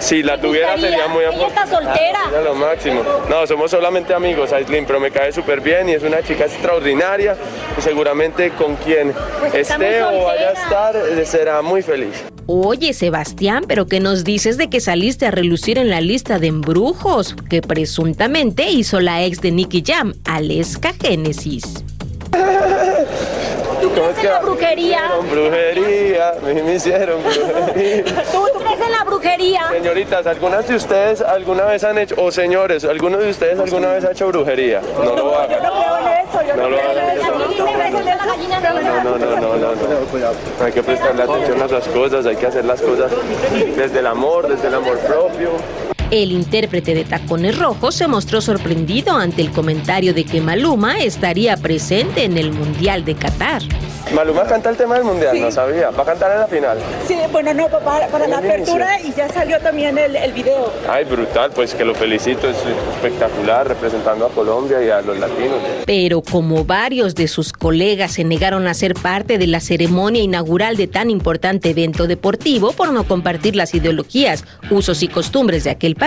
si 0.03 0.22
la 0.22 0.40
tuviera 0.40 0.76
sería 0.76 1.07
muy 1.07 1.24
Ella 1.24 1.46
está 1.46 1.66
soltera. 1.66 2.20
Es 2.36 2.44
lo 2.44 2.55
máximo. 2.55 3.03
No, 3.30 3.46
somos 3.46 3.70
solamente 3.70 4.12
amigos, 4.12 4.53
Aislinn, 4.53 4.84
pero 4.84 4.98
me 4.98 5.11
cae 5.11 5.32
súper 5.32 5.61
bien 5.61 5.88
y 5.88 5.92
es 5.92 6.03
una 6.03 6.22
chica 6.22 6.44
extraordinaria 6.44 7.36
y 7.78 7.80
seguramente 7.80 8.50
con 8.50 8.74
quien 8.76 9.12
Pues 9.40 9.55
esté 9.55 10.03
o 10.03 10.24
vaya 10.24 10.50
a 10.50 10.53
estar 10.53 10.96
eh, 10.96 11.24
será 11.24 11.62
muy 11.62 11.82
feliz. 11.82 12.24
Oye, 12.46 12.92
Sebastián, 12.92 13.64
pero 13.68 13.86
¿qué 13.86 14.00
nos 14.00 14.24
dices 14.24 14.59
de 14.59 14.68
que 14.68 14.80
saliste 14.80 15.26
a 15.26 15.30
relucir 15.30 15.78
en 15.78 15.88
la 15.88 16.00
lista 16.00 16.40
de 16.40 16.48
embrujos 16.48 17.36
que 17.48 17.62
presuntamente 17.62 18.68
hizo 18.68 19.00
la 19.00 19.24
ex 19.24 19.40
de 19.40 19.53
Nicky 19.53 19.84
Jam, 19.86 20.14
Aleska 20.24 20.92
Génesis? 21.00 21.84
¿Cómo 23.94 24.09
es 24.09 24.18
que 24.18 24.26
la 24.26 24.40
brujería? 24.40 25.12
Con 25.16 25.30
brujería, 25.30 26.30
a 26.30 26.46
mí 26.46 26.62
me 26.62 26.74
hicieron 26.74 27.22
brujería. 27.22 28.05
¿Tú 28.32 28.51
crees 28.74 28.86
en 28.86 28.92
la 28.92 29.04
brujería? 29.04 29.68
Señoritas, 29.70 30.26
¿algunas 30.26 30.66
de 30.66 30.76
ustedes 30.76 31.20
alguna 31.20 31.64
vez 31.64 31.84
han 31.84 31.98
hecho, 31.98 32.14
o 32.18 32.30
señores, 32.30 32.84
¿alguno 32.84 33.18
de 33.18 33.30
ustedes 33.30 33.58
alguna 33.58 33.92
vez 33.92 34.04
ha 34.04 34.12
hecho 34.12 34.28
brujería? 34.28 34.80
No 34.96 35.16
lo 35.16 35.38
hagan. 35.38 35.62
No 35.62 36.68
lo 36.68 36.76
hagan. 36.76 37.02
No, 39.04 39.18
no, 39.18 39.18
no, 39.18 39.36
no, 39.36 39.56
no, 39.56 39.74
no. 39.74 40.64
Hay 40.64 40.72
que 40.72 40.82
prestarle 40.82 41.22
atención 41.22 41.62
a 41.62 41.66
esas 41.66 41.88
cosas, 41.88 42.26
hay 42.26 42.36
que 42.36 42.46
hacer 42.46 42.64
las 42.64 42.80
cosas 42.80 43.10
desde 43.76 43.98
el 43.98 44.06
amor, 44.06 44.48
desde 44.48 44.68
el 44.68 44.74
amor 44.74 44.98
propio. 44.98 45.50
El 46.12 46.30
intérprete 46.30 46.94
de 46.94 47.04
Tacones 47.04 47.58
Rojos 47.58 47.94
se 47.94 48.06
mostró 48.06 48.42
sorprendido 48.42 49.16
ante 49.16 49.40
el 49.40 49.50
comentario 49.50 50.12
de 50.12 50.26
que 50.26 50.42
Maluma 50.42 50.98
estaría 50.98 51.56
presente 51.56 52.24
en 52.24 52.36
el 52.36 52.52
Mundial 52.52 53.02
de 53.06 53.14
Qatar. 53.14 53.62
Maluma 54.14 54.42
canta 54.44 54.68
el 54.68 54.76
tema 54.76 54.96
del 54.96 55.04
mundial, 55.04 55.40
no 55.40 55.50
sabía. 55.50 55.88
¿Va 55.88 56.02
a 56.02 56.04
cantar 56.04 56.32
en 56.32 56.40
la 56.40 56.46
final? 56.46 56.76
Sí, 57.08 57.16
bueno, 57.30 57.54
no, 57.54 57.66
para, 57.68 58.08
para 58.08 58.26
la 58.26 58.40
inicio. 58.40 58.52
apertura 58.52 59.00
y 59.00 59.10
ya 59.14 59.26
salió 59.30 59.58
también 59.60 59.96
el, 59.96 60.14
el 60.14 60.32
video. 60.32 60.70
Ay, 60.86 61.04
brutal, 61.04 61.50
pues 61.54 61.74
que 61.74 61.82
lo 61.82 61.94
felicito, 61.94 62.46
es 62.50 62.58
espectacular 62.96 63.66
representando 63.66 64.26
a 64.26 64.28
Colombia 64.28 64.84
y 64.84 64.90
a 64.90 65.00
los 65.00 65.18
latinos. 65.18 65.56
Pero 65.86 66.20
como 66.20 66.66
varios 66.66 67.14
de 67.14 67.26
sus 67.26 67.54
colegas 67.54 68.12
se 68.12 68.24
negaron 68.24 68.66
a 68.66 68.74
ser 68.74 68.92
parte 68.92 69.38
de 69.38 69.46
la 69.46 69.60
ceremonia 69.60 70.22
inaugural 70.22 70.76
de 70.76 70.88
tan 70.88 71.08
importante 71.08 71.70
evento 71.70 72.06
deportivo 72.06 72.72
por 72.72 72.92
no 72.92 73.04
compartir 73.04 73.56
las 73.56 73.74
ideologías, 73.74 74.44
usos 74.70 75.02
y 75.02 75.08
costumbres 75.08 75.64
de 75.64 75.70
aquel 75.70 75.94
país, 75.94 76.01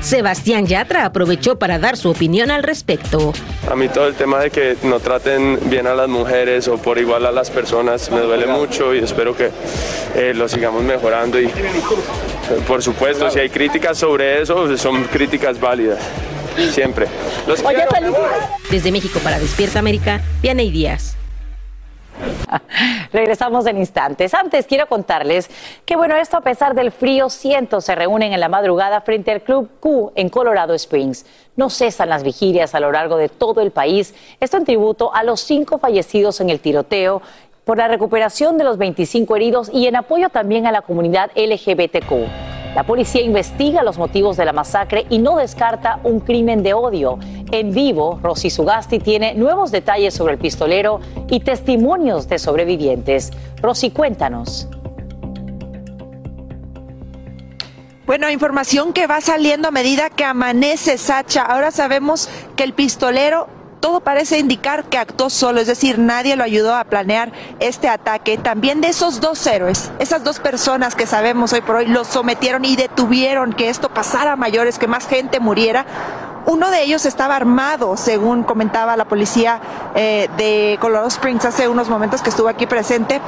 Sebastián 0.00 0.66
Yatra 0.66 1.04
aprovechó 1.04 1.58
para 1.58 1.78
dar 1.78 1.98
su 1.98 2.08
opinión 2.08 2.50
al 2.50 2.62
respecto. 2.62 3.34
A 3.70 3.76
mí 3.76 3.88
todo 3.88 4.08
el 4.08 4.14
tema 4.14 4.40
de 4.40 4.50
que 4.50 4.76
no 4.82 4.98
traten 4.98 5.58
bien 5.68 5.86
a 5.86 5.94
las 5.94 6.08
mujeres 6.08 6.68
o 6.68 6.78
por 6.78 6.98
igual 6.98 7.26
a 7.26 7.32
las 7.32 7.50
personas 7.50 8.10
me 8.10 8.20
duele 8.20 8.46
mucho 8.46 8.94
y 8.94 8.98
espero 8.98 9.36
que 9.36 9.50
eh, 10.14 10.32
lo 10.34 10.48
sigamos 10.48 10.82
mejorando 10.82 11.38
y 11.38 11.50
por 12.66 12.82
supuesto 12.82 13.30
si 13.30 13.38
hay 13.38 13.50
críticas 13.50 13.98
sobre 13.98 14.40
eso 14.40 14.74
son 14.78 15.04
críticas 15.04 15.60
válidas, 15.60 15.98
siempre. 16.72 17.06
Los 17.46 17.60
quiero, 17.60 17.90
mi 18.00 18.06
amor. 18.06 18.30
Desde 18.70 18.90
México 18.90 19.20
para 19.22 19.38
Despierta 19.38 19.80
América, 19.80 20.22
Vianey 20.40 20.70
Díaz. 20.70 21.16
Regresamos 23.12 23.66
en 23.66 23.78
instantes. 23.78 24.34
Antes 24.34 24.66
quiero 24.66 24.86
contarles 24.86 25.50
que, 25.84 25.96
bueno, 25.96 26.16
esto 26.16 26.36
a 26.36 26.40
pesar 26.40 26.74
del 26.74 26.92
frío, 26.92 27.30
cientos 27.30 27.84
se 27.84 27.94
reúnen 27.94 28.32
en 28.32 28.40
la 28.40 28.48
madrugada 28.48 29.00
frente 29.00 29.30
al 29.30 29.42
Club 29.42 29.68
Q 29.80 30.12
en 30.14 30.28
Colorado 30.28 30.74
Springs. 30.74 31.26
No 31.56 31.70
cesan 31.70 32.10
las 32.10 32.22
vigilias 32.22 32.74
a 32.74 32.80
lo 32.80 32.92
largo 32.92 33.16
de 33.16 33.28
todo 33.28 33.60
el 33.60 33.70
país. 33.70 34.14
Esto 34.40 34.56
en 34.56 34.64
tributo 34.64 35.14
a 35.14 35.22
los 35.22 35.40
cinco 35.40 35.78
fallecidos 35.78 36.40
en 36.40 36.50
el 36.50 36.60
tiroteo, 36.60 37.22
por 37.64 37.78
la 37.78 37.88
recuperación 37.88 38.58
de 38.58 38.64
los 38.64 38.78
25 38.78 39.34
heridos 39.34 39.70
y 39.72 39.88
en 39.88 39.96
apoyo 39.96 40.28
también 40.28 40.66
a 40.68 40.72
la 40.72 40.82
comunidad 40.82 41.32
LGBTQ. 41.34 42.55
La 42.76 42.84
policía 42.84 43.22
investiga 43.22 43.82
los 43.82 43.96
motivos 43.96 44.36
de 44.36 44.44
la 44.44 44.52
masacre 44.52 45.06
y 45.08 45.18
no 45.18 45.38
descarta 45.38 45.98
un 46.04 46.20
crimen 46.20 46.62
de 46.62 46.74
odio. 46.74 47.18
En 47.50 47.72
vivo, 47.72 48.20
Rosy 48.22 48.50
Sugasti 48.50 48.98
tiene 48.98 49.32
nuevos 49.32 49.70
detalles 49.70 50.12
sobre 50.12 50.34
el 50.34 50.38
pistolero 50.38 51.00
y 51.30 51.40
testimonios 51.40 52.28
de 52.28 52.38
sobrevivientes. 52.38 53.32
Rosy, 53.62 53.92
cuéntanos. 53.92 54.68
Bueno, 58.04 58.28
información 58.28 58.92
que 58.92 59.06
va 59.06 59.22
saliendo 59.22 59.68
a 59.68 59.70
medida 59.70 60.10
que 60.10 60.26
amanece 60.26 60.98
Sacha. 60.98 61.44
Ahora 61.44 61.70
sabemos 61.70 62.28
que 62.56 62.64
el 62.64 62.74
pistolero 62.74 63.48
todo 63.80 64.00
parece 64.00 64.38
indicar 64.38 64.84
que 64.84 64.98
actuó 64.98 65.30
solo, 65.30 65.60
es 65.60 65.66
decir, 65.66 65.98
nadie 65.98 66.36
lo 66.36 66.44
ayudó 66.44 66.74
a 66.74 66.84
planear 66.84 67.32
este 67.60 67.88
ataque. 67.88 68.38
También 68.38 68.80
de 68.80 68.88
esos 68.88 69.20
dos 69.20 69.46
héroes, 69.46 69.90
esas 69.98 70.24
dos 70.24 70.40
personas 70.40 70.94
que 70.94 71.06
sabemos 71.06 71.52
hoy 71.52 71.60
por 71.60 71.76
hoy, 71.76 71.86
los 71.86 72.06
sometieron 72.08 72.64
y 72.64 72.76
detuvieron 72.76 73.52
que 73.52 73.68
esto 73.68 73.88
pasara 73.88 74.32
a 74.32 74.36
mayores, 74.36 74.78
que 74.78 74.86
más 74.86 75.06
gente 75.06 75.40
muriera. 75.40 75.86
Uno 76.46 76.70
de 76.70 76.82
ellos 76.82 77.06
estaba 77.06 77.34
armado, 77.34 77.96
según 77.96 78.44
comentaba 78.44 78.96
la 78.96 79.06
policía 79.06 79.60
eh, 79.96 80.28
de 80.36 80.78
Colorado 80.80 81.08
Springs 81.08 81.44
hace 81.44 81.68
unos 81.68 81.88
momentos 81.88 82.22
que 82.22 82.30
estuvo 82.30 82.48
aquí 82.48 82.66
presente, 82.66 83.20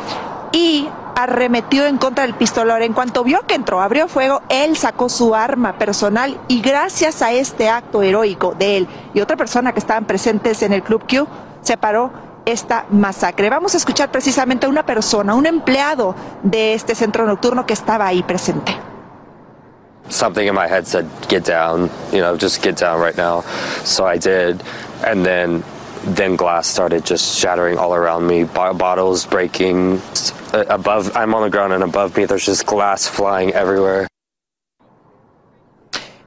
y 0.52 0.88
arremetió 1.14 1.86
en 1.86 1.98
contra 1.98 2.24
del 2.24 2.34
pistolero. 2.34 2.84
En 2.84 2.92
cuanto 2.92 3.24
vio 3.24 3.40
que 3.46 3.54
entró, 3.54 3.80
abrió 3.80 4.08
fuego, 4.08 4.42
él 4.48 4.76
sacó 4.76 5.08
su 5.08 5.34
arma 5.34 5.74
personal 5.78 6.38
y 6.48 6.60
gracias 6.60 7.22
a 7.22 7.32
este 7.32 7.68
acto 7.68 8.02
heroico 8.02 8.54
de 8.58 8.78
él 8.78 8.88
y 9.14 9.20
otra 9.20 9.36
persona 9.36 9.72
que 9.72 9.80
estaban 9.80 10.04
presentes 10.04 10.62
en 10.62 10.72
el 10.72 10.82
Club 10.82 11.02
Q, 11.08 11.26
se 11.62 11.76
paró 11.76 12.10
esta 12.44 12.86
masacre. 12.90 13.50
Vamos 13.50 13.74
a 13.74 13.76
escuchar 13.76 14.10
precisamente 14.10 14.66
a 14.66 14.68
una 14.68 14.86
persona, 14.86 15.34
un 15.34 15.46
empleado 15.46 16.14
de 16.42 16.74
este 16.74 16.94
centro 16.94 17.26
nocturno 17.26 17.66
que 17.66 17.74
estaba 17.74 18.06
ahí 18.06 18.22
presente. 18.22 18.76
something 20.10 20.46
in 20.46 20.54
my 20.54 20.66
head 20.66 20.86
said, 20.86 21.08
get 21.28 21.44
down, 21.44 21.90
you 22.12 22.20
know, 22.20 22.36
just 22.36 22.62
get 22.62 22.76
down 22.76 23.00
right 23.00 23.16
now. 23.16 23.42
So 23.84 24.06
I 24.06 24.18
did. 24.18 24.62
And 25.04 25.24
then, 25.24 25.62
then 26.04 26.36
glass 26.36 26.66
started 26.66 27.04
just 27.04 27.38
shattering 27.38 27.78
all 27.78 27.94
around 27.94 28.26
me, 28.26 28.44
Bo- 28.44 28.74
bottles 28.74 29.26
breaking. 29.26 30.00
Above, 30.52 31.14
I'm 31.16 31.34
on 31.34 31.42
the 31.42 31.50
ground 31.50 31.72
and 31.72 31.82
above 31.84 32.16
me, 32.16 32.24
there's 32.24 32.46
just 32.46 32.66
glass 32.66 33.06
flying 33.06 33.52
everywhere. 33.52 34.08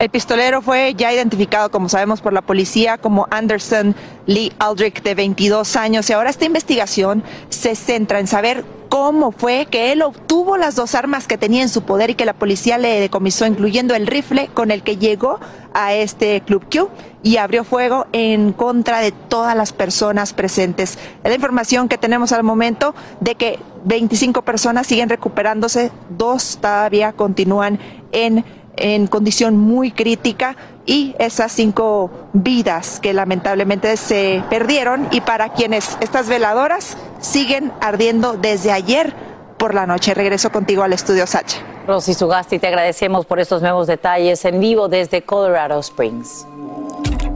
El 0.01 0.09
pistolero 0.09 0.63
fue 0.63 0.95
ya 0.97 1.13
identificado, 1.13 1.69
como 1.69 1.87
sabemos, 1.87 2.21
por 2.21 2.33
la 2.33 2.41
policía 2.41 2.97
como 2.97 3.27
Anderson 3.29 3.95
Lee 4.25 4.51
Aldrich, 4.57 5.03
de 5.03 5.13
22 5.13 5.75
años. 5.75 6.09
Y 6.09 6.13
ahora 6.13 6.31
esta 6.31 6.45
investigación 6.45 7.23
se 7.49 7.75
centra 7.75 8.19
en 8.19 8.25
saber 8.25 8.65
cómo 8.89 9.31
fue 9.31 9.67
que 9.69 9.91
él 9.91 10.01
obtuvo 10.01 10.57
las 10.57 10.75
dos 10.75 10.95
armas 10.95 11.27
que 11.27 11.37
tenía 11.37 11.61
en 11.61 11.69
su 11.69 11.83
poder 11.83 12.09
y 12.09 12.15
que 12.15 12.25
la 12.25 12.33
policía 12.33 12.79
le 12.79 12.99
decomisó, 12.99 13.45
incluyendo 13.45 13.93
el 13.93 14.07
rifle 14.07 14.49
con 14.55 14.71
el 14.71 14.81
que 14.81 14.97
llegó 14.97 15.39
a 15.75 15.93
este 15.93 16.41
Club 16.41 16.65
Q 16.67 16.89
y 17.21 17.37
abrió 17.37 17.63
fuego 17.63 18.07
en 18.11 18.53
contra 18.53 19.01
de 19.01 19.11
todas 19.11 19.55
las 19.55 19.71
personas 19.71 20.33
presentes. 20.33 20.97
Es 21.23 21.29
la 21.29 21.35
información 21.35 21.87
que 21.87 21.99
tenemos 21.99 22.31
al 22.31 22.41
momento 22.41 22.95
de 23.19 23.35
que 23.35 23.59
25 23.85 24.41
personas 24.41 24.87
siguen 24.87 25.09
recuperándose, 25.09 25.91
dos 26.09 26.57
todavía 26.59 27.13
continúan 27.13 27.79
en 28.11 28.43
en 28.77 29.07
condición 29.07 29.57
muy 29.57 29.91
crítica 29.91 30.55
y 30.85 31.15
esas 31.19 31.51
cinco 31.51 32.11
vidas 32.33 32.99
que 32.99 33.13
lamentablemente 33.13 33.95
se 33.97 34.43
perdieron 34.49 35.07
y 35.11 35.21
para 35.21 35.49
quienes 35.49 35.97
estas 35.99 36.27
veladoras 36.27 36.97
siguen 37.19 37.71
ardiendo 37.81 38.33
desde 38.33 38.71
ayer 38.71 39.13
por 39.57 39.73
la 39.75 39.85
noche. 39.85 40.13
Regreso 40.13 40.51
contigo 40.51 40.83
al 40.83 40.93
estudio 40.93 41.27
Sacha. 41.27 41.59
Rosy 41.87 42.13
Sugasti, 42.13 42.59
te 42.59 42.67
agradecemos 42.67 43.25
por 43.25 43.39
estos 43.39 43.61
nuevos 43.61 43.87
detalles 43.87 44.43
en 44.45 44.59
vivo 44.59 44.87
desde 44.87 45.23
Colorado 45.23 45.79
Springs. 45.79 46.45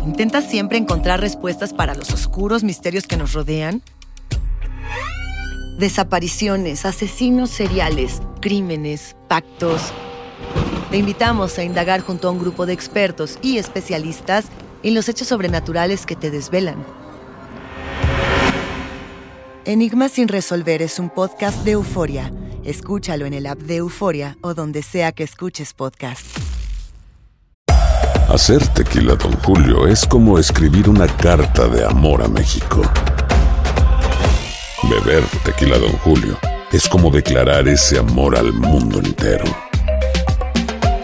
¿Intentas 0.06 0.46
siempre 0.46 0.78
encontrar 0.78 1.20
respuestas 1.20 1.74
para 1.74 1.96
los 1.96 2.12
oscuros 2.12 2.64
misterios 2.64 3.08
que 3.08 3.18
nos 3.18 3.34
rodean? 3.34 3.82
Desapariciones, 5.80 6.86
asesinos 6.86 7.50
seriales, 7.50 8.22
crímenes, 8.40 9.16
pactos. 9.28 9.92
Te 10.96 11.00
invitamos 11.00 11.58
a 11.58 11.64
indagar 11.66 12.00
junto 12.00 12.30
a 12.30 12.32
un 12.32 12.39
grupo 12.39 12.66
de 12.66 12.72
expertos 12.72 13.38
y 13.41 13.58
especialistas 13.58 14.46
en 14.82 14.93
los 14.93 15.10
hechos 15.10 15.28
sobrenaturales 15.28 16.06
que 16.06 16.16
te 16.16 16.32
desvelan. 16.32 16.86
Enigma 19.66 20.08
sin 20.08 20.30
resolver 20.30 20.82
es 20.82 20.98
un 20.98 21.10
podcast 21.10 21.66
de 21.66 21.72
euforia. 21.72 22.32
Escúchalo 22.64 23.26
en 23.26 23.34
el 23.34 23.46
app 23.46 23.60
de 23.60 23.76
Euforia 23.76 24.38
o 24.39 24.54
donde 24.54 24.84
sea 24.84 25.12
que 25.12 25.24
escuches 25.24 25.74
podcast. 25.74 26.26
Hacer 28.30 28.66
tequila, 28.70 29.16
Don 29.16 29.34
Julio, 29.39 29.88
es 29.88 30.06
como 30.06 30.39
escribir 30.39 30.88
una 30.88 31.08
carta 31.08 31.68
de 31.68 31.84
amor 31.84 32.22
a 32.22 32.30
México. 32.30 32.84
Beber 34.89 35.26
tequila, 35.43 35.78
Don 35.78 35.91
Julio, 35.98 36.38
es 36.72 36.88
como 36.88 37.12
declarar 37.12 37.68
ese 37.68 38.00
amor 38.00 38.38
al 38.38 38.54
mundo 38.54 39.00
entero. 39.00 39.64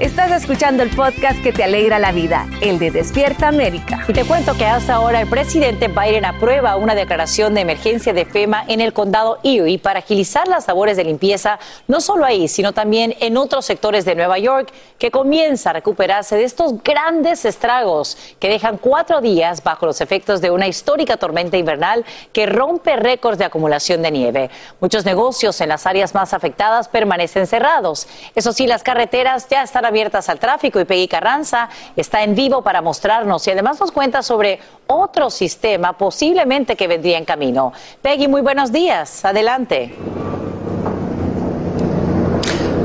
Estás 0.00 0.32
escuchando 0.32 0.82
el 0.82 0.90
podcast 0.90 1.40
que 1.40 1.52
te 1.52 1.62
alegra 1.62 2.00
la 2.00 2.10
vida, 2.10 2.48
el 2.60 2.80
de 2.80 2.90
Despierta 2.90 3.46
América. 3.46 4.04
Y 4.08 4.12
te 4.12 4.24
cuento 4.24 4.54
que 4.54 4.66
hasta 4.66 4.94
ahora 4.94 5.20
el 5.20 5.28
presidente 5.28 5.86
Biden 5.86 6.24
aprueba 6.24 6.74
una 6.74 6.96
declaración 6.96 7.54
de 7.54 7.60
emergencia 7.60 8.12
de 8.12 8.24
FEMA 8.24 8.64
en 8.66 8.80
el 8.80 8.92
condado 8.92 9.38
Erie 9.44 9.78
para 9.78 10.00
agilizar 10.00 10.48
las 10.48 10.66
labores 10.66 10.96
de 10.96 11.04
limpieza, 11.04 11.60
no 11.86 12.00
solo 12.00 12.24
ahí, 12.24 12.48
sino 12.48 12.72
también 12.72 13.14
en 13.20 13.36
otros 13.36 13.66
sectores 13.66 14.04
de 14.04 14.16
Nueva 14.16 14.36
York, 14.40 14.72
que 14.98 15.12
comienza 15.12 15.70
a 15.70 15.74
recuperarse 15.74 16.34
de 16.34 16.42
estos 16.42 16.82
grandes 16.82 17.44
estragos 17.44 18.18
que 18.40 18.48
dejan 18.48 18.78
cuatro 18.78 19.20
días 19.20 19.62
bajo 19.62 19.86
los 19.86 20.00
efectos 20.00 20.40
de 20.40 20.50
una 20.50 20.66
histórica 20.66 21.18
tormenta 21.18 21.56
invernal 21.56 22.04
que 22.32 22.46
rompe 22.46 22.96
récords 22.96 23.38
de 23.38 23.44
acumulación 23.44 24.02
de 24.02 24.10
nieve. 24.10 24.50
Muchos 24.80 25.04
negocios 25.04 25.60
en 25.60 25.68
las 25.68 25.86
áreas 25.86 26.16
más 26.16 26.34
afectadas 26.34 26.88
permanecen 26.88 27.46
cerrados. 27.46 28.08
Eso 28.34 28.52
sí, 28.52 28.66
las 28.66 28.82
carreteras 28.82 29.46
ya 29.48 29.62
están 29.62 29.83
abiertas 29.86 30.28
al 30.28 30.38
tráfico 30.38 30.80
y 30.80 30.84
Peggy 30.84 31.08
Carranza 31.08 31.68
está 31.96 32.22
en 32.22 32.34
vivo 32.34 32.62
para 32.62 32.82
mostrarnos 32.82 33.46
y 33.46 33.50
además 33.50 33.80
nos 33.80 33.92
cuenta 33.92 34.22
sobre 34.22 34.60
otro 34.86 35.30
sistema 35.30 35.92
posiblemente 35.92 36.76
que 36.76 36.88
vendría 36.88 37.18
en 37.18 37.24
camino. 37.24 37.72
Peggy, 38.02 38.28
muy 38.28 38.40
buenos 38.40 38.72
días. 38.72 39.24
Adelante. 39.24 39.94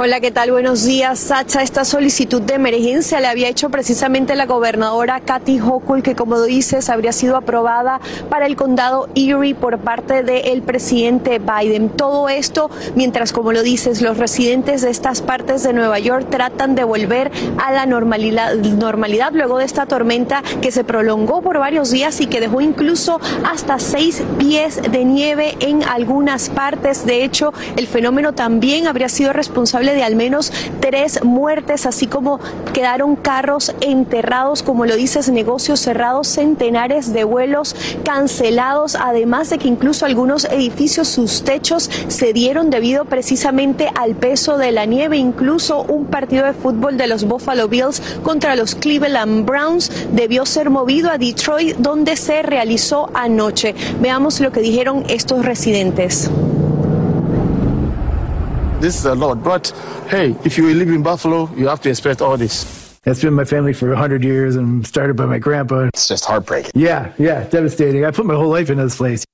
Hola, 0.02 0.22
¿qué 0.22 0.32
tal? 0.32 0.50
Buenos 0.52 0.86
días, 0.86 1.20
Sacha. 1.20 1.62
Esta 1.62 1.84
solicitud 1.84 2.41
de 2.41 2.54
emergencia 2.54 3.20
le 3.20 3.28
había 3.28 3.50
hecho 3.50 3.70
precisamente 3.70 4.34
la 4.34 4.45
gobernadora 4.45 5.20
Kathy 5.20 5.60
Hochul, 5.60 6.04
que 6.04 6.16
como 6.16 6.41
dices, 6.41 6.89
habría 6.89 7.12
sido 7.12 7.36
aprobada 7.36 8.00
para 8.30 8.45
el 8.45 8.56
condado 8.56 9.10
Erie 9.14 9.56
por 9.56 9.78
parte 9.80 10.24
del 10.24 10.62
presidente 10.62 11.39
Biden. 11.39 11.89
Todo 11.89 12.30
esto 12.30 12.72
mientras, 12.95 13.34
como 13.34 13.52
lo 13.52 13.62
dices, 13.62 14.02
los 14.02 14.18
residentes 14.18 14.84
de 14.84 14.89
estas 14.89 15.22
partes 15.22 15.64
de 15.64 15.74
Nueva 15.74 16.00
York 16.00 16.28
tratan 16.30 16.76
de 16.76 16.86
volver 16.86 17.30
a 17.58 17.74
la 17.74 17.86
normalidad, 17.86 18.56
normalidad 18.56 19.34
luego 19.34 19.58
de 19.58 19.66
esta 19.66 19.86
tormenta 19.86 20.43
que 20.62 20.72
se 20.72 20.86
prolongó 20.86 21.41
por 21.41 21.60
varios 21.60 21.91
días 21.91 22.22
y 22.22 22.28
que 22.28 22.39
dejó 22.39 22.62
incluso 22.62 23.20
hasta 23.43 23.80
seis 23.80 24.24
pies 24.38 24.82
de 24.82 25.04
nieve 25.04 25.58
en 25.60 25.84
algunas 25.84 26.47
partes. 26.47 27.06
De 27.06 27.26
hecho, 27.26 27.52
el 27.76 27.86
fenómeno 27.86 28.32
también 28.32 28.88
habría 28.88 29.10
sido 29.10 29.34
responsable 29.34 29.88
de 29.93 30.03
al 30.03 30.15
menos 30.15 30.51
tres 30.79 31.23
muertes, 31.23 31.85
así 31.85 32.07
como 32.07 32.39
quedaron 32.73 33.15
carros 33.15 33.73
enterrados, 33.81 34.63
como 34.63 34.85
lo 34.85 34.95
dices, 34.95 35.29
negocios 35.29 35.79
cerrados, 35.79 36.27
centenares 36.27 37.13
de 37.13 37.23
vuelos 37.23 37.75
cancelados, 38.03 38.95
además 38.95 39.49
de 39.49 39.57
que 39.57 39.67
incluso 39.67 40.05
algunos 40.05 40.45
edificios, 40.45 41.07
sus 41.07 41.43
techos 41.43 41.89
se 42.07 42.33
dieron 42.33 42.69
debido 42.69 43.05
precisamente 43.05 43.89
al 43.95 44.15
peso 44.15 44.57
de 44.57 44.71
la 44.71 44.85
nieve, 44.85 45.17
incluso 45.17 45.83
un 45.83 46.05
partido 46.05 46.45
de 46.45 46.53
fútbol 46.53 46.97
de 46.97 47.07
los 47.07 47.25
Buffalo 47.25 47.67
Bills 47.67 48.01
contra 48.23 48.55
los 48.55 48.75
Cleveland 48.75 49.45
Browns 49.45 49.91
debió 50.11 50.45
ser 50.45 50.69
movido 50.69 51.09
a 51.09 51.17
Detroit, 51.17 51.77
donde 51.77 52.15
se 52.15 52.41
realizó 52.41 53.09
anoche. 53.13 53.75
Veamos 54.01 54.39
lo 54.39 54.51
que 54.51 54.61
dijeron 54.61 55.03
estos 55.07 55.45
residentes. 55.45 56.29
This 58.80 58.97
is 58.97 59.05
a 59.05 59.13
lot, 59.13 59.43
but 59.43 59.71
hey, 60.07 60.38
if 60.45 60.57
you 60.57 60.73
live 60.73 60.88
in 60.88 61.03
Buffalo, 61.03 61.53
you 61.53 61.67
have 61.67 61.82
to 61.82 61.89
expect 61.89 62.21
all 62.21 62.38
this. 62.38 62.97
It's 63.03 63.21
been 63.21 63.34
my 63.34 63.43
family 63.43 63.73
for 63.73 63.89
100 63.89 64.23
years 64.23 64.55
and 64.55 64.88
started 64.88 65.17
by 65.17 65.25
my 65.25 65.38
grandpa. 65.38 65.89
It's 65.93 66.07
just 66.07 66.23
heartbreaking. 66.23 66.71
Yeah, 66.75 67.11
yeah, 67.17 67.43
devastating. 67.49 68.05
I 68.05 68.11
put 68.11 68.25
my 68.25 68.36
whole 68.36 68.47
life 68.47 68.69
into 68.69 68.84
this 68.84 68.95
place. 68.95 69.25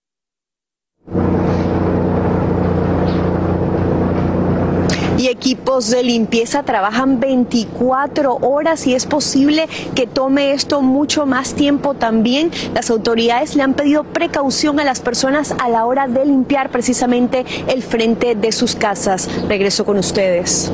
Equipos 5.35 5.89
de 5.89 6.01
limpieza 6.01 6.63
trabajan 6.63 7.19
24 7.19 8.35
horas 8.35 8.87
y 8.87 8.95
es 8.95 9.05
posible 9.05 9.67
que 9.93 10.07
tome 10.07 10.53
esto 10.53 10.81
mucho 10.81 11.25
más 11.25 11.55
tiempo 11.55 11.93
también. 11.93 12.51
Las 12.73 12.89
autoridades 12.89 13.55
le 13.55 13.63
han 13.63 13.73
pedido 13.73 14.05
precaución 14.05 14.79
a 14.79 14.85
las 14.85 15.01
personas 15.01 15.53
a 15.59 15.67
la 15.67 15.85
hora 15.85 16.07
de 16.07 16.25
limpiar 16.25 16.69
precisamente 16.69 17.45
el 17.67 17.83
frente 17.83 18.35
de 18.35 18.51
sus 18.53 18.75
casas. 18.75 19.29
Regreso 19.49 19.83
con 19.85 19.97
ustedes. 19.97 20.71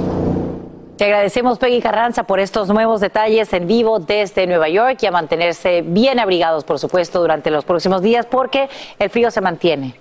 Te 0.98 1.06
agradecemos, 1.06 1.58
Peggy 1.58 1.82
Carranza, 1.82 2.26
por 2.26 2.40
estos 2.40 2.68
nuevos 2.68 3.02
detalles 3.02 3.52
en 3.54 3.66
vivo 3.66 3.98
desde 3.98 4.46
Nueva 4.46 4.70
York 4.70 5.00
y 5.02 5.08
a 5.08 5.12
mantenerse 5.12 5.82
bien 5.82 6.20
abrigados, 6.20 6.64
por 6.66 6.78
supuesto, 6.78 7.20
durante 7.20 7.50
los 7.50 7.66
próximos 7.66 8.04
días 8.04 8.28
porque 8.28 8.70
el 9.00 9.10
frío 9.10 9.32
se 9.32 9.42
mantiene. 9.42 9.96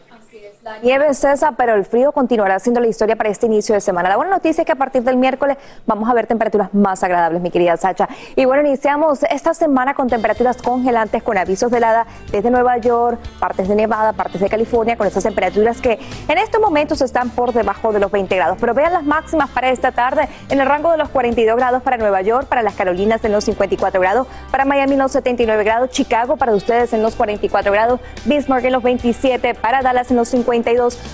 La 0.62 0.78
nieve 0.78 1.14
cesa, 1.14 1.52
pero 1.52 1.74
el 1.74 1.86
frío 1.86 2.12
continuará 2.12 2.58
siendo 2.58 2.82
la 2.82 2.86
historia 2.86 3.16
para 3.16 3.30
este 3.30 3.46
inicio 3.46 3.74
de 3.74 3.80
semana. 3.80 4.11
La 4.11 4.16
buena 4.16 4.32
noticia 4.32 4.61
es 4.61 4.66
que 4.66 4.72
a 4.72 4.76
partir 4.76 5.02
del 5.02 5.16
miércoles 5.16 5.56
vamos 5.86 6.06
a 6.06 6.12
ver 6.12 6.26
temperaturas 6.26 6.74
más 6.74 7.02
agradables, 7.02 7.40
mi 7.40 7.50
querida 7.50 7.78
Sacha. 7.78 8.11
Y 8.36 8.44
bueno, 8.44 8.68
iniciamos 8.68 9.22
esta 9.30 9.54
semana 9.54 9.94
con 9.94 10.11
temperaturas 10.11 10.61
congelantes, 10.61 11.22
con 11.22 11.38
avisos 11.38 11.70
de 11.70 11.78
helada 11.78 12.06
desde 12.30 12.50
Nueva 12.50 12.76
York, 12.76 13.18
partes 13.38 13.68
de 13.68 13.74
Nevada, 13.74 14.12
partes 14.12 14.38
de 14.38 14.50
California, 14.50 14.98
con 14.98 15.06
esas 15.06 15.22
temperaturas 15.24 15.80
que 15.80 15.98
en 16.28 16.36
estos 16.36 16.61
momentos 16.61 17.00
están 17.00 17.30
por 17.30 17.54
debajo 17.54 17.90
de 17.94 18.00
los 18.00 18.11
20 18.11 18.36
grados. 18.36 18.58
Pero 18.61 18.74
vean 18.74 18.92
las 18.92 19.04
máximas 19.04 19.48
para 19.48 19.70
esta 19.70 19.92
tarde 19.92 20.28
en 20.50 20.61
el 20.61 20.66
rango 20.66 20.90
de 20.90 20.98
los 20.98 21.08
42 21.08 21.56
grados 21.56 21.82
para 21.82 21.96
Nueva 21.96 22.20
York, 22.20 22.48
para 22.48 22.61
las 22.61 22.74
Carolinas 22.74 23.24
en 23.24 23.32
los 23.32 23.44
54 23.44 23.98
grados, 23.98 24.26
para 24.50 24.66
Miami 24.66 24.92
en 24.92 24.98
los 24.98 25.12
79 25.12 25.64
grados, 25.64 25.88
Chicago 25.88 26.36
para 26.36 26.52
ustedes 26.52 26.92
en 26.92 27.00
los 27.00 27.16
44 27.16 27.72
grados, 27.72 27.98
Bismarck 28.26 28.66
en 28.66 28.72
los 28.72 28.82
27, 28.82 29.54
para 29.54 29.80
Dallas 29.80 30.11
en 30.11 30.18
los 30.18 30.28
50 30.28 30.49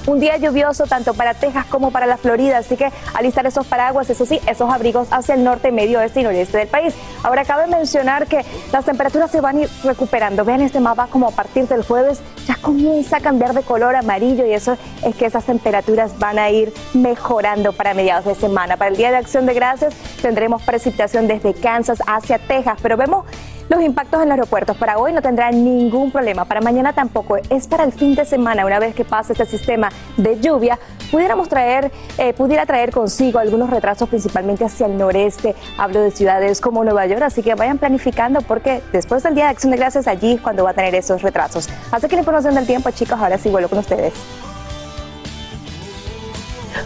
un 0.07 0.21
día 0.21 0.37
lluvioso 0.37 0.85
tanto 0.85 1.15
para 1.15 1.35
Texas 1.35 1.67
como 1.67 1.91
para 1.91 2.07
la 2.07 2.17
Florida, 2.17 2.59
así 2.59 2.77
que 2.77 2.91
alistar 3.15 3.47
esos 3.47 3.67
paraguas, 3.67 4.09
eso 4.11 4.25
sí, 4.25 4.41
esos 4.47 4.73
abrigos 4.73 5.09
hacia 5.11 5.35
el 5.35 5.45
norte, 5.45 5.73
medio 5.73 5.99
oeste 5.99 6.21
y 6.21 6.25
noreste 6.25 6.59
del 6.59 6.69
país. 6.69 6.95
Ahora 7.23 7.45
cabe 7.45 7.67
mencionar 7.67 8.27
que 8.27 8.45
las 8.73 8.85
temperaturas 8.85 9.31
se 9.31 9.41
van 9.41 9.59
a 9.59 9.61
ir 9.63 9.71
recuperando. 9.85 10.45
Vean 10.45 10.63
este 10.63 10.81
mapa 10.81 11.09
como 11.09 11.29
a 11.29 11.31
partir 11.31 11.69
del 11.69 11.83
jueves 11.85 12.21
ya 12.47 12.57
comienza 12.57 13.19
a 13.19 13.21
cambiar 13.21 13.53
de 13.55 13.63
color 13.63 13.97
amarillo 13.97 14.47
y 14.47 14.53
eso 14.53 14.77
es 15.03 15.15
que 15.17 15.27
esas 15.27 15.45
temperaturas 15.45 16.19
van 16.19 16.39
a 16.39 16.51
ir 16.51 16.73
mejorando 16.95 17.73
para 17.73 17.95
mediados 17.95 18.25
de 18.25 18.35
semana. 18.35 18.77
Para 18.77 18.91
el 18.91 18.97
Día 18.97 19.11
de 19.11 19.17
Acción 19.17 19.47
de 19.47 19.55
Gracias 19.55 19.95
tendremos 20.23 20.63
precipitación 20.63 21.27
desde 21.27 21.55
Kansas 21.55 21.99
hacia 22.07 22.39
Texas, 22.39 22.79
pero 22.83 22.97
vemos 22.97 23.25
los 23.69 23.83
impactos 23.83 24.23
en 24.23 24.29
los 24.29 24.37
aeropuertos 24.37 24.77
para 24.77 24.99
hoy 24.99 25.13
no 25.13 25.23
tendrán 25.23 25.65
ningún 25.65 26.11
problema, 26.11 26.45
para 26.45 26.61
mañana 26.61 26.93
tampoco. 26.93 27.37
Es 27.51 27.67
para 27.67 27.85
el 27.85 27.93
fin 27.93 28.15
de 28.15 28.25
semana, 28.25 28.65
una 28.65 28.79
vez 28.79 28.95
que 28.95 29.05
pase 29.05 29.33
este 29.33 29.47
sistema 29.47 29.91
de 30.17 30.41
lluvia, 30.41 30.79
pudiéramos 31.11 31.49
traer, 31.49 31.91
eh, 32.19 32.33
pudiera 32.33 32.67
traer 32.67 32.91
consigo 32.91 33.39
algunos 33.39 33.71
retrasos, 33.71 34.09
principalmente 34.09 34.65
hacia 34.65 34.87
el 34.87 34.97
noreste. 34.97 35.55
Hablo 35.79 36.01
de 36.01 36.11
ciudades 36.11 36.61
como 36.61 36.85
Nueva 36.85 37.07
York, 37.07 37.23
así 37.23 37.43
que 37.43 37.55
vayan 37.55 37.79
planificando 37.79 38.41
porque 38.43 38.83
después 38.93 39.23
del 39.23 39.35
Día 39.35 39.45
de 39.45 39.51
Acción 39.51 39.71
de 39.73 39.79
Gracias 39.79 40.07
allí 40.07 40.35
es 40.35 40.41
cuando 40.41 40.65
va 40.65 40.71
a 40.71 40.75
tener 40.75 40.95
esos 40.95 41.23
retrasos. 41.23 41.69
Así 41.91 42.09
que 42.09 42.17
la 42.17 42.21
información 42.21 42.55
del 42.55 42.67
tiempo, 42.67 42.91
chicos, 42.91 43.19
ahora 43.19 43.39
sí 43.39 43.49
vuelvo 43.49 43.69
con 43.69 43.79
ustedes. 43.79 44.15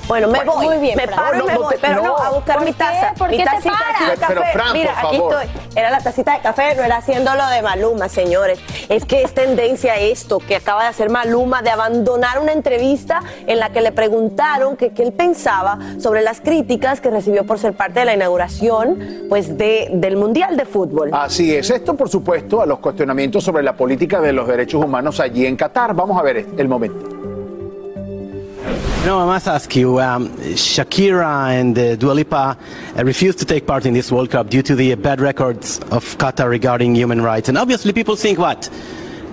Bueno, 0.08 0.28
me 0.28 0.44
voy. 0.44 0.66
Muy 0.66 0.78
bien, 0.78 0.96
me 0.96 1.04
Fran. 1.06 1.18
paro 1.18 1.38
y 1.44 1.46
me 1.46 1.54
no 1.54 1.60
voy, 1.62 1.74
te- 1.74 1.80
pero 1.80 2.02
no, 2.02 2.16
a 2.16 2.30
buscar 2.30 2.56
¿Por 2.56 2.64
mi 2.66 2.72
taza. 2.72 3.12
¿Por 3.16 3.30
mi 3.30 3.36
qué 3.38 3.44
tacita 3.44 3.70
de 3.70 4.16
Pero, 4.26 4.40
café. 4.40 4.58
Por 4.58 4.72
Mira, 4.72 4.92
aquí 4.98 5.16
favor. 5.18 5.42
estoy. 5.44 5.62
Era 5.76 5.90
la 5.90 6.00
tacita 6.00 6.32
de 6.34 6.40
café, 6.40 6.74
no 6.74 6.82
era 6.82 6.96
haciendo 6.96 7.34
lo 7.34 7.46
de 7.46 7.62
Maluma, 7.62 8.08
señores. 8.08 8.58
Es 8.88 9.04
que 9.04 9.22
es 9.22 9.32
tendencia 9.34 9.96
esto 9.96 10.38
que 10.38 10.56
acaba 10.56 10.82
de 10.82 10.88
hacer 10.88 11.10
Maluma 11.10 11.62
de 11.62 11.70
abandonar 11.70 12.38
una 12.40 12.52
entrevista 12.52 13.20
en 13.46 13.58
la 13.58 13.70
que 13.70 13.80
le 13.80 13.92
preguntaron 13.92 14.76
que 14.76 14.90
qué 14.90 15.02
él 15.02 15.12
pensaba 15.12 15.78
sobre 15.98 16.22
las 16.22 16.40
críticas 16.40 17.00
que 17.00 17.10
recibió 17.10 17.44
por 17.46 17.58
ser 17.58 17.72
parte 17.74 18.00
de 18.00 18.06
la 18.06 18.14
inauguración 18.14 19.26
pues 19.28 19.56
de, 19.56 19.88
del 19.92 20.16
Mundial 20.16 20.56
de 20.56 20.64
Fútbol. 20.64 21.10
Así 21.12 21.54
es, 21.54 21.70
esto 21.70 21.94
por 21.94 22.08
supuesto 22.08 22.60
a 22.60 22.66
los 22.66 22.78
cuestionamientos 22.80 23.44
sobre 23.44 23.62
la 23.62 23.74
política 23.74 24.20
de 24.20 24.32
los 24.32 24.46
derechos 24.48 24.84
humanos 24.84 25.20
allí 25.20 25.46
en 25.46 25.56
Qatar. 25.56 25.94
Vamos 25.94 26.18
a 26.18 26.22
ver 26.22 26.46
el 26.58 26.68
momento. 26.68 27.19
No, 29.02 29.18
I 29.18 29.24
must 29.24 29.48
ask 29.48 29.74
you, 29.74 29.98
um, 29.98 30.28
Shakira 30.28 31.52
and 31.52 31.76
uh, 31.78 31.96
Dua 31.96 32.12
Lipa 32.12 32.58
uh, 32.98 33.02
refused 33.02 33.38
to 33.38 33.46
take 33.46 33.66
part 33.66 33.86
in 33.86 33.94
this 33.94 34.12
World 34.12 34.28
Cup 34.28 34.50
due 34.50 34.60
to 34.60 34.74
the 34.74 34.94
bad 34.94 35.22
records 35.22 35.78
of 35.90 36.04
Qatar 36.18 36.50
regarding 36.50 36.94
human 36.94 37.22
rights. 37.22 37.48
And 37.48 37.56
obviously 37.56 37.94
people 37.94 38.14
think 38.14 38.38
what? 38.38 38.68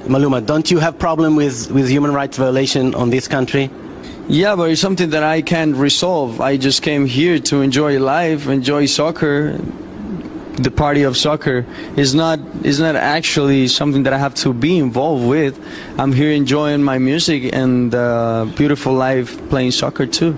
Maluma, 0.06 0.46
don't 0.46 0.72
you 0.72 0.80
have 0.80 0.98
problem 0.98 1.36
with, 1.36 1.70
with 1.70 1.90
human 1.90 2.14
rights 2.14 2.38
violation 2.38 2.96
on 2.96 3.10
this 3.10 3.28
country? 3.28 3.70
Yeah, 4.30 4.56
but 4.56 4.72
it's 4.72 4.80
something 4.80 5.10
that 5.10 5.24
I 5.24 5.42
can't 5.42 5.76
resolve. 5.76 6.40
I 6.40 6.56
just 6.56 6.82
came 6.82 7.06
here 7.06 7.38
to 7.40 7.62
enjoy 7.62 8.00
life, 8.00 8.48
enjoy 8.48 8.86
soccer. 8.86 9.60
The 10.58 10.72
party 10.72 11.04
of 11.04 11.16
soccer 11.16 11.66
is 11.96 12.16
not 12.16 12.40
is 12.64 12.80
not 12.80 12.96
actually 12.96 13.68
something 13.68 14.04
that 14.04 14.14
I 14.14 14.18
have 14.18 14.34
to 14.42 14.54
be 14.54 14.78
involved 14.80 15.26
with. 15.28 15.54
I'm 16.00 16.12
here 16.12 16.32
enjoying 16.32 16.82
my 16.84 16.98
music 16.98 17.54
and 17.54 17.94
uh, 17.94 18.46
beautiful 18.56 18.94
life 18.94 19.38
playing 19.50 19.72
soccer 19.72 20.08
too. 20.08 20.34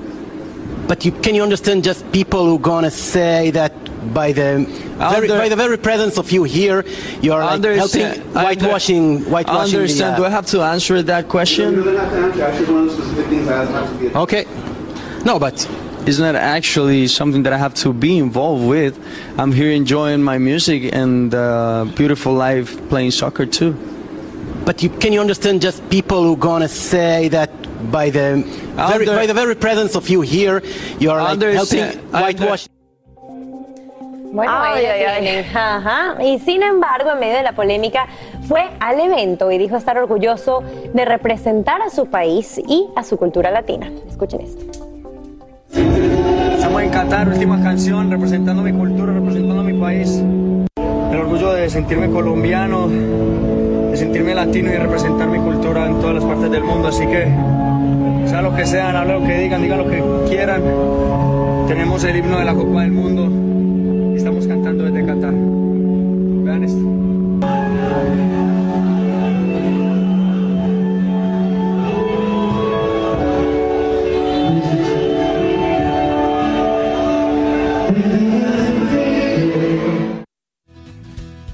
But 0.90 1.06
you, 1.06 1.12
can 1.12 1.36
you 1.36 1.44
understand 1.44 1.84
just 1.86 2.04
people 2.12 2.46
who 2.46 2.60
gonna 2.60 2.92
say 2.92 3.52
that 3.52 3.72
by 4.14 4.32
the 4.34 4.66
very, 4.98 5.30
Under- 5.30 5.38
by 5.38 5.48
the 5.50 5.56
very 5.56 5.78
presence 5.78 6.18
of 6.18 6.32
you 6.32 6.44
here, 6.44 6.84
you 7.22 7.32
are 7.32 7.40
like 7.46 7.54
Understand- 7.54 8.18
helping 8.18 8.34
whitewashing 8.44 9.20
whitewashing 9.32 9.72
the, 9.72 9.80
Understand? 9.88 10.14
uh, 10.16 10.18
Do 10.18 10.26
I 10.26 10.30
have 10.30 10.46
to 10.48 10.62
answer 10.62 11.02
that 11.04 11.30
question? 11.30 11.80
Okay. 14.16 14.46
No, 15.26 15.40
but 15.40 15.56
it's 16.10 16.18
not 16.18 16.36
actually 16.36 17.08
something 17.08 17.44
that 17.44 17.54
I 17.54 17.58
have 17.58 17.76
to 17.86 17.94
be 17.94 18.18
involved 18.18 18.66
with. 18.68 18.98
I'm 19.38 19.52
here 19.52 19.72
enjoying 19.72 20.24
my 20.24 20.40
music 20.40 20.92
and 20.92 21.34
uh, 21.34 21.86
beautiful 21.96 22.34
life 22.34 22.70
playing 22.90 23.12
soccer 23.12 23.46
too. 23.46 23.74
But 24.66 24.82
you, 24.82 24.90
can 24.90 25.14
you 25.14 25.22
understand 25.22 25.62
just 25.62 25.88
people 25.90 26.24
who 26.24 26.36
gonna 26.36 26.68
say 26.68 27.28
that 27.30 27.50
by 27.92 28.10
the 28.10 28.44
very, 28.76 29.06
by 29.06 29.26
the 29.28 29.34
very 29.36 29.56
presence 29.56 29.96
of 29.96 30.10
you 30.10 30.22
here, 30.22 30.64
you 31.00 31.12
are 31.12 31.22
like 31.22 31.34
Understand- 31.34 31.94
helping 31.94 32.22
whitewashing? 32.24 32.72
Bueno, 34.32 34.52
Ay, 34.52 34.86
ahí 34.86 35.04
la 35.04 35.14
ay, 35.14 35.28
ay. 35.28 35.46
Ajá. 35.56 36.24
Y 36.24 36.38
sin 36.40 36.62
embargo, 36.62 37.12
en 37.12 37.20
medio 37.20 37.38
de 37.38 37.44
la 37.44 37.54
polémica, 37.54 38.08
fue 38.48 38.62
al 38.80 39.00
evento 39.00 39.52
y 39.52 39.58
dijo 39.58 39.76
estar 39.76 39.98
orgulloso 39.98 40.64
de 40.94 41.04
representar 41.04 41.82
a 41.82 41.90
su 41.90 42.06
país 42.08 42.60
y 42.68 42.88
a 42.96 43.04
su 43.04 43.18
cultura 43.18 43.50
latina. 43.50 43.90
Escuchen 44.08 44.42
esto. 44.42 44.89
Estamos 45.72 46.82
en 46.82 46.90
Qatar, 46.90 47.30
última 47.30 47.62
canción, 47.62 48.10
representando 48.10 48.64
mi 48.64 48.72
cultura, 48.72 49.14
representando 49.14 49.64
mi 49.64 49.80
país. 49.80 50.24
El 51.12 51.18
orgullo 51.18 51.54
de 51.54 51.70
sentirme 51.70 52.10
colombiano, 52.10 52.88
de 52.88 53.98
sentirme 53.98 54.34
latino 54.34 54.72
y 54.72 54.78
representar 54.78 55.28
mi 55.28 55.40
cultura 55.40 55.88
en 55.88 56.00
todas 56.00 56.16
las 56.16 56.26
partes 56.26 56.52
del 56.52 56.64
mundo. 56.64 56.88
Así 56.88 57.06
que, 57.06 57.28
sea 58.28 58.42
lo 58.42 58.56
que 58.56 58.66
sean, 58.66 58.96
hablen 58.96 59.22
lo 59.22 59.28
que 59.28 59.38
digan, 59.40 59.62
digan 59.62 59.78
lo 59.80 59.90
que 59.90 60.04
quieran. 60.30 60.62
Tenemos 61.68 62.04
el 62.04 62.18
himno 62.18 62.40
de 62.40 62.46
la 62.46 62.54
Copa 62.54 62.82
del 62.82 62.92
Mundo 62.92 64.14
y 64.14 64.18
estamos 64.18 64.48
cantando 64.48 64.86
desde 64.86 65.06
Qatar. 65.06 65.34
Vean 65.34 66.64
esto. 66.64 68.49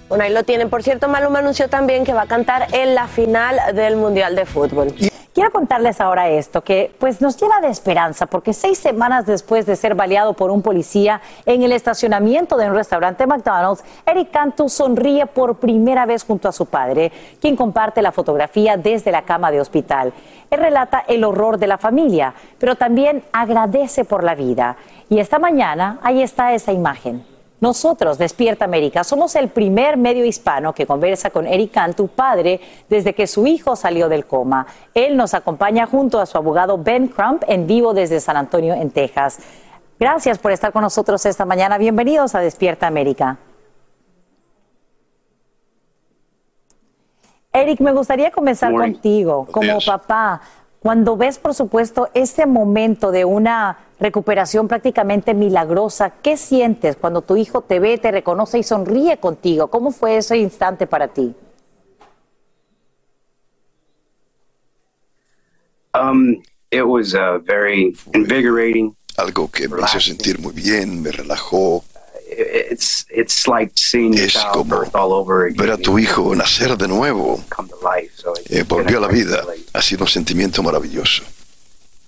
Bueno, 0.08 0.24
ahí 0.24 0.34
lo 0.34 0.44
tienen. 0.44 0.70
Por 0.70 0.84
cierto, 0.84 1.08
Maluma 1.08 1.40
anunció 1.40 1.68
también 1.68 2.04
que 2.04 2.14
va 2.14 2.24
a 2.24 2.28
cantar 2.28 2.68
en 2.74 2.94
la 2.94 3.08
final 3.08 3.60
del 3.74 3.96
Mundial 3.98 4.36
de 4.36 4.46
Fútbol. 4.46 4.94
Quiero 5.34 5.52
contarles 5.52 6.00
ahora 6.00 6.30
esto, 6.30 6.62
que 6.62 6.96
pues 6.98 7.20
nos 7.20 7.36
llena 7.36 7.60
de 7.60 7.68
esperanza, 7.68 8.26
porque 8.26 8.54
seis 8.54 8.78
semanas 8.78 9.26
después 9.26 9.66
de 9.66 9.76
ser 9.76 9.94
baleado 9.94 10.34
por 10.34 10.50
un 10.50 10.62
policía 10.62 11.20
en 11.46 11.62
el 11.64 11.74
estacionamiento 11.74 12.56
de 12.56 12.70
un 12.70 12.76
restaurante 12.76 13.28
McDonald's, 13.28 13.84
Eric 14.06 14.32
Cantu 14.32 14.70
sonríe 14.70 15.26
por 15.26 15.58
primera 15.58 16.06
vez 16.06 16.24
junto 16.24 16.48
a 16.48 16.54
su 16.54 16.68
padre, 16.68 17.12
quien 17.42 17.58
comparte 17.58 18.02
la 18.02 18.14
fotografía 18.14 18.78
desde 18.78 19.12
la 19.12 19.24
cama 19.24 19.52
de 19.52 19.60
hospital. 19.60 20.14
Él 20.50 20.60
relata 20.60 21.04
el 21.06 21.26
horror 21.26 21.58
de 21.58 21.68
la 21.68 21.78
familia, 21.78 22.34
pero 22.58 22.76
también 22.76 23.26
agradece 23.34 24.06
por 24.06 24.24
la 24.24 24.36
vida. 24.36 24.78
Y 25.10 25.20
esta 25.20 25.38
mañana, 25.38 26.00
ahí 26.02 26.22
está 26.22 26.54
esa 26.54 26.72
imagen. 26.72 27.35
Nosotros, 27.66 28.20
Despierta 28.20 28.66
América, 28.66 29.04
somos 29.04 29.36
el 29.36 29.50
primer 29.50 29.98
medio 29.98 30.24
hispano 30.24 30.72
que 30.72 30.86
conversa 30.86 31.32
con 31.32 31.48
Eric 31.48 31.72
Cantu, 31.72 32.08
padre, 32.08 32.62
desde 32.88 33.16
que 33.16 33.26
su 33.26 33.48
hijo 33.48 33.76
salió 33.76 34.08
del 34.08 34.28
coma. 34.28 34.68
Él 34.94 35.18
nos 35.18 35.34
acompaña 35.34 35.88
junto 35.88 36.20
a 36.20 36.28
su 36.28 36.38
abogado 36.38 36.78
Ben 36.78 37.08
Crump 37.08 37.42
en 37.48 37.66
vivo 37.66 37.96
desde 37.96 38.20
San 38.20 38.38
Antonio, 38.38 38.76
en 38.76 38.92
Texas. 38.92 39.40
Gracias 40.00 40.38
por 40.38 40.52
estar 40.52 40.72
con 40.72 40.84
nosotros 40.84 41.26
esta 41.26 41.44
mañana. 41.44 41.80
Bienvenidos 41.80 42.36
a 42.36 42.40
Despierta 42.40 42.86
América. 42.86 43.40
Eric, 47.52 47.80
me 47.80 47.94
gustaría 47.94 48.30
comenzar 48.30 48.74
contigo 48.74 49.48
como 49.50 49.80
papá. 49.84 50.40
Cuando 50.86 51.18
ves, 51.18 51.40
por 51.40 51.56
supuesto, 51.56 52.10
este 52.14 52.46
momento 52.46 53.10
de 53.10 53.26
una 53.26 53.80
recuperación 54.00 54.68
prácticamente 54.68 55.34
milagrosa, 55.34 56.12
¿qué 56.22 56.38
sientes 56.38 56.96
cuando 56.96 57.24
tu 57.24 57.38
hijo 57.38 57.62
te 57.62 57.80
ve, 57.80 57.98
te 57.98 58.12
reconoce 58.12 58.60
y 58.60 58.64
sonríe 58.64 59.18
contigo? 59.18 59.66
¿Cómo 59.72 59.92
fue 59.92 60.18
ese 60.18 60.38
instante 60.38 60.86
para 60.86 61.08
ti? 61.08 61.34
Um, 65.96 66.44
it 66.70 66.84
was 66.86 67.16
uh, 67.16 67.40
very 67.44 67.98
invigorating. 68.14 68.96
Algo 69.18 69.50
que 69.50 69.68
me 69.68 69.82
hizo 69.82 70.00
sentir 70.00 70.38
muy 70.38 70.54
bien, 70.54 71.02
me 71.02 71.12
relajó. 71.12 71.84
It's 72.30 73.08
it's 73.10 73.48
like 73.48 73.72
seeing 73.76 74.14
your 74.14 74.26
Es 74.26 74.38
como 74.54 74.82
birth 74.82 74.94
all 74.94 75.14
over 75.14 75.48
again. 75.48 75.58
ver 75.58 75.72
a 75.72 75.78
tu 75.78 75.98
hijo 75.98 76.36
nacer 76.36 76.78
de 76.78 76.88
nuevo. 76.88 77.40
Eh, 78.50 78.64
volvió 78.68 78.98
a 78.98 79.02
la 79.02 79.08
vida. 79.08 79.42
Ha 79.74 79.82
sido 79.82 80.04
un 80.04 80.10
sentimiento 80.10 80.62
maravilloso. 80.64 81.24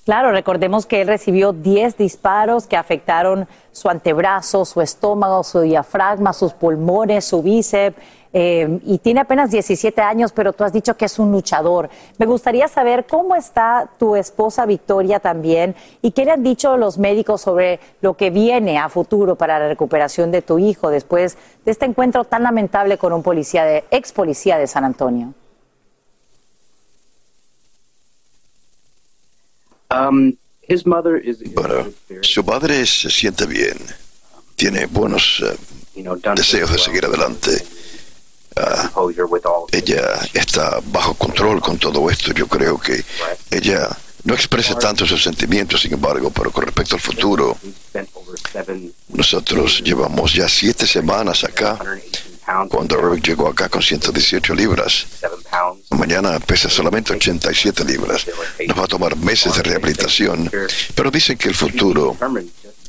Claro, 0.07 0.31
recordemos 0.31 0.85
que 0.85 1.01
él 1.01 1.07
recibió 1.09 1.51
10 1.51 1.97
disparos 1.97 2.65
que 2.65 2.77
afectaron 2.77 3.45
su 3.73 3.89
antebrazo, 3.89 4.63
su 4.63 4.79
estómago, 4.79 5.43
su 5.43 5.59
diafragma, 5.59 6.31
sus 6.31 6.53
pulmones, 6.53 7.25
su 7.25 7.43
bíceps. 7.43 7.97
eh, 8.31 8.79
y 8.85 8.99
tiene 8.99 9.19
apenas 9.19 9.51
17 9.51 9.99
años, 10.01 10.31
pero 10.31 10.53
tú 10.53 10.63
has 10.63 10.71
dicho 10.71 10.95
que 10.95 11.03
es 11.05 11.19
un 11.19 11.31
luchador. 11.33 11.89
Me 12.17 12.25
gustaría 12.25 12.69
saber 12.69 13.05
cómo 13.05 13.35
está 13.35 13.89
tu 13.99 14.15
esposa 14.15 14.65
Victoria 14.65 15.19
también 15.19 15.75
y 16.01 16.11
qué 16.11 16.23
le 16.23 16.31
han 16.31 16.43
dicho 16.43 16.77
los 16.77 16.97
médicos 16.97 17.41
sobre 17.41 17.81
lo 17.99 18.13
que 18.13 18.29
viene 18.29 18.77
a 18.77 18.87
futuro 18.87 19.35
para 19.35 19.59
la 19.59 19.67
recuperación 19.67 20.31
de 20.31 20.41
tu 20.41 20.57
hijo 20.57 20.89
después 20.89 21.37
de 21.65 21.71
este 21.71 21.85
encuentro 21.85 22.23
tan 22.23 22.43
lamentable 22.43 22.97
con 22.97 23.11
un 23.11 23.23
policía 23.23 23.65
de, 23.65 23.83
ex 23.91 24.13
policía 24.13 24.57
de 24.57 24.67
San 24.67 24.85
Antonio. 24.85 25.33
Um, 25.37 25.45
his 25.45 25.45
mother 28.95 29.55
is, 29.57 29.73
is 29.73 29.76
Bueno, 31.53 31.87
su 32.21 32.43
madre 32.43 32.85
se 32.85 33.09
siente 33.09 33.45
bien. 33.45 33.77
Tiene 34.55 34.85
buenos 34.87 35.43
eh, 35.43 36.03
deseos 36.35 36.71
de 36.71 36.79
seguir 36.79 37.05
adelante. 37.05 37.63
Ah, 38.55 38.89
ella 39.71 40.19
está 40.33 40.79
bajo 40.85 41.13
control 41.13 41.61
con 41.61 41.77
todo 41.77 42.09
esto. 42.09 42.33
Yo 42.33 42.47
creo 42.47 42.79
que 42.79 43.03
ella 43.51 43.87
no 44.23 44.33
expresa 44.33 44.77
tanto 44.77 45.05
sus 45.05 45.23
sentimientos, 45.23 45.81
sin 45.81 45.93
embargo, 45.93 46.31
pero 46.31 46.51
con 46.51 46.65
respecto 46.65 46.95
al 46.95 47.01
futuro, 47.01 47.57
nosotros 49.09 49.81
llevamos 49.83 50.33
ya 50.33 50.49
siete 50.49 50.87
semanas 50.87 51.43
acá. 51.43 51.79
Cuando 52.69 53.11
Eric 53.11 53.27
llegó 53.27 53.49
acá 53.49 53.67
con 53.67 53.81
118 53.81 54.55
libras, 54.55 55.05
mañana 55.91 56.39
pesa 56.39 56.69
solamente 56.69 57.13
87 57.13 57.83
libras. 57.83 58.25
Nos 58.67 58.79
va 58.79 58.83
a 58.85 58.87
tomar 58.87 59.17
meses 59.17 59.53
de 59.55 59.63
rehabilitación, 59.63 60.49
pero 60.95 61.11
dicen 61.11 61.37
que 61.37 61.49
el 61.49 61.55
futuro 61.55 62.15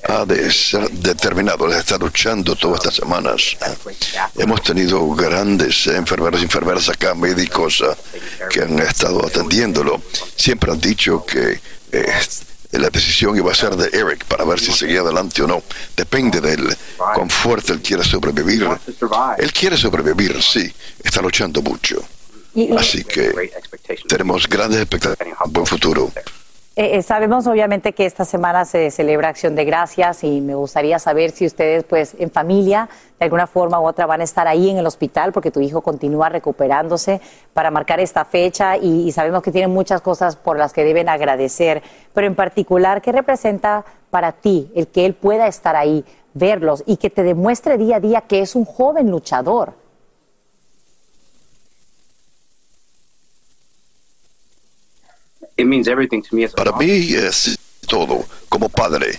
ha 0.04 0.24
de 0.24 0.50
ser 0.52 0.88
determinado. 0.90 1.66
Les 1.66 1.78
está 1.78 1.98
luchando 1.98 2.54
todas 2.54 2.78
estas 2.78 2.94
semanas. 2.94 3.56
Hemos 4.36 4.62
tenido 4.62 5.06
grandes 5.10 5.88
enfermeros 5.88 6.40
y 6.40 6.44
enfermeras 6.44 6.88
acá, 6.88 7.14
médicos 7.14 7.82
ah, 7.84 7.96
que 8.48 8.62
han 8.62 8.78
estado 8.78 9.26
atendiéndolo. 9.26 10.00
Siempre 10.36 10.70
han 10.70 10.80
dicho 10.80 11.24
que 11.26 11.60
eh, 11.90 12.12
la 12.72 12.90
decisión 12.90 13.36
iba 13.36 13.50
a 13.50 13.54
ser 13.54 13.76
de 13.76 13.86
Eric 13.98 14.24
para 14.26 14.44
ver 14.44 14.60
si 14.60 14.72
seguía 14.72 15.00
adelante 15.00 15.42
o 15.42 15.46
no. 15.46 15.62
Depende 15.96 16.40
de 16.40 16.52
él, 16.52 16.76
cuán 16.96 17.30
fuerte 17.30 17.72
él 17.72 17.80
quiere 17.80 18.04
sobrevivir. 18.04 18.68
Él 19.38 19.52
quiere 19.52 19.76
sobrevivir, 19.76 20.42
sí, 20.42 20.72
está 21.02 21.22
luchando 21.22 21.62
mucho. 21.62 22.02
Así 22.76 23.04
que 23.04 23.50
tenemos 24.08 24.48
grandes 24.48 24.80
expectativas, 24.80 25.38
un 25.44 25.52
buen 25.52 25.66
futuro. 25.66 26.12
Eh, 26.78 26.96
eh, 26.96 27.02
sabemos 27.02 27.48
obviamente 27.48 27.92
que 27.92 28.06
esta 28.06 28.24
semana 28.24 28.64
se 28.64 28.92
celebra 28.92 29.30
Acción 29.30 29.56
de 29.56 29.64
Gracias 29.64 30.22
y 30.22 30.40
me 30.40 30.54
gustaría 30.54 31.00
saber 31.00 31.32
si 31.32 31.44
ustedes 31.44 31.82
pues 31.82 32.14
en 32.20 32.30
familia 32.30 32.88
de 33.18 33.24
alguna 33.24 33.48
forma 33.48 33.80
u 33.80 33.84
otra 33.88 34.06
van 34.06 34.20
a 34.20 34.24
estar 34.24 34.46
ahí 34.46 34.70
en 34.70 34.76
el 34.76 34.86
hospital 34.86 35.32
porque 35.32 35.50
tu 35.50 35.58
hijo 35.58 35.80
continúa 35.80 36.28
recuperándose 36.28 37.20
para 37.52 37.72
marcar 37.72 37.98
esta 37.98 38.24
fecha 38.24 38.76
y, 38.76 39.08
y 39.08 39.10
sabemos 39.10 39.42
que 39.42 39.50
tienen 39.50 39.72
muchas 39.72 40.00
cosas 40.02 40.36
por 40.36 40.56
las 40.56 40.72
que 40.72 40.84
deben 40.84 41.08
agradecer, 41.08 41.82
pero 42.14 42.28
en 42.28 42.36
particular, 42.36 43.02
¿qué 43.02 43.10
representa 43.10 43.84
para 44.10 44.30
ti 44.30 44.70
el 44.76 44.86
que 44.86 45.04
él 45.04 45.14
pueda 45.14 45.48
estar 45.48 45.74
ahí, 45.74 46.04
verlos 46.32 46.84
y 46.86 46.98
que 46.98 47.10
te 47.10 47.24
demuestre 47.24 47.76
día 47.76 47.96
a 47.96 48.00
día 48.00 48.20
que 48.20 48.40
es 48.40 48.54
un 48.54 48.64
joven 48.64 49.10
luchador? 49.10 49.72
It 55.58 55.66
means 55.66 55.88
everything 55.88 56.22
to 56.22 56.36
me 56.36 56.44
as 56.44 56.52
a 56.52 56.56
Para 56.56 56.72
mí 56.78 57.12
es 57.14 57.58
todo. 57.86 58.24
Como 58.48 58.68
padre, 58.68 59.18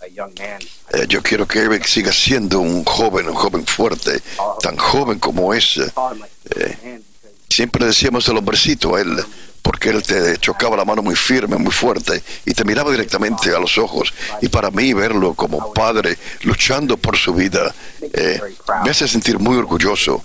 a 0.00 0.06
young 0.06 0.32
man. 0.38 0.60
eh, 0.94 1.06
yo 1.08 1.20
quiero 1.22 1.46
que 1.46 1.58
Eric 1.58 1.84
siga 1.86 2.12
siendo 2.12 2.60
un 2.60 2.84
joven, 2.84 3.28
un 3.28 3.34
joven 3.34 3.66
fuerte, 3.66 4.20
tan 4.62 4.76
joven 4.76 5.18
como 5.18 5.52
es. 5.52 5.78
eh, 5.78 7.00
siempre 7.48 7.84
decíamos 7.84 8.28
el 8.28 8.36
hombrecito 8.36 8.94
a 8.94 9.00
él, 9.00 9.24
porque 9.60 9.90
él 9.90 10.02
te 10.04 10.38
chocaba 10.38 10.76
la 10.76 10.84
mano 10.84 11.02
muy 11.02 11.16
firme, 11.16 11.56
muy 11.56 11.72
fuerte, 11.72 12.22
y 12.46 12.54
te 12.54 12.64
miraba 12.64 12.92
directamente 12.92 13.54
a 13.54 13.58
los 13.58 13.76
ojos. 13.76 14.14
Y 14.40 14.48
para 14.48 14.70
mí 14.70 14.92
verlo 14.92 15.34
como 15.34 15.72
padre, 15.72 16.16
luchando 16.42 16.96
por 16.96 17.16
su 17.16 17.34
vida, 17.34 17.74
eh, 18.00 18.40
me 18.84 18.90
hace 18.90 19.08
sentir 19.08 19.38
muy 19.40 19.56
orgulloso. 19.56 20.22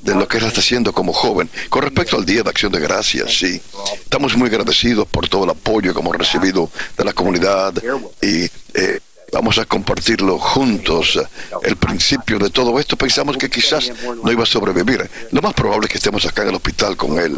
De 0.00 0.14
lo 0.14 0.26
que 0.26 0.38
él 0.38 0.44
está 0.44 0.60
haciendo 0.60 0.92
como 0.92 1.12
joven. 1.12 1.50
Con 1.68 1.82
respecto 1.82 2.16
al 2.16 2.24
Día 2.24 2.42
de 2.42 2.50
Acción 2.50 2.72
de 2.72 2.80
Gracias, 2.80 3.38
sí, 3.38 3.60
estamos 3.94 4.36
muy 4.36 4.48
agradecidos 4.48 5.06
por 5.08 5.28
todo 5.28 5.44
el 5.44 5.50
apoyo 5.50 5.92
que 5.92 6.00
hemos 6.00 6.16
recibido 6.16 6.70
de 6.96 7.04
la 7.04 7.12
comunidad 7.12 7.74
y 8.22 8.44
eh, 8.74 9.00
vamos 9.32 9.58
a 9.58 9.64
compartirlo 9.64 10.38
juntos. 10.38 11.20
El 11.62 11.76
principio 11.76 12.38
de 12.38 12.50
todo 12.50 12.78
esto 12.78 12.96
pensamos 12.96 13.36
que 13.36 13.50
quizás 13.50 13.92
no 14.22 14.32
iba 14.32 14.42
a 14.42 14.46
sobrevivir. 14.46 15.08
Lo 15.32 15.42
más 15.42 15.54
probable 15.54 15.86
es 15.86 15.92
que 15.92 15.98
estemos 15.98 16.24
acá 16.26 16.42
en 16.42 16.48
el 16.48 16.54
hospital 16.56 16.96
con 16.96 17.18
él, 17.18 17.36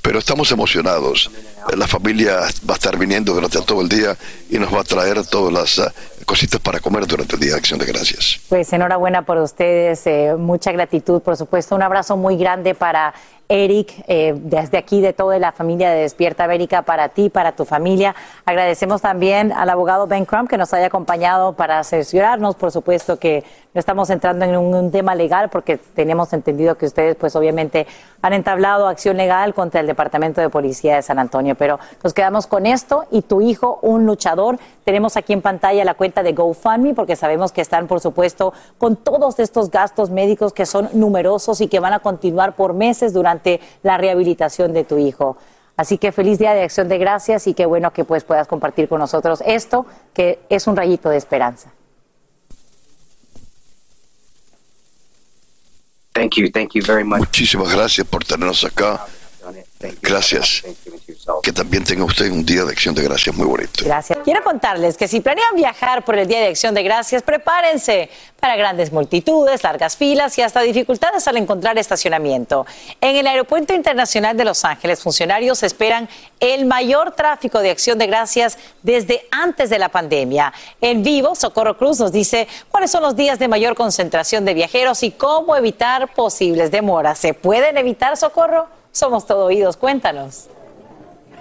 pero 0.00 0.18
estamos 0.18 0.50
emocionados. 0.52 1.30
La 1.76 1.86
familia 1.86 2.40
va 2.68 2.74
a 2.74 2.76
estar 2.76 2.96
viniendo 2.96 3.34
durante 3.34 3.60
todo 3.62 3.82
el 3.82 3.88
día 3.88 4.16
y 4.48 4.58
nos 4.58 4.72
va 4.72 4.80
a 4.80 4.84
traer 4.84 5.24
todas 5.26 5.52
las 5.52 5.92
cositas 6.28 6.60
para 6.60 6.78
comer 6.78 7.06
durante 7.06 7.36
el 7.36 7.40
Día 7.40 7.52
de 7.52 7.56
Acción 7.56 7.78
de 7.78 7.86
Gracias. 7.86 8.38
Pues 8.50 8.70
enhorabuena 8.74 9.22
por 9.22 9.38
ustedes, 9.38 10.06
eh, 10.06 10.34
mucha 10.38 10.70
gratitud, 10.70 11.22
por 11.22 11.38
supuesto. 11.38 11.74
Un 11.74 11.82
abrazo 11.82 12.18
muy 12.18 12.36
grande 12.36 12.74
para 12.74 13.14
Eric, 13.48 14.04
eh, 14.08 14.34
desde 14.36 14.76
aquí 14.76 15.00
de 15.00 15.14
toda 15.14 15.38
la 15.38 15.52
familia 15.52 15.90
de 15.90 16.02
Despierta 16.02 16.44
América, 16.44 16.82
para 16.82 17.08
ti, 17.08 17.30
para 17.30 17.52
tu 17.52 17.64
familia. 17.64 18.14
Agradecemos 18.44 19.00
también 19.00 19.52
al 19.52 19.70
abogado 19.70 20.06
Ben 20.06 20.26
Crump 20.26 20.50
que 20.50 20.58
nos 20.58 20.74
haya 20.74 20.88
acompañado 20.88 21.54
para 21.54 21.78
asesorarnos. 21.78 22.56
Por 22.56 22.70
supuesto 22.72 23.18
que 23.18 23.44
no 23.72 23.78
estamos 23.78 24.10
entrando 24.10 24.44
en 24.44 24.54
un, 24.56 24.74
un 24.74 24.90
tema 24.90 25.14
legal 25.14 25.48
porque 25.48 25.78
tenemos 25.78 26.32
entendido 26.34 26.76
que 26.76 26.84
ustedes, 26.84 27.16
pues 27.16 27.34
obviamente, 27.36 27.86
han 28.20 28.34
entablado 28.34 28.86
acción 28.86 29.16
legal 29.16 29.54
contra 29.54 29.80
el 29.80 29.86
Departamento 29.86 30.40
de 30.42 30.50
Policía 30.50 30.96
de 30.96 31.02
San 31.02 31.18
Antonio. 31.18 31.54
Pero 31.54 31.78
nos 32.02 32.12
quedamos 32.12 32.46
con 32.46 32.66
esto 32.66 33.06
y 33.10 33.22
tu 33.22 33.40
hijo, 33.40 33.78
un 33.80 34.04
luchador. 34.04 34.58
Tenemos 34.84 35.16
aquí 35.16 35.32
en 35.32 35.40
pantalla 35.40 35.84
la 35.86 35.94
cuenta 35.94 36.22
de 36.22 36.32
GoFundMe 36.32 36.94
porque 36.94 37.16
sabemos 37.16 37.52
que 37.52 37.62
están, 37.62 37.86
por 37.86 38.00
supuesto, 38.00 38.52
con 38.76 38.96
todos 38.96 39.38
estos 39.38 39.70
gastos 39.70 40.10
médicos 40.10 40.52
que 40.52 40.66
son 40.66 40.90
numerosos 40.92 41.62
y 41.62 41.68
que 41.68 41.80
van 41.80 41.94
a 41.94 42.00
continuar 42.00 42.54
por 42.54 42.74
meses 42.74 43.14
durante 43.14 43.37
la 43.82 43.96
rehabilitación 43.96 44.72
de 44.72 44.84
tu 44.84 44.98
hijo. 44.98 45.36
Así 45.76 45.96
que 45.96 46.10
feliz 46.10 46.38
día 46.38 46.54
de 46.54 46.62
acción 46.62 46.88
de 46.88 46.98
gracias 46.98 47.46
y 47.46 47.54
qué 47.54 47.64
bueno 47.64 47.92
que 47.92 48.04
pues 48.04 48.24
puedas 48.24 48.48
compartir 48.48 48.88
con 48.88 48.98
nosotros 48.98 49.42
esto, 49.46 49.86
que 50.12 50.40
es 50.48 50.66
un 50.66 50.76
rayito 50.76 51.08
de 51.08 51.16
esperanza. 51.16 51.72
Thank 56.12 56.34
you, 56.34 56.50
thank 56.50 56.72
you 56.74 56.82
very 56.84 57.04
much. 57.04 57.20
Muchísimas 57.20 57.72
gracias 57.72 58.04
por 58.04 58.24
tenernos 58.24 58.64
acá. 58.64 59.06
Gracias. 60.02 60.62
Que 61.42 61.52
también 61.52 61.84
tenga 61.84 62.04
usted 62.04 62.30
un 62.30 62.44
día 62.44 62.64
de 62.64 62.72
acción 62.72 62.94
de 62.94 63.02
gracias 63.02 63.34
muy 63.34 63.46
bonito. 63.46 63.84
Gracias. 63.84 64.18
Quiero 64.24 64.42
contarles 64.42 64.96
que 64.96 65.08
si 65.08 65.20
planean 65.20 65.54
viajar 65.54 66.04
por 66.04 66.18
el 66.18 66.26
Día 66.26 66.40
de 66.40 66.48
Acción 66.48 66.74
de 66.74 66.82
Gracias, 66.82 67.22
prepárense 67.22 68.10
para 68.40 68.56
grandes 68.56 68.92
multitudes, 68.92 69.62
largas 69.62 69.96
filas 69.96 70.38
y 70.38 70.42
hasta 70.42 70.60
dificultades 70.60 71.26
al 71.28 71.36
encontrar 71.36 71.76
estacionamiento. 71.78 72.66
En 73.00 73.16
el 73.16 73.26
Aeropuerto 73.26 73.74
Internacional 73.74 74.36
de 74.36 74.44
Los 74.44 74.64
Ángeles, 74.64 75.02
funcionarios 75.02 75.62
esperan 75.62 76.08
el 76.40 76.66
mayor 76.66 77.12
tráfico 77.12 77.60
de 77.60 77.70
Acción 77.70 77.98
de 77.98 78.06
Gracias 78.06 78.58
desde 78.82 79.26
antes 79.30 79.70
de 79.70 79.78
la 79.78 79.88
pandemia. 79.88 80.52
En 80.80 81.02
vivo, 81.02 81.34
Socorro 81.34 81.76
Cruz 81.76 81.98
nos 81.98 82.12
dice 82.12 82.46
cuáles 82.70 82.90
son 82.90 83.02
los 83.02 83.16
días 83.16 83.38
de 83.38 83.48
mayor 83.48 83.74
concentración 83.74 84.44
de 84.44 84.54
viajeros 84.54 85.02
y 85.02 85.10
cómo 85.10 85.56
evitar 85.56 86.14
posibles 86.14 86.70
demoras. 86.70 87.18
¿Se 87.18 87.34
pueden 87.34 87.76
evitar, 87.76 88.16
Socorro? 88.16 88.77
Somos 88.92 89.26
todo 89.26 89.46
oídos, 89.46 89.76
cuéntanos. 89.76 90.48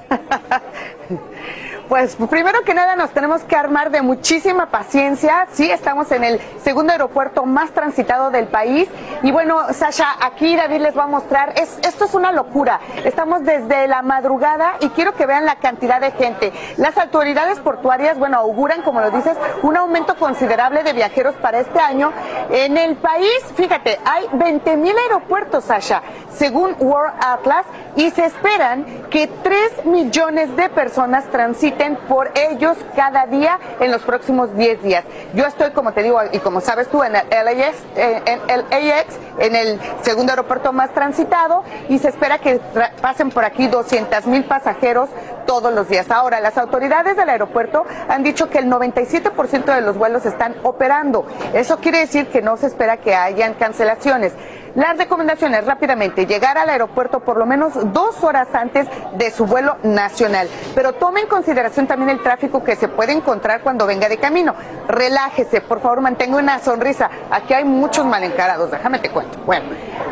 Pues 1.89 2.17
primero 2.17 2.63
que 2.63 2.73
nada 2.73 2.97
nos 2.97 3.11
tenemos 3.11 3.43
que 3.43 3.55
armar 3.55 3.91
de 3.91 4.01
muchísima 4.01 4.65
paciencia. 4.65 5.47
Sí, 5.53 5.71
estamos 5.71 6.11
en 6.11 6.25
el 6.25 6.41
segundo 6.61 6.91
aeropuerto 6.91 7.45
más 7.45 7.71
transitado 7.71 8.29
del 8.29 8.47
país. 8.47 8.89
Y 9.23 9.31
bueno, 9.31 9.71
Sasha, 9.71 10.17
aquí 10.19 10.57
David 10.57 10.81
les 10.81 10.97
va 10.97 11.03
a 11.03 11.07
mostrar, 11.07 11.53
es, 11.55 11.79
esto 11.87 12.03
es 12.03 12.13
una 12.13 12.33
locura. 12.33 12.81
Estamos 13.05 13.45
desde 13.45 13.87
la 13.87 14.01
madrugada 14.01 14.73
y 14.81 14.89
quiero 14.89 15.13
que 15.15 15.25
vean 15.25 15.45
la 15.45 15.55
cantidad 15.59 16.01
de 16.01 16.11
gente. 16.11 16.51
Las 16.75 16.97
autoridades 16.97 17.59
portuarias, 17.59 18.19
bueno, 18.19 18.37
auguran, 18.37 18.81
como 18.81 18.99
lo 18.99 19.09
dices, 19.09 19.37
un 19.61 19.77
aumento 19.77 20.17
considerable 20.17 20.83
de 20.83 20.91
viajeros 20.91 21.35
para 21.35 21.59
este 21.59 21.79
año. 21.79 22.11
En 22.49 22.75
el 22.75 22.97
país, 22.97 23.39
fíjate, 23.55 23.97
hay 24.03 24.27
20 24.33 24.75
mil 24.75 24.95
aeropuertos, 24.97 25.63
Sasha, 25.63 26.01
según 26.33 26.75
World 26.79 27.13
Atlas, 27.25 27.65
y 27.95 28.11
se 28.11 28.25
esperan 28.25 28.85
que 29.09 29.27
3 29.27 29.85
millones 29.85 30.53
de 30.57 30.67
personas 30.67 31.23
transiten 31.31 31.76
por 32.07 32.31
ellos 32.35 32.77
cada 32.95 33.25
día 33.25 33.59
en 33.79 33.91
los 33.91 34.01
próximos 34.01 34.55
10 34.55 34.83
días. 34.83 35.03
Yo 35.33 35.45
estoy, 35.45 35.71
como 35.71 35.93
te 35.93 36.03
digo, 36.03 36.19
y 36.31 36.39
como 36.39 36.61
sabes 36.61 36.87
tú, 36.87 37.03
en 37.03 37.15
el 37.15 37.25
LAX, 37.29 37.77
en 37.95 38.41
el 38.49 38.61
AX, 38.61 39.15
en 39.39 39.55
el 39.55 39.79
segundo 40.01 40.31
aeropuerto 40.31 40.73
más 40.73 40.91
transitado, 40.91 41.63
y 41.89 41.99
se 41.99 42.09
espera 42.09 42.39
que 42.39 42.59
pasen 43.01 43.29
por 43.29 43.45
aquí 43.45 43.67
200 43.67 44.25
mil 44.27 44.43
pasajeros 44.45 45.09
todos 45.45 45.73
los 45.73 45.87
días. 45.87 46.11
Ahora, 46.11 46.39
las 46.39 46.57
autoridades 46.57 47.15
del 47.15 47.29
aeropuerto 47.29 47.85
han 48.09 48.23
dicho 48.23 48.49
que 48.49 48.59
el 48.59 48.67
97% 48.67 49.65
de 49.73 49.81
los 49.81 49.97
vuelos 49.97 50.25
están 50.25 50.55
operando. 50.63 51.25
Eso 51.53 51.77
quiere 51.77 51.99
decir 51.99 52.27
que 52.27 52.41
no 52.41 52.57
se 52.57 52.67
espera 52.67 52.97
que 52.97 53.15
hayan 53.15 53.53
cancelaciones. 53.53 54.33
Las 54.75 54.97
recomendaciones 54.97 55.65
rápidamente, 55.65 56.25
llegar 56.25 56.57
al 56.57 56.69
aeropuerto 56.69 57.19
por 57.19 57.37
lo 57.37 57.45
menos 57.45 57.73
dos 57.93 58.23
horas 58.23 58.47
antes 58.53 58.87
de 59.13 59.31
su 59.31 59.45
vuelo 59.45 59.77
nacional. 59.83 60.47
Pero 60.75 60.93
tome 60.93 61.21
en 61.21 61.27
consideración 61.27 61.87
también 61.87 62.09
el 62.09 62.21
tráfico 62.21 62.63
que 62.63 62.75
se 62.75 62.87
puede 62.87 63.13
encontrar 63.13 63.61
cuando 63.61 63.85
venga 63.85 64.09
de 64.09 64.17
camino. 64.17 64.53
Relájese, 64.87 65.61
por 65.61 65.79
favor, 65.79 66.01
mantenga 66.01 66.37
una 66.37 66.59
sonrisa. 66.59 67.09
Aquí 67.31 67.53
hay 67.53 67.65
muchos 67.65 68.05
mal 68.05 68.23
encarados, 68.23 68.71
déjame 68.71 68.99
te 68.99 69.09
cuento. 69.09 69.39
Bueno, 69.45 69.65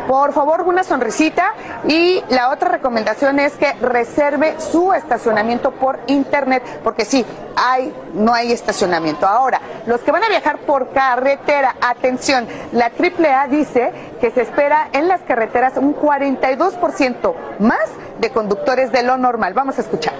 por 0.06 0.32
favor, 0.32 0.62
una 0.62 0.84
sonrisita. 0.84 1.52
Y 1.86 2.22
la 2.28 2.50
otra 2.50 2.70
recomendación 2.70 3.38
es 3.38 3.54
que 3.54 3.72
reserve 3.74 4.54
su 4.58 4.92
estacionamiento 4.92 5.70
por 5.72 6.00
internet, 6.06 6.62
porque 6.82 7.04
sí, 7.04 7.24
hay, 7.56 7.92
no 8.14 8.34
hay 8.34 8.52
estacionamiento. 8.52 9.26
Ahora, 9.26 9.60
los 9.86 10.00
que 10.00 10.12
van 10.12 10.24
a 10.24 10.28
viajar 10.28 10.58
por 10.58 10.90
carretera, 10.90 11.76
atención, 11.80 12.46
la 12.72 12.86
AAA 12.86 13.48
dice 13.48 13.92
que 14.20 14.30
se 14.30 14.42
espera 14.42 14.88
en 14.92 15.08
las 15.08 15.20
carreteras 15.22 15.76
un 15.76 15.94
42% 15.94 17.34
más 17.58 17.90
de 18.20 18.30
conductores 18.30 18.92
de 18.92 19.02
lo 19.02 19.16
normal. 19.16 19.54
Vamos 19.54 19.78
a 19.78 19.82
escuchar. 19.82 20.14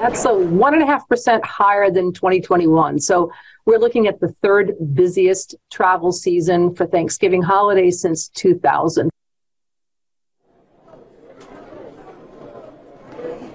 That's 0.00 0.24
a 0.26 0.32
one 0.32 0.74
and 0.74 0.82
a 0.82 0.86
half 0.86 1.08
percent 1.08 1.42
higher 1.44 1.90
than 1.90 2.12
2021. 2.12 3.00
So 3.00 3.30
we're 3.64 3.78
looking 3.78 4.06
at 4.06 4.20
the 4.20 4.28
third 4.42 4.74
busiest 4.94 5.56
travel 5.70 6.12
season 6.12 6.74
for 6.74 6.86
Thanksgiving 6.86 7.42
holiday 7.42 7.90
since 7.90 8.28
2000. 8.28 9.10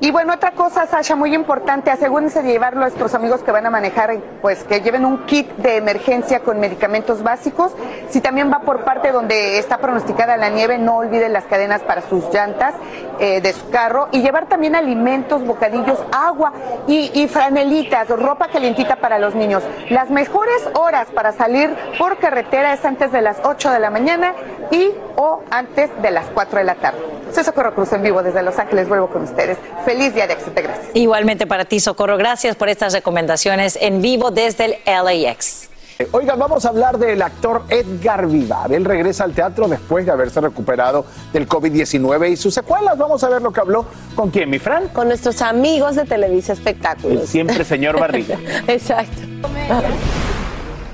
Y 0.03 0.09
bueno, 0.09 0.33
otra 0.33 0.53
cosa, 0.53 0.87
Sasha, 0.87 1.15
muy 1.15 1.35
importante, 1.35 1.91
asegúrense 1.91 2.41
de 2.41 2.51
llevar 2.51 2.75
nuestros 2.75 3.13
amigos 3.13 3.43
que 3.43 3.51
van 3.51 3.67
a 3.67 3.69
manejar, 3.69 4.17
pues 4.41 4.63
que 4.63 4.81
lleven 4.81 5.05
un 5.05 5.27
kit 5.27 5.47
de 5.57 5.77
emergencia 5.77 6.39
con 6.39 6.59
medicamentos 6.59 7.21
básicos. 7.21 7.71
Si 8.09 8.19
también 8.19 8.51
va 8.51 8.61
por 8.61 8.83
parte 8.83 9.11
donde 9.11 9.59
está 9.59 9.77
pronosticada 9.77 10.37
la 10.37 10.49
nieve, 10.49 10.79
no 10.79 10.97
olviden 10.97 11.33
las 11.33 11.43
cadenas 11.43 11.83
para 11.83 12.01
sus 12.01 12.33
llantas 12.33 12.73
eh, 13.19 13.41
de 13.41 13.53
su 13.53 13.69
carro 13.69 14.07
y 14.11 14.23
llevar 14.23 14.47
también 14.47 14.75
alimentos, 14.75 15.45
bocadillos, 15.45 15.99
agua 16.11 16.51
y, 16.87 17.11
y 17.13 17.27
franelitas, 17.27 18.09
ropa 18.09 18.47
calientita 18.47 18.95
para 18.95 19.19
los 19.19 19.35
niños. 19.35 19.61
Las 19.91 20.09
mejores 20.09 20.67
horas 20.73 21.09
para 21.13 21.31
salir 21.31 21.75
por 21.99 22.17
carretera 22.17 22.73
es 22.73 22.83
antes 22.85 23.11
de 23.11 23.21
las 23.21 23.37
8 23.43 23.69
de 23.69 23.79
la 23.79 23.91
mañana 23.91 24.33
y 24.71 24.89
o 25.15 25.43
antes 25.51 25.91
de 26.01 26.09
las 26.09 26.25
4 26.33 26.57
de 26.57 26.65
la 26.65 26.73
tarde. 26.73 26.99
Soy 27.31 27.45
Socorro 27.45 27.73
Cruz 27.73 27.93
en 27.93 28.03
vivo 28.03 28.21
desde 28.23 28.43
Los 28.43 28.59
Ángeles, 28.59 28.89
vuelvo 28.89 29.07
con 29.07 29.23
ustedes. 29.23 29.57
Feliz 29.91 30.15
día 30.15 30.25
de 30.25 30.33
Acción 30.33 30.55
de 30.55 30.61
Gracias. 30.61 30.87
Igualmente 30.93 31.45
para 31.45 31.65
ti, 31.65 31.81
Socorro, 31.81 32.15
gracias 32.15 32.55
por 32.55 32.69
estas 32.69 32.93
recomendaciones 32.93 33.77
en 33.81 34.01
vivo 34.01 34.31
desde 34.31 34.65
el 34.65 34.75
LAX. 34.85 35.67
Oigan, 36.11 36.39
vamos 36.39 36.63
a 36.63 36.69
hablar 36.69 36.97
del 36.97 37.21
actor 37.21 37.63
Edgar 37.67 38.25
Vivar. 38.25 38.71
Él 38.71 38.85
regresa 38.85 39.25
al 39.25 39.33
teatro 39.33 39.67
después 39.67 40.05
de 40.05 40.13
haberse 40.13 40.39
recuperado 40.39 41.05
del 41.33 41.45
COVID-19 41.45 42.31
y 42.31 42.37
sus 42.37 42.53
secuelas. 42.53 42.97
Vamos 42.97 43.21
a 43.25 43.29
ver 43.29 43.41
lo 43.41 43.51
que 43.51 43.59
habló 43.59 43.85
con 44.15 44.29
quién, 44.29 44.49
mi 44.49 44.59
Fran. 44.59 44.87
Con 44.87 45.09
nuestros 45.09 45.41
amigos 45.41 45.97
de 45.97 46.05
Televisa 46.05 46.53
El 46.53 46.59
Espectáculos. 46.59 47.27
siempre 47.27 47.65
señor 47.65 47.99
Barriga. 47.99 48.39
Exacto. 48.67 49.21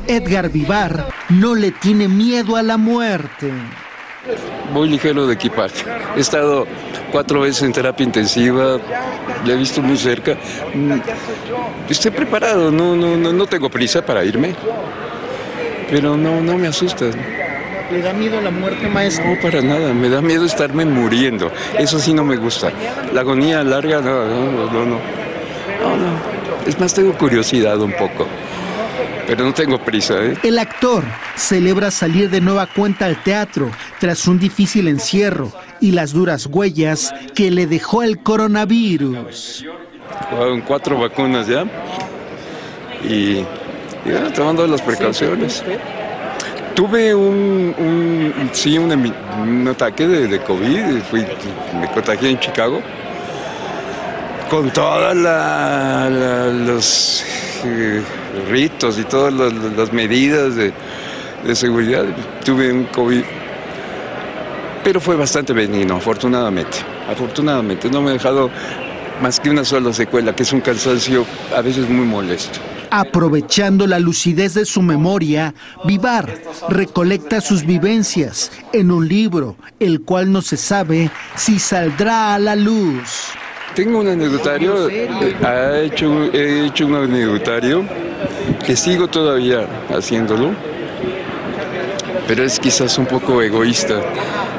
Edgar 0.07 0.49
Vivar 0.49 1.05
no 1.29 1.53
le 1.53 1.69
tiene 1.69 2.07
miedo 2.07 2.55
a 2.55 2.63
la 2.63 2.77
muerte. 2.77 3.53
Muy 4.71 4.89
ligero 4.89 5.25
de 5.27 5.33
equipaje. 5.33 5.83
He 6.15 6.19
estado 6.19 6.67
cuatro 7.11 7.41
veces 7.41 7.63
en 7.63 7.71
terapia 7.73 8.03
intensiva, 8.03 8.77
la 9.45 9.53
he 9.53 9.55
visto 9.55 9.81
muy 9.81 9.97
cerca. 9.97 10.35
Mm, 10.73 10.99
Estoy 11.89 12.11
preparado, 12.11 12.71
no, 12.71 12.95
no, 12.95 13.15
no, 13.15 13.31
no 13.31 13.45
tengo 13.47 13.69
prisa 13.69 14.05
para 14.05 14.23
irme, 14.25 14.53
pero 15.89 16.17
no, 16.17 16.41
no 16.41 16.57
me 16.57 16.67
asusta. 16.67 17.05
¿Le 17.89 18.01
da 18.01 18.11
miedo 18.11 18.41
la 18.41 18.51
muerte, 18.51 18.87
maestro? 18.89 19.25
No, 19.25 19.39
para 19.39 19.61
nada, 19.61 19.93
me 19.93 20.09
da 20.09 20.21
miedo 20.21 20.43
estarme 20.45 20.83
muriendo. 20.83 21.49
Eso 21.79 21.99
sí 21.99 22.13
no 22.13 22.25
me 22.25 22.35
gusta. 22.35 22.69
La 23.13 23.21
agonía 23.21 23.63
larga, 23.63 24.01
no, 24.01 24.25
no, 24.25 24.65
no, 24.65 24.85
no. 24.85 24.85
No, 24.85 25.95
no. 25.95 26.37
Es 26.67 26.77
más, 26.77 26.93
tengo 26.93 27.13
curiosidad 27.13 27.79
un 27.79 27.93
poco, 27.93 28.27
pero 29.27 29.43
no 29.43 29.53
tengo 29.53 29.77
prisa, 29.79 30.15
¿eh? 30.23 30.37
El 30.43 30.57
actor 30.57 31.03
celebra 31.35 31.91
salir 31.91 32.29
de 32.29 32.39
nueva 32.41 32.65
cuenta 32.65 33.05
al 33.05 33.21
teatro 33.23 33.69
tras 33.99 34.25
un 34.27 34.39
difícil 34.39 34.87
encierro 34.87 35.51
y 35.81 35.91
las 35.91 36.13
duras 36.13 36.45
huellas 36.47 37.13
que 37.35 37.51
le 37.51 37.67
dejó 37.67 38.01
el 38.03 38.19
coronavirus. 38.23 39.65
Con 40.31 40.61
cuatro 40.61 40.97
vacunas 40.99 41.47
ya. 41.47 41.65
Y, 43.03 43.39
y 43.39 43.45
bueno, 44.05 44.31
tomando 44.33 44.65
las 44.65 44.81
precauciones. 44.81 45.63
Tuve 46.73 47.13
un, 47.13 47.73
un- 47.77 48.49
sí, 48.53 48.77
un, 48.77 49.67
ataque 49.67 50.07
de, 50.07 50.27
de 50.27 50.39
COVID, 50.39 51.01
fui, 51.09 51.25
me 51.79 51.87
contagié 51.91 52.29
en 52.29 52.39
Chicago, 52.39 52.81
con 54.49 54.69
todos 54.71 55.15
los 56.67 57.25
eh, 57.65 58.01
ritos 58.49 58.99
y 58.99 59.03
todas 59.03 59.33
las, 59.33 59.93
medidas 59.93 60.55
de, 60.55 60.73
de 61.45 61.55
seguridad. 61.55 62.05
Tuve 62.43 62.71
un 62.71 62.85
COVID 62.85 63.23
pero 64.87 65.01
fue 65.01 65.17
bastante 65.17 65.51
benigno, 65.51 65.97
afortunadamente. 65.97 66.77
Afortunadamente, 67.09 67.89
no 67.89 68.01
me 68.01 68.11
ha 68.11 68.13
dejado 68.13 68.49
más 69.21 69.37
que 69.37 69.49
una 69.49 69.65
sola 69.65 69.91
secuela, 69.91 70.33
que 70.33 70.43
es 70.43 70.53
un 70.53 70.61
cansancio 70.61 71.25
a 71.53 71.59
veces 71.61 71.89
muy 71.89 72.05
molesto. 72.05 72.59
Aprovechando 72.89 73.85
la 73.85 73.99
lucidez 73.99 74.53
de 74.53 74.63
su 74.63 74.81
memoria, 74.81 75.53
Vivar 75.83 76.41
recolecta 76.69 77.41
sus 77.41 77.65
vivencias 77.65 78.49
en 78.71 78.91
un 78.91 79.09
libro, 79.09 79.57
el 79.81 80.03
cual 80.03 80.31
no 80.31 80.41
se 80.41 80.55
sabe 80.55 81.11
si 81.35 81.59
saldrá 81.59 82.35
a 82.35 82.39
la 82.39 82.55
luz. 82.55 83.33
Tengo 83.77 83.99
un 83.99 84.07
anecdotario, 84.07 84.89
eh, 84.89 85.07
ha 85.43 85.81
hecho, 85.81 86.33
he 86.33 86.65
hecho 86.65 86.87
un 86.87 86.95
anecdotario 86.95 87.85
que 88.65 88.75
sigo 88.75 89.07
todavía 89.07 89.67
haciéndolo, 89.95 90.49
pero 92.27 92.43
es 92.43 92.59
quizás 92.59 92.97
un 92.97 93.05
poco 93.05 93.39
egoísta. 93.39 94.01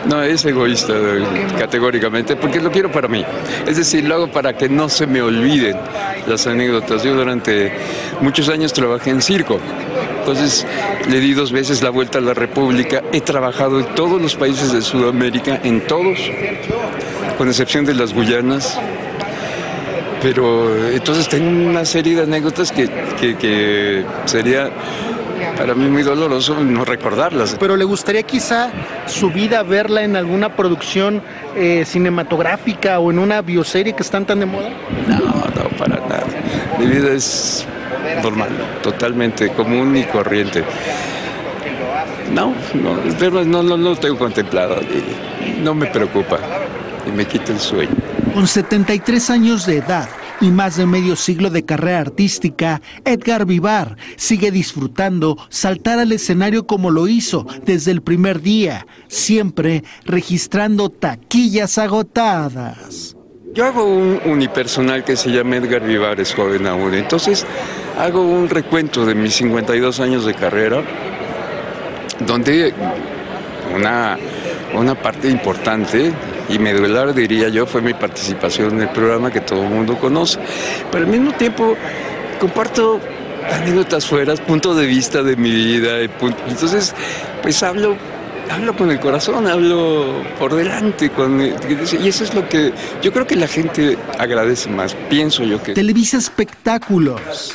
No, 0.08 0.22
es 0.22 0.44
egoísta 0.44 0.92
eh, 0.92 1.48
categóricamente, 1.58 2.36
porque 2.36 2.60
lo 2.60 2.70
quiero 2.70 2.92
para 2.92 3.08
mí. 3.08 3.24
Es 3.66 3.76
decir, 3.76 4.04
lo 4.04 4.14
hago 4.14 4.30
para 4.30 4.56
que 4.56 4.68
no 4.68 4.88
se 4.88 5.08
me 5.08 5.20
olviden 5.20 5.76
las 6.28 6.46
anécdotas. 6.46 7.02
Yo 7.02 7.16
durante 7.16 7.72
muchos 8.20 8.48
años 8.48 8.72
trabajé 8.72 9.10
en 9.10 9.20
circo. 9.20 9.58
Entonces 10.20 10.64
le 11.10 11.18
di 11.18 11.34
dos 11.34 11.50
veces 11.50 11.82
la 11.82 11.90
vuelta 11.90 12.18
a 12.18 12.20
la 12.20 12.34
República. 12.34 13.02
He 13.12 13.20
trabajado 13.20 13.80
en 13.80 13.86
todos 13.96 14.22
los 14.22 14.36
países 14.36 14.72
de 14.72 14.80
Sudamérica, 14.80 15.58
en 15.64 15.80
todos, 15.88 16.20
con 17.36 17.48
excepción 17.48 17.84
de 17.84 17.94
las 17.94 18.14
Guyanas. 18.14 18.78
Pero 20.22 20.88
entonces 20.88 21.28
tengo 21.28 21.48
una 21.48 21.84
serie 21.84 22.16
de 22.16 22.22
anécdotas 22.22 22.72
que, 22.72 22.88
que, 23.20 23.36
que 23.36 24.04
sería 24.24 24.70
para 25.56 25.74
mí 25.74 25.88
muy 25.88 26.02
doloroso 26.02 26.56
no 26.62 26.84
recordarlas. 26.84 27.56
Pero 27.58 27.76
le 27.76 27.84
gustaría 27.84 28.22
quizá 28.22 28.70
su 29.06 29.30
vida 29.30 29.62
verla 29.62 30.02
en 30.02 30.16
alguna 30.16 30.54
producción 30.54 31.22
eh, 31.56 31.84
cinematográfica 31.84 32.98
o 33.00 33.10
en 33.10 33.18
una 33.18 33.42
bioserie 33.42 33.92
que 33.92 34.02
están 34.02 34.24
tan 34.24 34.40
de 34.40 34.46
moda. 34.46 34.70
No, 35.08 35.18
no, 35.18 35.68
para 35.76 35.96
nada. 35.96 36.26
Mi 36.78 36.86
vida 36.86 37.12
es 37.12 37.66
normal, 38.22 38.50
totalmente 38.82 39.50
común 39.50 39.96
y 39.96 40.04
corriente. 40.04 40.64
No, 42.32 42.54
no, 42.74 43.44
no, 43.44 43.62
no, 43.62 43.76
lo 43.76 43.96
tengo 43.96 44.18
contemplado 44.18 44.76
no 45.62 45.74
me 45.74 45.86
preocupa 45.86 46.38
y 47.06 47.10
me 47.10 47.24
quita 47.24 47.52
el 47.52 47.58
sueño. 47.58 48.07
Con 48.38 48.46
73 48.46 49.30
años 49.30 49.66
de 49.66 49.78
edad 49.78 50.08
y 50.40 50.50
más 50.50 50.76
de 50.76 50.86
medio 50.86 51.16
siglo 51.16 51.50
de 51.50 51.64
carrera 51.64 51.98
artística, 51.98 52.80
Edgar 53.04 53.46
Vivar 53.46 53.96
sigue 54.14 54.52
disfrutando 54.52 55.36
saltar 55.48 55.98
al 55.98 56.12
escenario 56.12 56.64
como 56.64 56.92
lo 56.92 57.08
hizo 57.08 57.44
desde 57.64 57.90
el 57.90 58.00
primer 58.00 58.40
día, 58.40 58.86
siempre 59.08 59.82
registrando 60.04 60.88
taquillas 60.88 61.78
agotadas. 61.78 63.16
Yo 63.54 63.66
hago 63.66 63.84
un 63.84 64.20
unipersonal 64.24 65.02
que 65.02 65.16
se 65.16 65.30
llama 65.30 65.56
Edgar 65.56 65.82
Vivar, 65.82 66.20
es 66.20 66.32
joven 66.32 66.68
aún. 66.68 66.94
Entonces 66.94 67.44
hago 67.98 68.22
un 68.22 68.48
recuento 68.48 69.04
de 69.04 69.16
mis 69.16 69.34
52 69.34 69.98
años 69.98 70.24
de 70.24 70.34
carrera, 70.34 70.84
donde 72.24 72.72
una, 73.74 74.16
una 74.76 74.94
parte 74.94 75.28
importante 75.28 76.12
y 76.48 76.58
medular, 76.58 77.14
diría 77.14 77.48
yo, 77.48 77.66
fue 77.66 77.80
mi 77.80 77.94
participación 77.94 78.74
en 78.74 78.82
el 78.82 78.88
programa 78.90 79.30
que 79.30 79.40
todo 79.40 79.62
el 79.62 79.70
mundo 79.70 79.98
conoce. 79.98 80.38
Pero 80.90 81.04
al 81.04 81.10
mismo 81.10 81.32
tiempo 81.32 81.76
comparto 82.40 83.00
anécdotas 83.50 84.06
fuera, 84.06 84.34
punto 84.34 84.74
de 84.74 84.86
vista 84.86 85.22
de 85.22 85.36
mi 85.36 85.50
vida. 85.50 86.00
Entonces, 86.00 86.94
pues 87.42 87.62
hablo 87.62 87.96
hablo 88.50 88.76
con 88.76 88.90
el 88.90 89.00
corazón, 89.00 89.46
hablo 89.46 90.22
por 90.38 90.54
delante. 90.54 91.10
Y 92.00 92.08
eso 92.08 92.24
es 92.24 92.34
lo 92.34 92.48
que 92.48 92.72
yo 93.02 93.12
creo 93.12 93.26
que 93.26 93.36
la 93.36 93.46
gente 93.46 93.98
agradece 94.18 94.68
más, 94.70 94.94
pienso 95.08 95.44
yo 95.44 95.62
que... 95.62 95.74
Televisa 95.74 96.18
Espectáculos, 96.18 97.54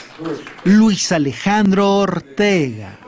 Luis 0.63 1.11
Alejandro 1.11 1.97
Ortega. 1.97 2.99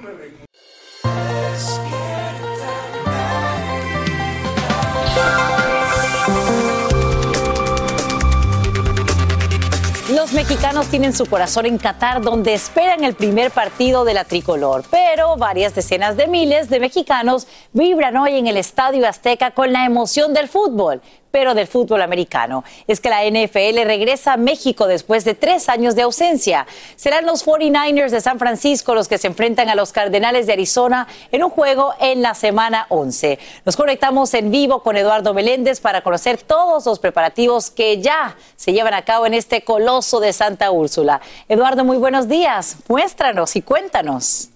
Mexicanos 10.36 10.88
tienen 10.88 11.14
su 11.14 11.26
corazón 11.28 11.66
en 11.66 11.78
Qatar, 11.78 12.22
donde 12.22 12.54
esperan 12.54 13.06
el 13.06 13.16
primer 13.16 13.52
partido 13.52 14.04
de 14.04 14.14
la 14.14 14.26
tricolor. 14.26 14.84
Pero 14.92 15.38
varias 15.38 15.74
decenas 15.74 16.18
de 16.18 16.28
miles 16.28 16.70
de 16.70 16.82
mexicanos 16.82 17.48
vibran 17.72 18.18
hoy 18.18 18.36
en 18.36 18.48
el 18.48 18.58
Estadio 18.58 19.08
Azteca 19.08 19.52
con 19.52 19.72
la 19.72 19.86
emoción 19.86 20.34
del 20.34 20.50
fútbol 20.50 21.02
pero 21.36 21.54
del 21.54 21.68
fútbol 21.68 22.02
americano. 22.02 22.64
Es 22.88 23.02
que 23.02 23.10
la 23.10 23.26
NFL 23.26 23.84
regresa 23.84 24.32
a 24.32 24.38
México 24.38 24.88
después 24.88 25.26
de 25.26 25.36
tres 25.36 25.68
años 25.68 25.94
de 25.94 26.04
ausencia. 26.04 26.66
Serán 26.96 27.26
los 27.26 27.46
49ers 27.46 28.12
de 28.12 28.22
San 28.22 28.40
Francisco 28.40 28.96
los 28.96 29.10
que 29.10 29.18
se 29.18 29.28
enfrentan 29.28 29.68
a 29.68 29.76
los 29.76 29.92
Cardenales 29.92 30.48
de 30.48 30.54
Arizona 30.54 31.10
en 31.34 31.44
un 31.44 31.50
juego 31.50 31.94
en 32.00 32.22
la 32.22 32.36
semana 32.36 32.86
11. 32.88 33.38
Nos 33.66 33.76
conectamos 33.76 34.34
en 34.34 34.50
vivo 34.50 34.82
con 34.82 34.96
Eduardo 34.96 35.34
Meléndez 35.34 35.82
para 35.82 36.04
conocer 36.04 36.42
todos 36.42 36.86
los 36.86 37.00
preparativos 37.00 37.70
que 37.70 38.02
ya 38.02 38.38
se 38.56 38.72
llevan 38.72 38.94
a 38.94 39.04
cabo 39.04 39.26
en 39.26 39.34
este 39.34 39.66
coloso 39.66 40.22
de 40.22 40.32
Santa 40.32 40.72
Úrsula. 40.72 41.20
Eduardo, 41.50 41.84
muy 41.84 41.98
buenos 41.98 42.30
días. 42.30 42.78
Muéstranos 42.88 43.58
y 43.58 43.62
cuéntanos. 43.62 44.52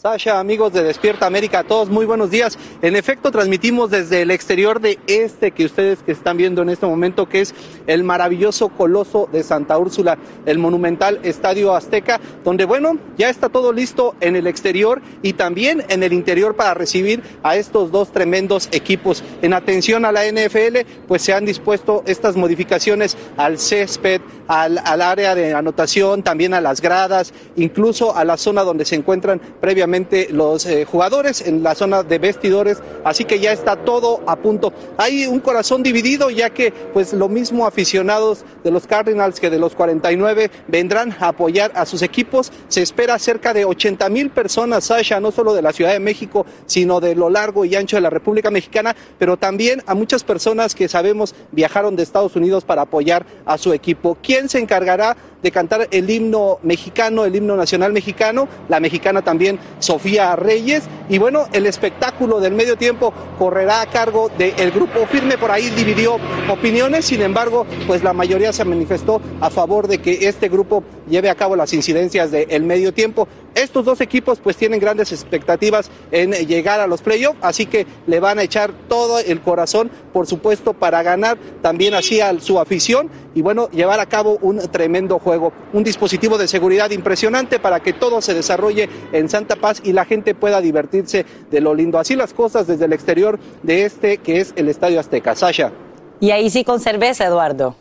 Sasha, 0.00 0.40
amigos 0.40 0.72
de 0.72 0.82
Despierta 0.82 1.26
América, 1.26 1.58
a 1.58 1.64
todos 1.64 1.90
muy 1.90 2.06
buenos 2.06 2.30
días. 2.30 2.56
En 2.80 2.96
efecto, 2.96 3.30
transmitimos 3.30 3.90
desde 3.90 4.22
el 4.22 4.30
exterior 4.30 4.80
de 4.80 4.98
este 5.06 5.50
que 5.50 5.66
ustedes 5.66 5.98
que 5.98 6.12
están 6.12 6.38
viendo 6.38 6.62
en 6.62 6.70
este 6.70 6.86
momento, 6.86 7.28
que 7.28 7.42
es 7.42 7.54
el 7.86 8.02
maravilloso 8.02 8.70
coloso 8.70 9.28
de 9.30 9.42
Santa 9.42 9.76
Úrsula, 9.76 10.16
el 10.46 10.56
monumental 10.56 11.20
Estadio 11.22 11.76
Azteca, 11.76 12.18
donde 12.44 12.64
bueno, 12.64 12.96
ya 13.18 13.28
está 13.28 13.50
todo 13.50 13.74
listo 13.74 14.14
en 14.22 14.36
el 14.36 14.46
exterior 14.46 15.02
y 15.20 15.34
también 15.34 15.84
en 15.90 16.02
el 16.02 16.14
interior 16.14 16.56
para 16.56 16.72
recibir 16.72 17.22
a 17.42 17.56
estos 17.56 17.90
dos 17.90 18.10
tremendos 18.10 18.70
equipos. 18.72 19.22
En 19.42 19.52
atención 19.52 20.06
a 20.06 20.12
la 20.12 20.24
NFL, 20.24 20.78
pues 21.08 21.20
se 21.20 21.34
han 21.34 21.44
dispuesto 21.44 22.04
estas 22.06 22.36
modificaciones 22.36 23.18
al 23.36 23.58
césped, 23.58 24.22
al, 24.48 24.78
al 24.78 25.02
área 25.02 25.34
de 25.34 25.52
anotación, 25.52 26.22
también 26.22 26.54
a 26.54 26.62
las 26.62 26.80
gradas, 26.80 27.34
incluso 27.56 28.16
a 28.16 28.24
la 28.24 28.38
zona 28.38 28.62
donde 28.62 28.86
se 28.86 28.94
encuentran 28.94 29.42
previamente 29.60 29.89
los 30.30 30.66
eh, 30.66 30.84
jugadores 30.84 31.40
en 31.40 31.62
la 31.62 31.74
zona 31.74 32.02
de 32.02 32.18
vestidores, 32.18 32.78
así 33.04 33.24
que 33.24 33.40
ya 33.40 33.52
está 33.52 33.76
todo 33.76 34.20
a 34.26 34.36
punto. 34.36 34.72
Hay 34.96 35.26
un 35.26 35.40
corazón 35.40 35.82
dividido 35.82 36.30
ya 36.30 36.50
que 36.50 36.72
pues 36.92 37.12
lo 37.12 37.28
mismo 37.28 37.66
aficionados 37.66 38.44
de 38.62 38.70
los 38.70 38.86
Cardinals 38.86 39.40
que 39.40 39.50
de 39.50 39.58
los 39.58 39.74
49 39.74 40.50
vendrán 40.68 41.16
a 41.18 41.28
apoyar 41.28 41.72
a 41.74 41.86
sus 41.86 42.02
equipos. 42.02 42.52
Se 42.68 42.82
espera 42.82 43.18
cerca 43.18 43.52
de 43.52 43.64
80 43.64 44.08
mil 44.08 44.30
personas, 44.30 44.84
Sasha, 44.84 45.20
no 45.20 45.32
solo 45.32 45.54
de 45.54 45.62
la 45.62 45.72
Ciudad 45.72 45.92
de 45.92 46.00
México, 46.00 46.46
sino 46.66 47.00
de 47.00 47.14
lo 47.14 47.30
largo 47.30 47.64
y 47.64 47.74
ancho 47.74 47.96
de 47.96 48.02
la 48.02 48.10
República 48.10 48.50
Mexicana, 48.50 48.94
pero 49.18 49.36
también 49.36 49.82
a 49.86 49.94
muchas 49.94 50.24
personas 50.24 50.74
que 50.74 50.88
sabemos 50.88 51.34
viajaron 51.52 51.96
de 51.96 52.02
Estados 52.02 52.36
Unidos 52.36 52.64
para 52.64 52.82
apoyar 52.82 53.26
a 53.44 53.58
su 53.58 53.72
equipo. 53.72 54.16
¿Quién 54.22 54.48
se 54.48 54.58
encargará 54.58 55.16
de 55.42 55.50
cantar 55.50 55.88
el 55.90 56.10
himno 56.10 56.58
mexicano, 56.62 57.24
el 57.24 57.34
himno 57.34 57.56
nacional 57.56 57.92
mexicano, 57.92 58.48
la 58.68 58.80
mexicana 58.80 59.22
también 59.22 59.58
Sofía 59.80 60.36
Reyes. 60.36 60.84
Y 61.08 61.18
bueno, 61.18 61.46
el 61.52 61.66
espectáculo 61.66 62.40
del 62.40 62.54
medio 62.54 62.76
tiempo 62.76 63.12
correrá 63.38 63.80
a 63.80 63.86
cargo 63.86 64.30
del 64.38 64.70
grupo 64.70 65.06
firme, 65.06 65.36
por 65.36 65.50
ahí 65.50 65.70
dividió 65.70 66.18
opiniones, 66.48 67.06
sin 67.06 67.22
embargo, 67.22 67.66
pues 67.86 68.04
la 68.04 68.12
mayoría 68.12 68.52
se 68.52 68.64
manifestó 68.64 69.20
a 69.40 69.50
favor 69.50 69.88
de 69.88 69.98
que 69.98 70.28
este 70.28 70.48
grupo 70.48 70.84
lleve 71.08 71.28
a 71.28 71.34
cabo 71.34 71.56
las 71.56 71.72
incidencias 71.72 72.30
del 72.30 72.62
medio 72.62 72.94
tiempo. 72.94 73.26
Estos 73.54 73.84
dos 73.84 74.00
equipos 74.00 74.38
pues 74.38 74.56
tienen 74.56 74.78
grandes 74.78 75.10
expectativas 75.10 75.90
en 76.12 76.30
llegar 76.46 76.78
a 76.78 76.86
los 76.86 77.02
playoffs, 77.02 77.38
así 77.42 77.66
que 77.66 77.86
le 78.06 78.20
van 78.20 78.38
a 78.38 78.44
echar 78.44 78.72
todo 78.88 79.18
el 79.18 79.40
corazón, 79.40 79.90
por 80.12 80.28
supuesto, 80.28 80.74
para 80.74 81.02
ganar 81.02 81.36
también 81.60 81.94
así 81.94 82.20
a 82.20 82.38
su 82.40 82.60
afición 82.60 83.10
y 83.34 83.42
bueno, 83.42 83.68
llevar 83.70 84.00
a 84.00 84.06
cabo 84.06 84.38
un 84.42 84.58
tremendo 84.70 85.18
juego, 85.18 85.52
un 85.72 85.84
dispositivo 85.84 86.38
de 86.38 86.48
seguridad 86.48 86.90
impresionante 86.90 87.58
para 87.58 87.80
que 87.80 87.92
todo 87.92 88.20
se 88.20 88.34
desarrolle 88.34 88.88
en 89.12 89.28
Santa 89.28 89.56
Paz 89.56 89.80
y 89.84 89.92
la 89.92 90.04
gente 90.04 90.34
pueda 90.34 90.60
divertirse 90.60 91.24
de 91.50 91.60
lo 91.60 91.74
lindo. 91.74 91.98
Así 91.98 92.16
las 92.16 92.34
cosas 92.34 92.66
desde 92.66 92.86
el 92.86 92.92
exterior 92.92 93.38
de 93.62 93.84
este 93.84 94.18
que 94.18 94.40
es 94.40 94.52
el 94.56 94.68
Estadio 94.68 95.00
Azteca. 95.00 95.34
Sasha. 95.34 95.72
Y 96.20 96.32
ahí 96.32 96.50
sí 96.50 96.64
con 96.64 96.80
cerveza, 96.80 97.24
Eduardo. 97.26 97.76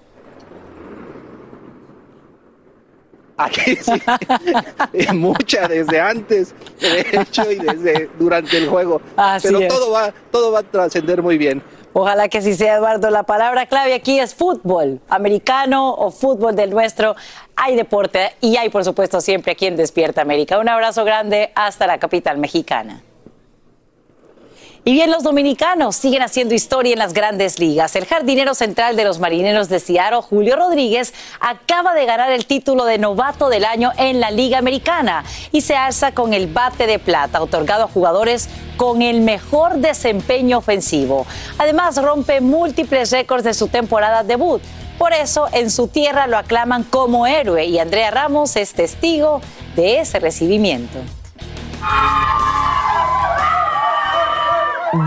Aquí 3.39 3.78
sí, 3.78 3.93
mucha 5.14 5.66
desde 5.70 6.02
antes, 6.02 6.54
de 6.82 7.06
hecho, 7.14 7.50
y 7.50 7.56
desde 7.56 8.10
durante 8.20 8.58
el 8.58 8.68
juego. 8.68 9.02
Así 9.16 9.47
Pero 9.47 9.60
es. 9.62 9.68
todo 9.70 9.91
va, 9.91 10.14
todo 10.30 10.52
va 10.52 10.60
a 10.60 10.64
trascender 10.64 11.22
muy 11.22 11.38
bien. 11.38 11.64
Ojalá 11.94 12.30
que 12.30 12.38
así 12.38 12.54
sea, 12.54 12.76
Eduardo. 12.76 13.10
La 13.10 13.24
palabra 13.24 13.66
clave 13.66 13.94
aquí 13.94 14.20
es 14.20 14.36
fútbol, 14.36 15.02
americano 15.10 15.94
o 15.94 16.12
fútbol 16.12 16.56
del 16.56 16.70
nuestro. 16.70 17.16
Hay 17.56 17.76
deporte 17.76 18.34
y 18.42 18.58
hay, 18.58 18.70
por 18.70 18.86
supuesto, 18.86 19.22
siempre 19.22 19.54
aquí 19.54 19.66
en 19.66 19.76
Despierta 19.76 20.22
América. 20.22 20.60
Un 20.60 20.70
abrazo 20.70 21.04
grande 21.04 21.52
hasta 21.56 21.88
la 21.88 21.98
capital 21.98 22.38
mexicana. 22.38 23.02
Y 24.86 24.94
bien, 24.94 25.12
los 25.12 25.24
dominicanos 25.24 25.98
siguen 25.98 26.22
haciendo 26.22 26.56
historia 26.56 26.94
en 26.94 27.00
las 27.00 27.14
grandes 27.14 27.60
ligas. 27.60 27.96
El 27.96 28.06
jardinero 28.06 28.56
central 28.56 28.96
de 28.96 29.04
los 29.04 29.20
marineros 29.20 29.68
de 29.68 29.80
Seattle, 29.80 30.22
Julio 30.22 30.56
Rodríguez, 30.56 31.14
acaba 31.40 31.94
de 31.94 32.06
ganar 32.06 32.32
el 32.32 32.46
título 32.46 32.86
de 32.86 32.98
novato 32.98 33.50
del 33.50 33.66
año 33.66 33.92
en 33.98 34.20
la 34.20 34.32
Liga 34.32 34.58
Americana 34.58 35.26
y 35.52 35.62
se 35.62 35.76
alza 35.76 36.14
con 36.14 36.34
el 36.34 36.48
bate 36.48 36.88
de 36.88 36.98
plata, 36.98 37.42
otorgado 37.42 37.84
a 37.84 37.88
jugadores 37.88 38.50
con 38.78 39.02
el 39.02 39.20
mejor 39.22 39.76
desempeño 39.76 40.60
ofensivo. 40.60 41.28
Además, 41.58 42.02
rompe 42.02 42.40
múltiples 42.40 43.12
récords 43.12 43.44
de 43.44 43.54
su 43.54 43.68
temporada 43.68 44.24
debut. 44.24 44.62
Por 44.98 45.14
eso, 45.14 45.48
en 45.52 45.72
su 45.72 45.88
tierra 45.88 46.28
lo 46.28 46.38
aclaman 46.38 46.84
como 46.84 47.28
héroe 47.28 47.66
y 47.66 47.80
Andrea 47.80 48.12
Ramos 48.12 48.56
es 48.56 48.74
testigo 48.74 49.42
de 49.76 50.00
ese 50.00 50.20
recibimiento. 50.20 51.00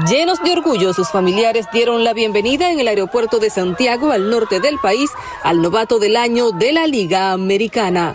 Llenos 0.08 0.40
de 0.44 0.52
orgullo, 0.52 0.92
sus 0.92 1.10
familiares 1.10 1.66
dieron 1.72 2.04
la 2.04 2.12
bienvenida 2.12 2.70
en 2.70 2.78
el 2.78 2.86
aeropuerto 2.86 3.40
de 3.40 3.50
Santiago, 3.50 4.12
al 4.12 4.30
norte 4.30 4.60
del 4.60 4.78
país, 4.78 5.10
al 5.42 5.60
novato 5.60 5.98
del 5.98 6.16
año 6.16 6.52
de 6.52 6.72
la 6.72 6.86
Liga 6.86 7.32
Americana. 7.32 8.14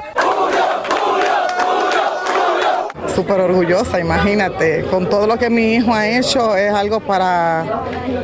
Súper 3.14 3.42
orgullosa, 3.42 4.00
imagínate, 4.00 4.86
con 4.86 5.10
todo 5.10 5.28
lo 5.28 5.38
que 5.38 5.50
mi 5.50 5.74
hijo 5.74 5.94
ha 5.94 6.08
hecho 6.08 6.56
es 6.56 6.72
algo 6.72 7.02
para, 7.02 7.84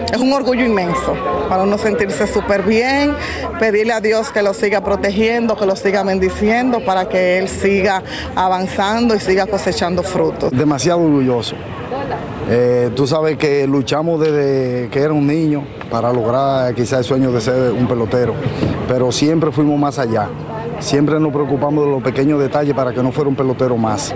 es 0.09 0.21
un 0.21 0.31
orgullo 0.31 0.63
inmenso, 0.63 1.13
para 1.49 1.63
uno 1.63 1.77
sentirse 1.77 2.27
súper 2.27 2.61
bien, 2.63 3.13
pedirle 3.59 3.91
a 3.91 3.99
Dios 3.99 4.31
que 4.31 4.41
lo 4.41 4.53
siga 4.53 4.81
protegiendo, 4.81 5.57
que 5.57 5.65
lo 5.65 5.75
siga 5.75 6.03
bendiciendo 6.03 6.79
para 6.85 7.09
que 7.09 7.39
él 7.39 7.49
siga 7.49 8.03
avanzando 8.35 9.15
y 9.15 9.19
siga 9.19 9.47
cosechando 9.47 10.01
frutos. 10.01 10.51
Demasiado 10.51 11.01
orgulloso. 11.01 11.55
Eh, 12.49 12.91
tú 12.95 13.07
sabes 13.07 13.37
que 13.37 13.65
luchamos 13.67 14.19
desde 14.19 14.89
que 14.89 14.99
era 14.99 15.13
un 15.13 15.25
niño 15.25 15.63
para 15.89 16.11
lograr 16.11 16.73
quizás 16.75 16.99
el 16.99 17.05
sueño 17.05 17.31
de 17.31 17.41
ser 17.41 17.71
un 17.71 17.87
pelotero, 17.87 18.33
pero 18.87 19.11
siempre 19.11 19.51
fuimos 19.51 19.79
más 19.79 19.99
allá. 19.99 20.29
Siempre 20.79 21.19
nos 21.19 21.31
preocupamos 21.31 21.85
de 21.85 21.91
los 21.91 22.03
pequeños 22.03 22.39
detalles 22.39 22.73
para 22.73 22.93
que 22.93 23.01
no 23.01 23.11
fuera 23.11 23.29
un 23.29 23.35
pelotero 23.35 23.77
más. 23.77 24.13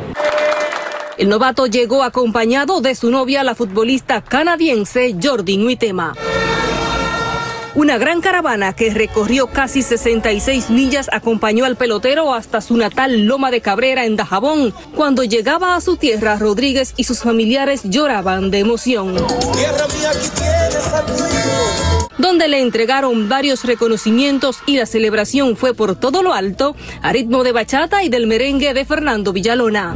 El 1.17 1.29
novato 1.29 1.65
llegó 1.65 2.03
acompañado 2.03 2.81
de 2.81 2.93
su 2.93 3.09
novia, 3.09 3.43
la 3.43 3.55
futbolista 3.55 4.21
canadiense 4.21 5.15
Jordi 5.21 5.57
Nuitema. 5.57 6.13
Una 7.77 7.99
gran 7.99 8.21
caravana 8.21 8.73
que 8.73 8.89
recorrió 8.89 9.45
casi 9.45 9.83
66 9.83 10.71
millas 10.71 11.11
acompañó 11.13 11.63
al 11.63 11.75
pelotero 11.75 12.33
hasta 12.33 12.59
su 12.59 12.75
natal 12.75 13.25
Loma 13.27 13.51
de 13.51 13.61
Cabrera 13.61 14.05
en 14.05 14.15
Dajabón. 14.15 14.73
Cuando 14.95 15.23
llegaba 15.23 15.75
a 15.75 15.81
su 15.81 15.95
tierra, 15.95 16.37
Rodríguez 16.39 16.95
y 16.97 17.03
sus 17.03 17.19
familiares 17.19 17.81
lloraban 17.83 18.49
de 18.49 18.57
emoción. 18.57 19.13
Donde 22.17 22.47
le 22.47 22.61
entregaron 22.61 23.29
varios 23.29 23.63
reconocimientos 23.63 24.57
y 24.65 24.77
la 24.77 24.87
celebración 24.87 25.55
fue 25.55 25.75
por 25.75 25.95
todo 25.95 26.23
lo 26.23 26.33
alto, 26.33 26.75
a 27.03 27.13
ritmo 27.13 27.43
de 27.43 27.51
bachata 27.51 28.03
y 28.03 28.09
del 28.09 28.25
merengue 28.25 28.73
de 28.73 28.85
Fernando 28.85 29.33
Villalona. 29.33 29.93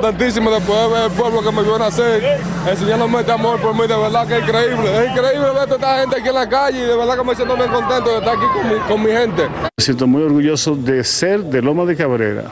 De 0.00 0.10
ver 0.12 1.04
el 1.04 1.10
pueblo 1.12 1.42
que 1.42 1.52
me 1.52 1.62
vio 1.62 1.78
nacer, 1.78 2.40
enseñándome 2.66 3.20
este 3.20 3.32
amor 3.32 3.60
por 3.60 3.74
mí, 3.74 3.82
de 3.82 3.96
verdad 3.96 4.26
que 4.26 4.38
es 4.38 4.42
increíble. 4.42 5.04
Es 5.04 5.10
increíble 5.10 5.50
ver 5.50 5.58
a 5.58 5.74
esta 5.74 6.00
gente 6.00 6.16
aquí 6.18 6.28
en 6.28 6.34
la 6.34 6.48
calle 6.48 6.78
y 6.78 6.86
de 6.86 6.96
verdad 6.96 7.18
que 7.18 7.24
me 7.24 7.34
siento 7.34 7.56
muy 7.56 7.66
contento 7.68 8.10
de 8.10 8.18
estar 8.18 8.36
aquí 8.36 8.46
con 8.54 8.68
mi, 8.68 8.80
con 8.88 9.02
mi 9.02 9.10
gente. 9.10 9.42
Me 9.48 9.84
siento 9.84 10.06
muy 10.06 10.22
orgulloso 10.22 10.74
de 10.76 11.04
ser 11.04 11.44
de 11.44 11.60
Loma 11.60 11.84
de 11.84 11.96
Cabrera, 11.96 12.44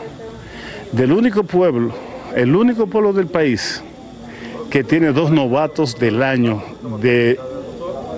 del 0.93 1.13
único 1.13 1.43
pueblo, 1.43 1.95
el 2.37 2.55
único 2.55 2.87
pueblo 2.87 3.13
del 3.13 3.27
país 3.27 3.83
que 4.71 4.85
tiene 4.85 5.13
dos 5.13 5.31
novatos 5.31 5.99
del 5.99 6.23
año 6.23 6.63
de 7.01 7.41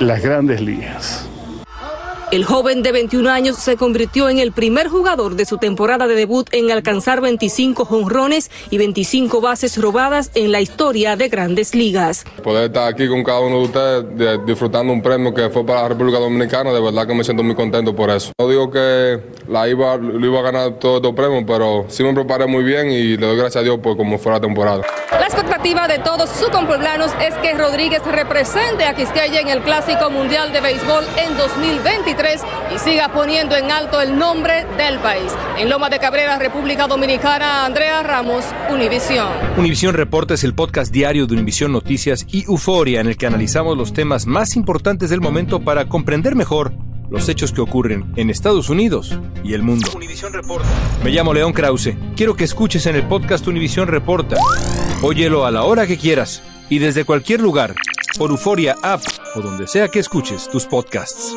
las 0.01 0.21
grandes 0.21 0.61
ligas. 0.61 1.29
El 2.33 2.47
joven 2.47 2.83
de 2.83 2.93
21 2.93 3.29
años 3.31 3.57
se 3.59 3.77
convirtió 3.77 4.31
en 4.31 4.39
el 4.39 4.53
primer 4.53 4.89
jugador 4.89 5.37
de 5.37 5.45
su 5.45 5.59
temporada 5.59 6.07
de 6.07 6.15
debut 6.15 6.49
en 6.53 6.71
alcanzar 6.71 7.21
25 7.21 7.85
jonrones 7.85 8.51
y 8.71 8.79
25 8.79 9.43
bases 9.43 9.77
robadas 9.79 10.31
en 10.35 10.51
la 10.51 10.63
historia 10.63 11.15
de 11.17 11.29
grandes 11.29 11.75
ligas. 11.75 12.25
Poder 12.43 12.69
estar 12.69 12.89
aquí 12.91 13.07
con 13.07 13.23
cada 13.23 13.41
uno 13.41 13.59
de 13.59 13.65
ustedes 13.65 14.17
de- 14.17 14.39
disfrutando 14.47 14.95
un 14.95 15.03
premio 15.03 15.35
que 15.35 15.51
fue 15.51 15.67
para 15.67 15.83
la 15.83 15.89
República 15.91 16.19
Dominicana, 16.21 16.73
de 16.73 16.81
verdad 16.81 17.07
que 17.07 17.13
me 17.15 17.23
siento 17.23 17.43
muy 17.43 17.55
contento 17.55 17.95
por 17.95 18.09
eso. 18.09 18.33
No 18.41 18.49
digo 18.49 18.71
que 18.71 19.21
la 19.47 19.69
iba, 19.69 19.99
lo 19.99 20.27
iba 20.27 20.39
a 20.39 20.43
ganar 20.43 20.79
todos 20.79 20.97
estos 21.03 21.15
premios, 21.15 21.45
pero 21.47 21.85
sí 21.89 22.03
me 22.03 22.15
preparé 22.15 22.47
muy 22.47 22.65
bien 22.65 22.91
y 22.91 23.19
le 23.19 23.27
doy 23.27 23.37
gracias 23.37 23.57
a 23.61 23.63
Dios 23.63 23.79
por 23.81 23.95
cómo 23.99 24.19
fue 24.19 24.33
la 24.33 24.41
temporada. 24.41 24.81
La 25.11 25.27
expectativa 25.27 25.87
de 25.87 25.99
todos 25.99 26.31
sus 26.31 26.49
compueblanos 26.49 27.11
es 27.21 27.35
que 27.43 27.53
Rodríguez 27.53 28.01
represente 28.11 28.85
a 28.87 28.95
Quisqueya 28.95 29.41
en 29.41 29.49
el 29.49 29.61
Clásico 29.61 30.09
Mundial 30.11 30.51
de 30.55 30.63
Béisbol 30.63 31.05
en 31.19 31.37
2023 31.37 32.22
y 32.73 32.79
siga 32.79 33.09
poniendo 33.13 33.57
en 33.57 33.71
alto 33.71 34.01
el 34.01 34.17
nombre 34.17 34.65
del 34.77 34.99
país. 35.01 35.33
En 35.59 35.69
Loma 35.69 35.89
de 35.89 35.99
Cabrera, 35.99 36.39
República 36.39 36.87
Dominicana, 36.87 37.65
Andrea 37.67 38.03
Ramos, 38.03 38.45
Univisión. 38.71 39.29
Univisión 39.57 39.95
Reporta 39.95 40.35
es 40.35 40.45
el 40.45 40.55
podcast 40.55 40.93
diario 40.93 41.27
de 41.27 41.35
Univisión 41.35 41.73
Noticias 41.73 42.25
y 42.31 42.45
Euforia 42.45 43.01
en 43.01 43.09
el 43.09 43.17
que 43.17 43.27
analizamos 43.27 43.77
los 43.77 43.93
temas 43.93 44.27
más 44.27 44.55
importantes 44.55 45.11
del 45.11 45.21
momento 45.21 45.61
para 45.61 45.89
comprender 45.89 46.37
mejor 46.37 46.73
los 47.11 47.29
hechos 47.29 47.51
que 47.53 47.61
ocurren 47.61 48.13
en 48.15 48.31
Estados 48.31 48.71
Unidos 48.71 49.19
y 49.43 49.55
el 49.55 49.63
mundo. 49.63 49.89
Me 51.03 51.11
llamo 51.11 51.35
León 51.35 51.53
Krause. 51.53 51.97
Quiero 52.15 52.37
que 52.37 52.45
escuches 52.45 52.87
en 52.87 52.95
el 52.95 53.03
podcast 53.03 53.47
Univisión 53.49 53.89
Reporta. 53.89 54.37
Óyelo 55.03 55.45
a 55.45 55.51
la 55.51 55.65
hora 55.65 55.89
que 55.89 55.99
quieras 55.99 56.41
y 56.71 56.79
desde 56.79 57.05
cualquier 57.05 57.41
lugar 57.41 57.75
por 58.17 58.31
Euforia 58.31 58.77
App 58.83 59.03
o 59.35 59.41
donde 59.41 59.67
sea 59.67 59.89
que 59.89 59.99
escuches 59.99 60.49
tus 60.49 60.67
podcasts. 60.67 61.37